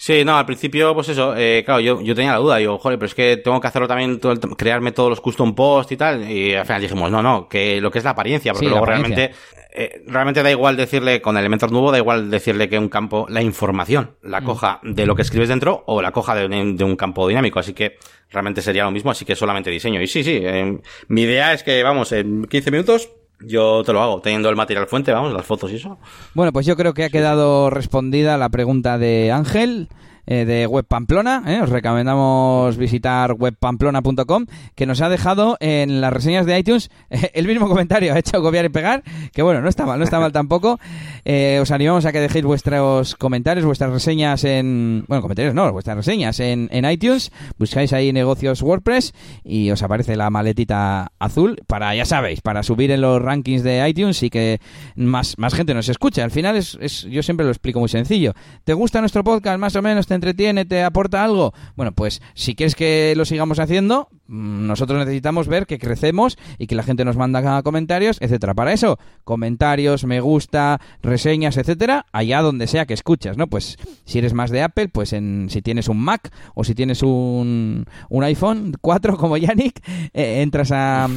[0.00, 2.98] Sí, no, al principio, pues eso, eh, claro, yo, yo tenía la duda, digo, joder,
[2.98, 6.26] pero es que tengo que hacerlo también, todo crearme todos los custom posts y tal,
[6.26, 9.32] y al final dijimos, no, no, que lo que es la apariencia, porque luego realmente,
[9.74, 13.42] eh, realmente da igual decirle, con elementos nuevos, da igual decirle que un campo, la
[13.42, 14.44] información, la mm.
[14.46, 17.98] coja de lo que escribes dentro o la coja de, un campo dinámico, así que
[18.30, 20.00] realmente sería lo mismo, así que solamente diseño.
[20.00, 20.78] Y sí, sí, eh,
[21.08, 23.10] mi idea es que, vamos, en 15 minutos
[23.40, 25.98] yo te lo hago, teniendo el material fuente, vamos, las fotos y eso.
[26.34, 29.88] Bueno, pues yo creo que ha quedado respondida la pregunta de Ángel.
[30.26, 31.42] Eh, de Web Pamplona.
[31.46, 36.90] Eh, os recomendamos visitar webpamplona.com, que nos ha dejado en las reseñas de iTunes
[37.32, 39.02] el mismo comentario, hecho copiar y pegar,
[39.32, 40.78] que bueno, no está mal, no está mal tampoco.
[41.24, 45.04] Eh, os animamos a que dejéis vuestros comentarios, vuestras reseñas en...
[45.08, 50.16] Bueno, comentarios no, vuestras reseñas en, en iTunes, buscáis ahí negocios WordPress y os aparece
[50.16, 54.60] la maletita azul para, ya sabéis, para subir en los rankings de iTunes y que
[54.94, 56.22] más, más gente nos escuche.
[56.22, 58.34] Al final es, es, yo siempre lo explico muy sencillo.
[58.64, 60.06] ¿Te gusta nuestro podcast más o menos?
[60.06, 64.98] ¿Te entretiene, te aporta algo, bueno, pues si quieres que lo sigamos haciendo, mm, nosotros
[64.98, 68.54] necesitamos ver que crecemos y que la gente nos manda comentarios, etcétera.
[68.54, 73.46] Para eso, comentarios, me gusta, reseñas, etcétera, allá donde sea que escuchas, ¿no?
[73.46, 77.02] Pues si eres más de Apple, pues en si tienes un Mac o si tienes
[77.02, 79.80] un, un iPhone 4 como Yannick,
[80.12, 81.08] eh, entras a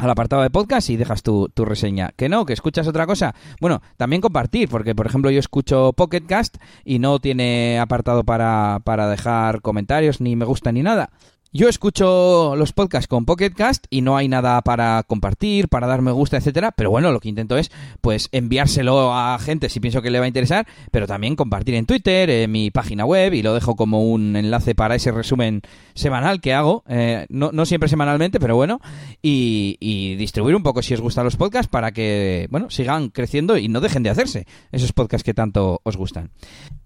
[0.00, 2.12] al apartado de podcast y dejas tu, tu, reseña.
[2.16, 3.34] Que no, que escuchas otra cosa.
[3.60, 9.08] Bueno, también compartir, porque por ejemplo yo escucho Pocketcast y no tiene apartado para, para
[9.08, 11.10] dejar comentarios, ni me gusta, ni nada.
[11.52, 16.00] Yo escucho los podcasts con Pocket Cast y no hay nada para compartir, para dar
[16.00, 20.00] me gusta, etcétera, pero bueno, lo que intento es pues enviárselo a gente si pienso
[20.00, 23.42] que le va a interesar, pero también compartir en Twitter, en mi página web y
[23.42, 25.62] lo dejo como un enlace para ese resumen
[25.94, 28.80] semanal que hago, eh, no, siempre semanalmente, pero bueno,
[29.20, 33.58] y, y, distribuir un poco si os gustan los podcasts para que, bueno, sigan creciendo
[33.58, 36.30] y no dejen de hacerse esos podcasts que tanto os gustan.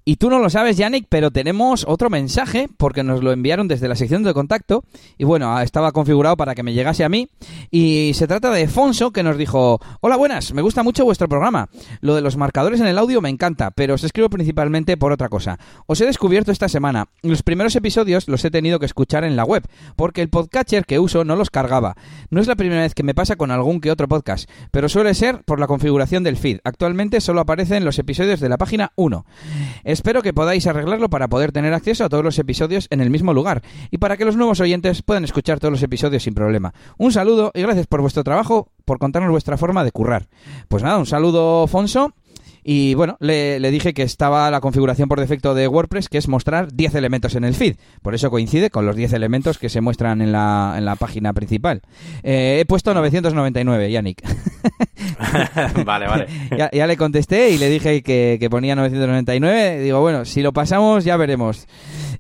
[0.07, 3.89] Y tú no lo sabes, Yannick, pero tenemos otro mensaje porque nos lo enviaron desde
[3.89, 4.85] la sección de contacto
[5.17, 7.31] y bueno, estaba configurado para que me llegase a mí
[7.71, 11.71] y se trata de Fonso que nos dijo, hola buenas, me gusta mucho vuestro programa.
[12.03, 15.31] Lo de los marcadores en el audio me encanta, pero os escribo principalmente por otra
[15.31, 15.59] cosa.
[15.87, 17.07] Os he descubierto esta semana.
[17.23, 19.63] Los primeros episodios los he tenido que escuchar en la web
[19.97, 21.97] porque el podcatcher que uso no los cargaba.
[22.29, 25.15] No es la primera vez que me pasa con algún que otro podcast, pero suele
[25.15, 26.59] ser por la configuración del feed.
[26.63, 29.25] Actualmente solo aparecen los episodios de la página 1.
[29.95, 33.33] Espero que podáis arreglarlo para poder tener acceso a todos los episodios en el mismo
[33.33, 33.63] lugar
[33.93, 36.75] y para que los nuevos oyentes puedan escuchar todos los episodios sin problema.
[36.99, 40.27] Un saludo y gracias por vuestro trabajo, por contarnos vuestra forma de currar.
[40.67, 42.13] Pues nada, un saludo, Fonso.
[42.65, 46.73] Y bueno, le, dije que estaba la configuración por defecto de WordPress, que es mostrar
[46.73, 47.77] 10 elementos en el feed.
[48.03, 51.33] Por eso coincide con los 10 elementos que se muestran en la, en la página
[51.33, 51.83] principal.
[52.25, 54.25] Eh, he puesto 999, Yannick.
[55.85, 56.27] vale, vale.
[56.73, 59.81] Ya, le contesté y le dije que, que ponía 999.
[59.81, 61.67] Digo, bueno, si lo pasamos ya veremos.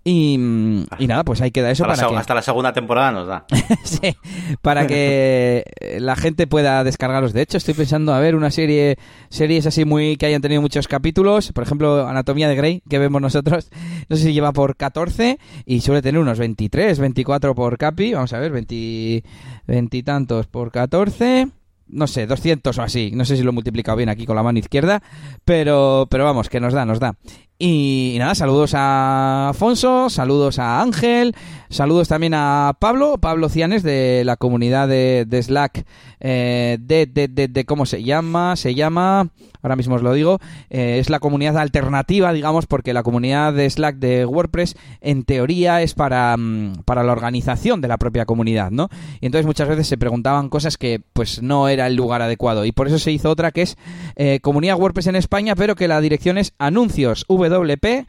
[0.06, 1.84] Y, nada, pues ahí queda eso.
[1.86, 3.46] Hasta, para la, hasta la segunda temporada nos da.
[3.84, 4.14] sí,
[4.60, 5.64] para que
[5.98, 7.32] la gente pueda descargarlos.
[7.32, 8.98] De hecho, estoy pensando a ver una serie,
[9.30, 11.52] series así muy que hayan tenido muchos capítulos.
[11.52, 13.70] Por ejemplo, Anatomía de Grey, que vemos nosotros.
[14.06, 18.12] No sé si lleva por 14 y suele tener unos 23, 24 por capi.
[18.12, 19.24] Vamos a ver, 20,
[19.66, 21.48] 20 tantos por 14
[21.94, 23.12] no sé, 200 o así.
[23.14, 25.02] No sé si lo he multiplicado bien aquí con la mano izquierda,
[25.44, 27.16] pero, pero vamos, que nos da, nos da.
[27.58, 31.36] Y, nada, saludos a Afonso, saludos a Ángel,
[31.70, 35.86] saludos también a Pablo, Pablo Cianes de la comunidad de, Slack,
[36.20, 38.56] eh, de, de, de, ¿cómo se llama?
[38.56, 39.30] Se llama,
[39.64, 40.38] ahora mismo os lo digo,
[40.68, 45.80] eh, es la comunidad alternativa, digamos, porque la comunidad de Slack de WordPress en teoría
[45.80, 48.90] es para, mm, para la organización de la propia comunidad, ¿no?
[49.20, 52.72] Y entonces muchas veces se preguntaban cosas que pues no era el lugar adecuado y
[52.72, 53.78] por eso se hizo otra que es
[54.16, 58.04] eh, comunidad WordPress en España, pero que la dirección es anuncios, www.slack.com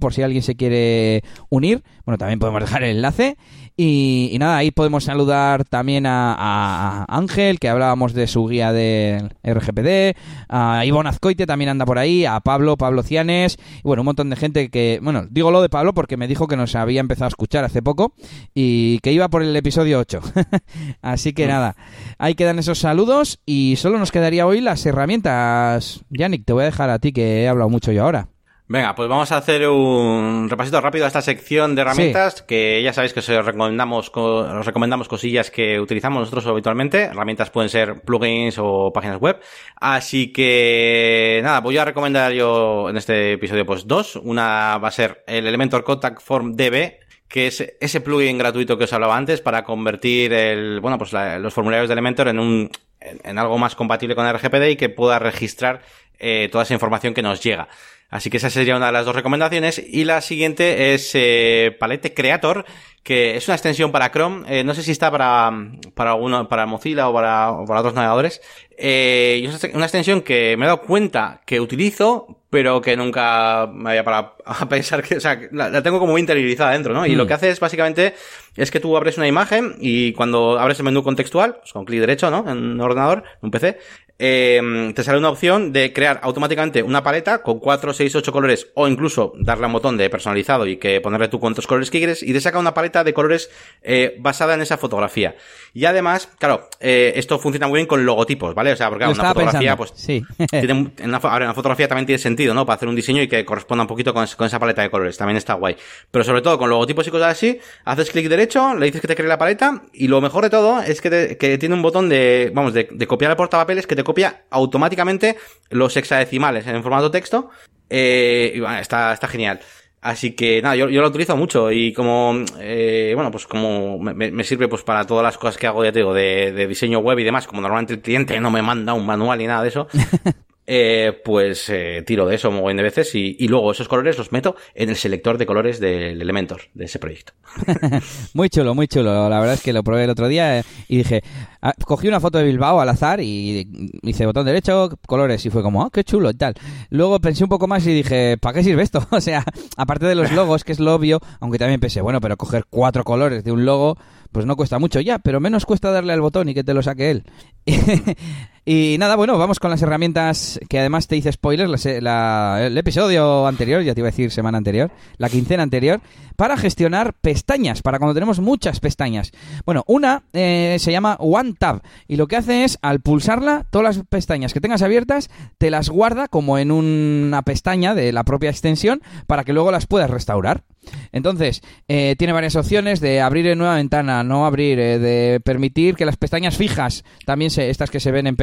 [0.00, 1.84] por si alguien se quiere unir.
[2.06, 3.36] Bueno, también podemos dejar el enlace.
[3.76, 10.13] Y, nada, ahí podemos saludar también a, Ángel, que hablábamos de su guía de RGPD,
[10.48, 14.30] a Ivonne Azcoite también anda por ahí, a Pablo, Pablo Cianes, y bueno, un montón
[14.30, 17.26] de gente que, bueno, digo lo de Pablo porque me dijo que nos había empezado
[17.26, 18.14] a escuchar hace poco
[18.54, 20.20] y que iba por el episodio 8.
[21.02, 21.76] Así que nada,
[22.18, 26.04] ahí quedan esos saludos y solo nos quedaría hoy las herramientas.
[26.10, 28.33] Yannick, te voy a dejar a ti que he hablado mucho yo ahora.
[28.66, 32.94] Venga, pues vamos a hacer un repasito rápido a esta sección de herramientas que ya
[32.94, 37.02] sabéis que os recomendamos, os recomendamos cosillas que utilizamos nosotros habitualmente.
[37.02, 39.38] Herramientas pueden ser plugins o páginas web.
[39.76, 44.16] Así que nada, voy a recomendar yo en este episodio pues dos.
[44.16, 48.84] Una va a ser el Elementor Contact Form DB, que es ese plugin gratuito que
[48.84, 53.38] os hablaba antes para convertir el, bueno, pues los formularios de Elementor en un, en,
[53.38, 55.82] algo más compatible con RGPD y que pueda registrar
[56.18, 57.68] eh, toda esa información que nos llega.
[58.10, 59.82] Así que esa sería una de las dos recomendaciones.
[59.86, 62.64] Y la siguiente es eh, Palette Creator,
[63.02, 64.44] que es una extensión para Chrome.
[64.48, 65.52] Eh, no sé si está para,
[65.94, 68.40] para, uno, para Mozilla o para, para otros navegadores.
[68.76, 73.68] Eh, y es una extensión que me he dado cuenta que utilizo, pero que nunca
[73.72, 77.06] me había parado a pensar que, o sea, la, tengo como interiorizada dentro, ¿no?
[77.06, 77.28] Y lo hmm.
[77.28, 78.14] que hace es básicamente
[78.56, 82.00] es que tú abres una imagen y cuando abres el menú contextual, pues con clic
[82.00, 82.48] derecho, ¿no?
[82.50, 83.78] En un ordenador, en un PC,
[84.26, 88.68] eh, te sale una opción de crear automáticamente una paleta con 4, 6, 8 colores
[88.72, 92.32] o incluso darle un botón de personalizado y que ponerle tú cuántos colores quieres y
[92.32, 93.50] te saca una paleta de colores
[93.82, 95.36] eh, basada en esa fotografía.
[95.74, 98.72] Y además, claro, eh, esto funciona muy bien con logotipos, ¿vale?
[98.72, 100.24] O sea, porque una fotografía, pues, sí.
[100.50, 102.64] tiene, en una, una, fotografía también tiene sentido, ¿no?
[102.64, 105.36] Para hacer un diseño y que corresponda un poquito con, esa paleta de colores, también
[105.36, 105.76] está guay.
[106.10, 109.16] Pero sobre todo con logotipos y cosas así, haces clic derecho, le dices que te
[109.16, 112.50] cree la paleta y lo mejor de todo es que, que tiene un botón de,
[112.54, 114.13] vamos, de, de copiar el portapapeles que te copia
[114.50, 115.36] automáticamente
[115.70, 117.50] los hexadecimales en formato texto.
[117.90, 119.60] Eh, y bueno, está, está genial.
[120.00, 124.44] Así que nada, yo, lo utilizo mucho y como, eh, bueno, pues como me, me,
[124.44, 127.18] sirve pues para todas las cosas que hago, ya te digo, de, de, diseño web
[127.20, 129.88] y demás, como normalmente el cliente no me manda un manual ni nada de eso,
[130.66, 134.32] eh, pues eh, tiro de eso un montón de veces y, luego esos colores los
[134.32, 137.34] meto en el selector de colores del Elementor, de ese proyecto.
[138.34, 139.28] muy chulo, muy chulo.
[139.28, 141.22] La verdad es que lo probé el otro día eh, y dije,
[141.60, 143.68] ah, cogí una foto de Bilbao al azar y
[144.02, 146.54] hice botón derecho, colores y fue como, ah, qué chulo y tal.
[146.88, 149.06] Luego pensé un poco más y dije, ¿para qué sirve esto?
[149.10, 149.44] o sea,
[149.76, 153.04] aparte de los logos, que es lo obvio, aunque también pensé, bueno, pero coger cuatro
[153.04, 153.98] colores de un logo,
[154.32, 156.82] pues no cuesta mucho ya, pero menos cuesta darle al botón y que te lo
[156.82, 157.24] saque él.
[158.66, 163.82] Y nada, bueno, vamos con las herramientas que además te hice spoiler, el episodio anterior,
[163.82, 166.00] ya te iba a decir semana anterior, la quincena anterior,
[166.36, 169.32] para gestionar pestañas, para cuando tenemos muchas pestañas.
[169.66, 174.06] Bueno, una eh, se llama OneTab y lo que hace es, al pulsarla, todas las
[174.06, 175.28] pestañas que tengas abiertas,
[175.58, 179.86] te las guarda como en una pestaña de la propia extensión para que luego las
[179.86, 180.64] puedas restaurar.
[181.12, 185.94] Entonces, eh, tiene varias opciones de abrir en nueva ventana, no abrir, eh, de permitir
[185.94, 188.36] que las pestañas fijas, también se, estas que se ven en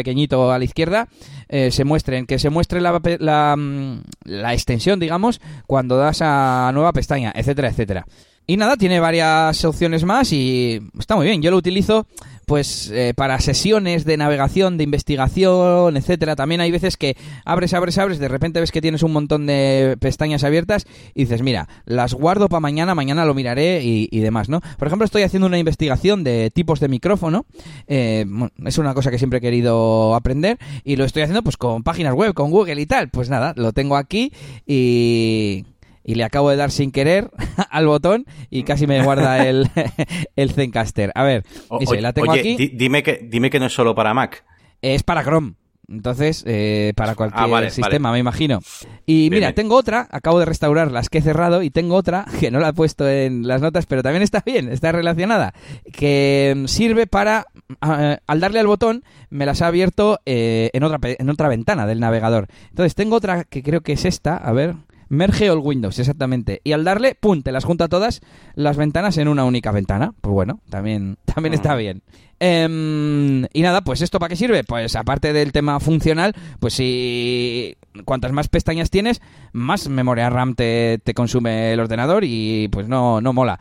[0.52, 1.08] a la izquierda,
[1.50, 6.72] eh, se muestren, que se muestre la, la, mm, la extensión, digamos, cuando das a
[6.74, 8.06] nueva pestaña, etcétera, etcétera.
[8.48, 11.42] Y nada, tiene varias opciones más y está muy bien.
[11.42, 12.08] Yo lo utilizo
[12.52, 16.36] pues eh, para sesiones de navegación, de investigación, etcétera.
[16.36, 17.16] También hay veces que
[17.46, 21.44] abres, abres, abres, de repente ves que tienes un montón de pestañas abiertas y dices,
[21.44, 24.60] mira, las guardo para mañana, mañana lo miraré y, demás, ¿no?
[24.78, 27.46] Por ejemplo, estoy haciendo una investigación de tipos de micrófono.
[27.88, 28.26] Eh,
[28.66, 32.14] es una cosa que siempre he querido aprender y lo estoy haciendo pues con páginas
[32.16, 33.08] web, con Google y tal.
[33.12, 34.34] Pues nada, lo tengo aquí
[34.68, 35.64] y
[36.04, 37.32] y le acabo de dar sin querer
[37.70, 39.70] al botón y casi me guarda el,
[40.36, 41.12] el Zencaster.
[41.16, 41.44] A ver,
[41.80, 42.56] dice, la tengo aquí.
[42.74, 44.44] Dime que, dime que no es solo para Mac.
[44.82, 45.54] Es para Chrome.
[45.92, 48.62] Entonces, eh, para cualquier ah, sistema, me imagino.
[49.06, 52.50] Y mira, tengo otra, acabo de restaurar las que he cerrado y tengo otra que
[52.50, 55.54] no la he puesto en las notas, pero también está bien, está relacionada,
[55.92, 57.48] que sirve para,
[57.82, 62.00] al darle al botón, me las ha abierto eh, en, otra, en otra ventana del
[62.00, 62.48] navegador.
[62.70, 64.76] Entonces, tengo otra que creo que es esta, a ver,
[65.12, 66.62] Merge all Windows, exactamente.
[66.64, 67.42] Y al darle, ¡pum!
[67.42, 68.22] Te las junta todas
[68.56, 70.14] las ventanas en una única ventana.
[70.22, 72.02] Pues bueno, también, también está bien.
[72.40, 74.64] Em, y nada, pues esto para qué sirve?
[74.64, 77.76] Pues aparte del tema funcional, pues si
[78.06, 79.22] cuantas más pestañas tienes,
[79.52, 83.60] más memoria RAM te, te, consume el ordenador y pues no, no mola.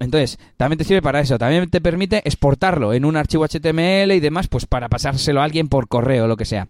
[0.00, 1.36] Entonces, también te sirve para eso.
[1.36, 5.68] También te permite exportarlo en un archivo HTML y demás, pues para pasárselo a alguien
[5.68, 6.68] por correo o lo que sea.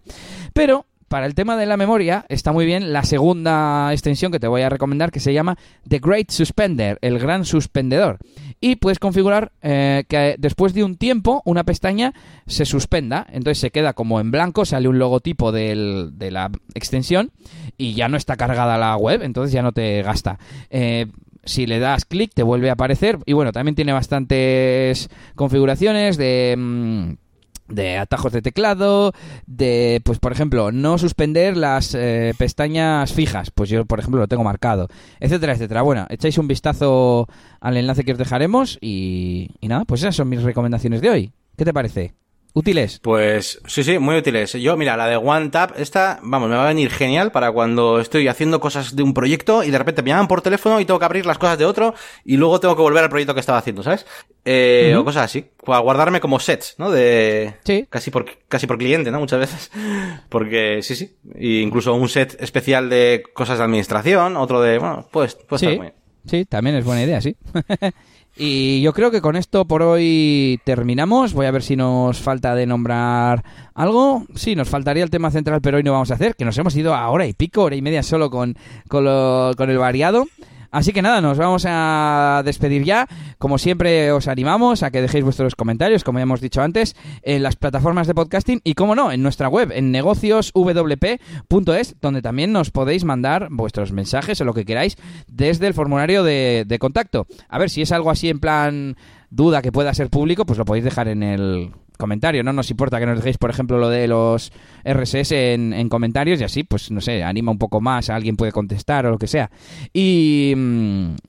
[0.51, 4.47] Pero para el tema de la memoria está muy bien la segunda extensión que te
[4.47, 5.57] voy a recomendar que se llama
[5.87, 8.17] The Great Suspender, el gran suspendedor.
[8.59, 12.13] Y puedes configurar eh, que después de un tiempo una pestaña
[12.45, 17.31] se suspenda, entonces se queda como en blanco, sale un logotipo de la extensión
[17.77, 20.39] y ya no está cargada la web, entonces ya no te gasta.
[20.69, 21.07] Eh,
[21.47, 26.55] si le das clic te vuelve a aparecer y bueno, también tiene bastantes configuraciones de...
[26.57, 27.26] Mm,
[27.67, 29.13] de atajos de teclado,
[29.45, 34.27] de, pues por ejemplo, no suspender las eh, pestañas fijas, pues yo por ejemplo lo
[34.27, 34.87] tengo marcado,
[35.19, 35.81] etcétera, etcétera.
[35.81, 37.27] Bueno, echáis un vistazo
[37.59, 41.31] al enlace que os dejaremos y, y nada, pues esas son mis recomendaciones de hoy.
[41.57, 42.13] ¿Qué te parece?
[42.53, 42.99] ¿Útiles?
[43.03, 44.53] Pues sí, sí, muy útiles.
[44.53, 48.27] Yo, mira, la de OneTap, esta, vamos, me va a venir genial para cuando estoy
[48.27, 51.05] haciendo cosas de un proyecto y de repente me llaman por teléfono y tengo que
[51.05, 51.93] abrir las cosas de otro
[52.25, 54.07] y luego tengo que volver al proyecto que estaba haciendo, ¿sabes?
[54.43, 55.45] Eh, O cosas así.
[55.63, 56.89] Para guardarme como sets, ¿no?
[56.89, 57.53] De...
[57.63, 57.85] Sí.
[57.89, 59.19] Casi por, casi por cliente, ¿no?
[59.19, 59.71] Muchas veces.
[60.29, 61.15] Porque sí, sí.
[61.37, 65.79] Y incluso un set especial de cosas de administración, otro de, bueno, pues, pues sí.
[66.25, 67.37] Sí, también es buena idea, sí.
[68.39, 71.33] Y yo creo que con esto por hoy terminamos.
[71.33, 73.43] Voy a ver si nos falta de nombrar
[73.73, 74.25] algo.
[74.35, 76.75] Sí, nos faltaría el tema central, pero hoy no vamos a hacer, que nos hemos
[76.75, 78.55] ido a hora y pico, hora y media solo con,
[78.87, 80.25] con, lo, con el variado.
[80.71, 83.07] Así que nada, nos vamos a despedir ya.
[83.37, 87.43] Como siempre, os animamos a que dejéis vuestros comentarios, como ya hemos dicho antes, en
[87.43, 92.71] las plataformas de podcasting y, como no, en nuestra web, en negocioswp.es, donde también nos
[92.71, 97.27] podéis mandar vuestros mensajes o lo que queráis desde el formulario de, de contacto.
[97.49, 98.97] A ver si es algo así en plan
[99.29, 102.43] duda que pueda ser público, pues lo podéis dejar en el comentario.
[102.43, 104.51] No nos importa que nos dejéis, por ejemplo, lo de los
[104.85, 109.05] RSS en, comentarios y así, pues no sé, anima un poco más, alguien puede contestar
[109.05, 109.49] o lo que sea.
[109.93, 110.53] Y,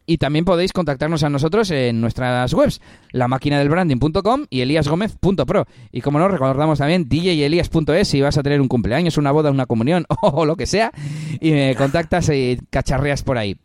[0.07, 2.81] y también podéis contactarnos a nosotros en nuestras webs,
[3.13, 5.67] la máquina del branding.com y eliasgomez.pro.
[5.93, 9.67] Y como no, recordamos también djelias.es si vas a tener un cumpleaños, una boda, una
[9.67, 10.93] comunión o lo que sea,
[11.41, 13.57] y me contactas y cacharreas por ahí.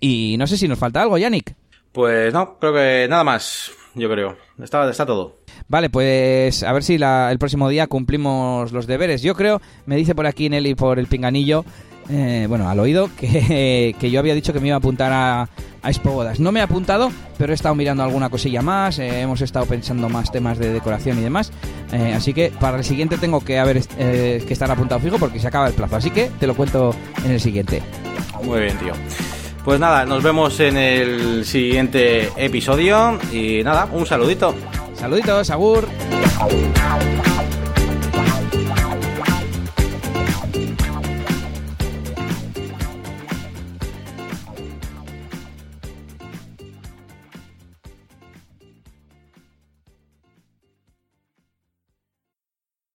[0.00, 1.54] Y no sé si nos falta algo, Yannick.
[1.92, 4.36] Pues no, creo que nada más, yo creo.
[4.62, 5.39] Está, está todo.
[5.68, 9.22] Vale, pues a ver si la, el próximo día cumplimos los deberes.
[9.22, 11.64] Yo creo, me dice por aquí Nelly por el pinganillo,
[12.08, 15.48] eh, bueno, al oído, que, que, yo había dicho que me iba a apuntar a,
[15.82, 15.90] a.
[16.38, 20.08] No me he apuntado, pero he estado mirando alguna cosilla más, eh, hemos estado pensando
[20.08, 21.52] más temas de decoración y demás.
[21.92, 25.38] Eh, así que para el siguiente tengo que haber eh, que estar apuntado fijo porque
[25.38, 25.96] se acaba el plazo.
[25.96, 27.82] Así que te lo cuento en el siguiente.
[28.44, 28.92] Muy bien, tío.
[29.64, 34.54] Pues nada, nos vemos en el siguiente episodio y nada, un saludito.
[34.94, 35.86] Saluditos, Agur.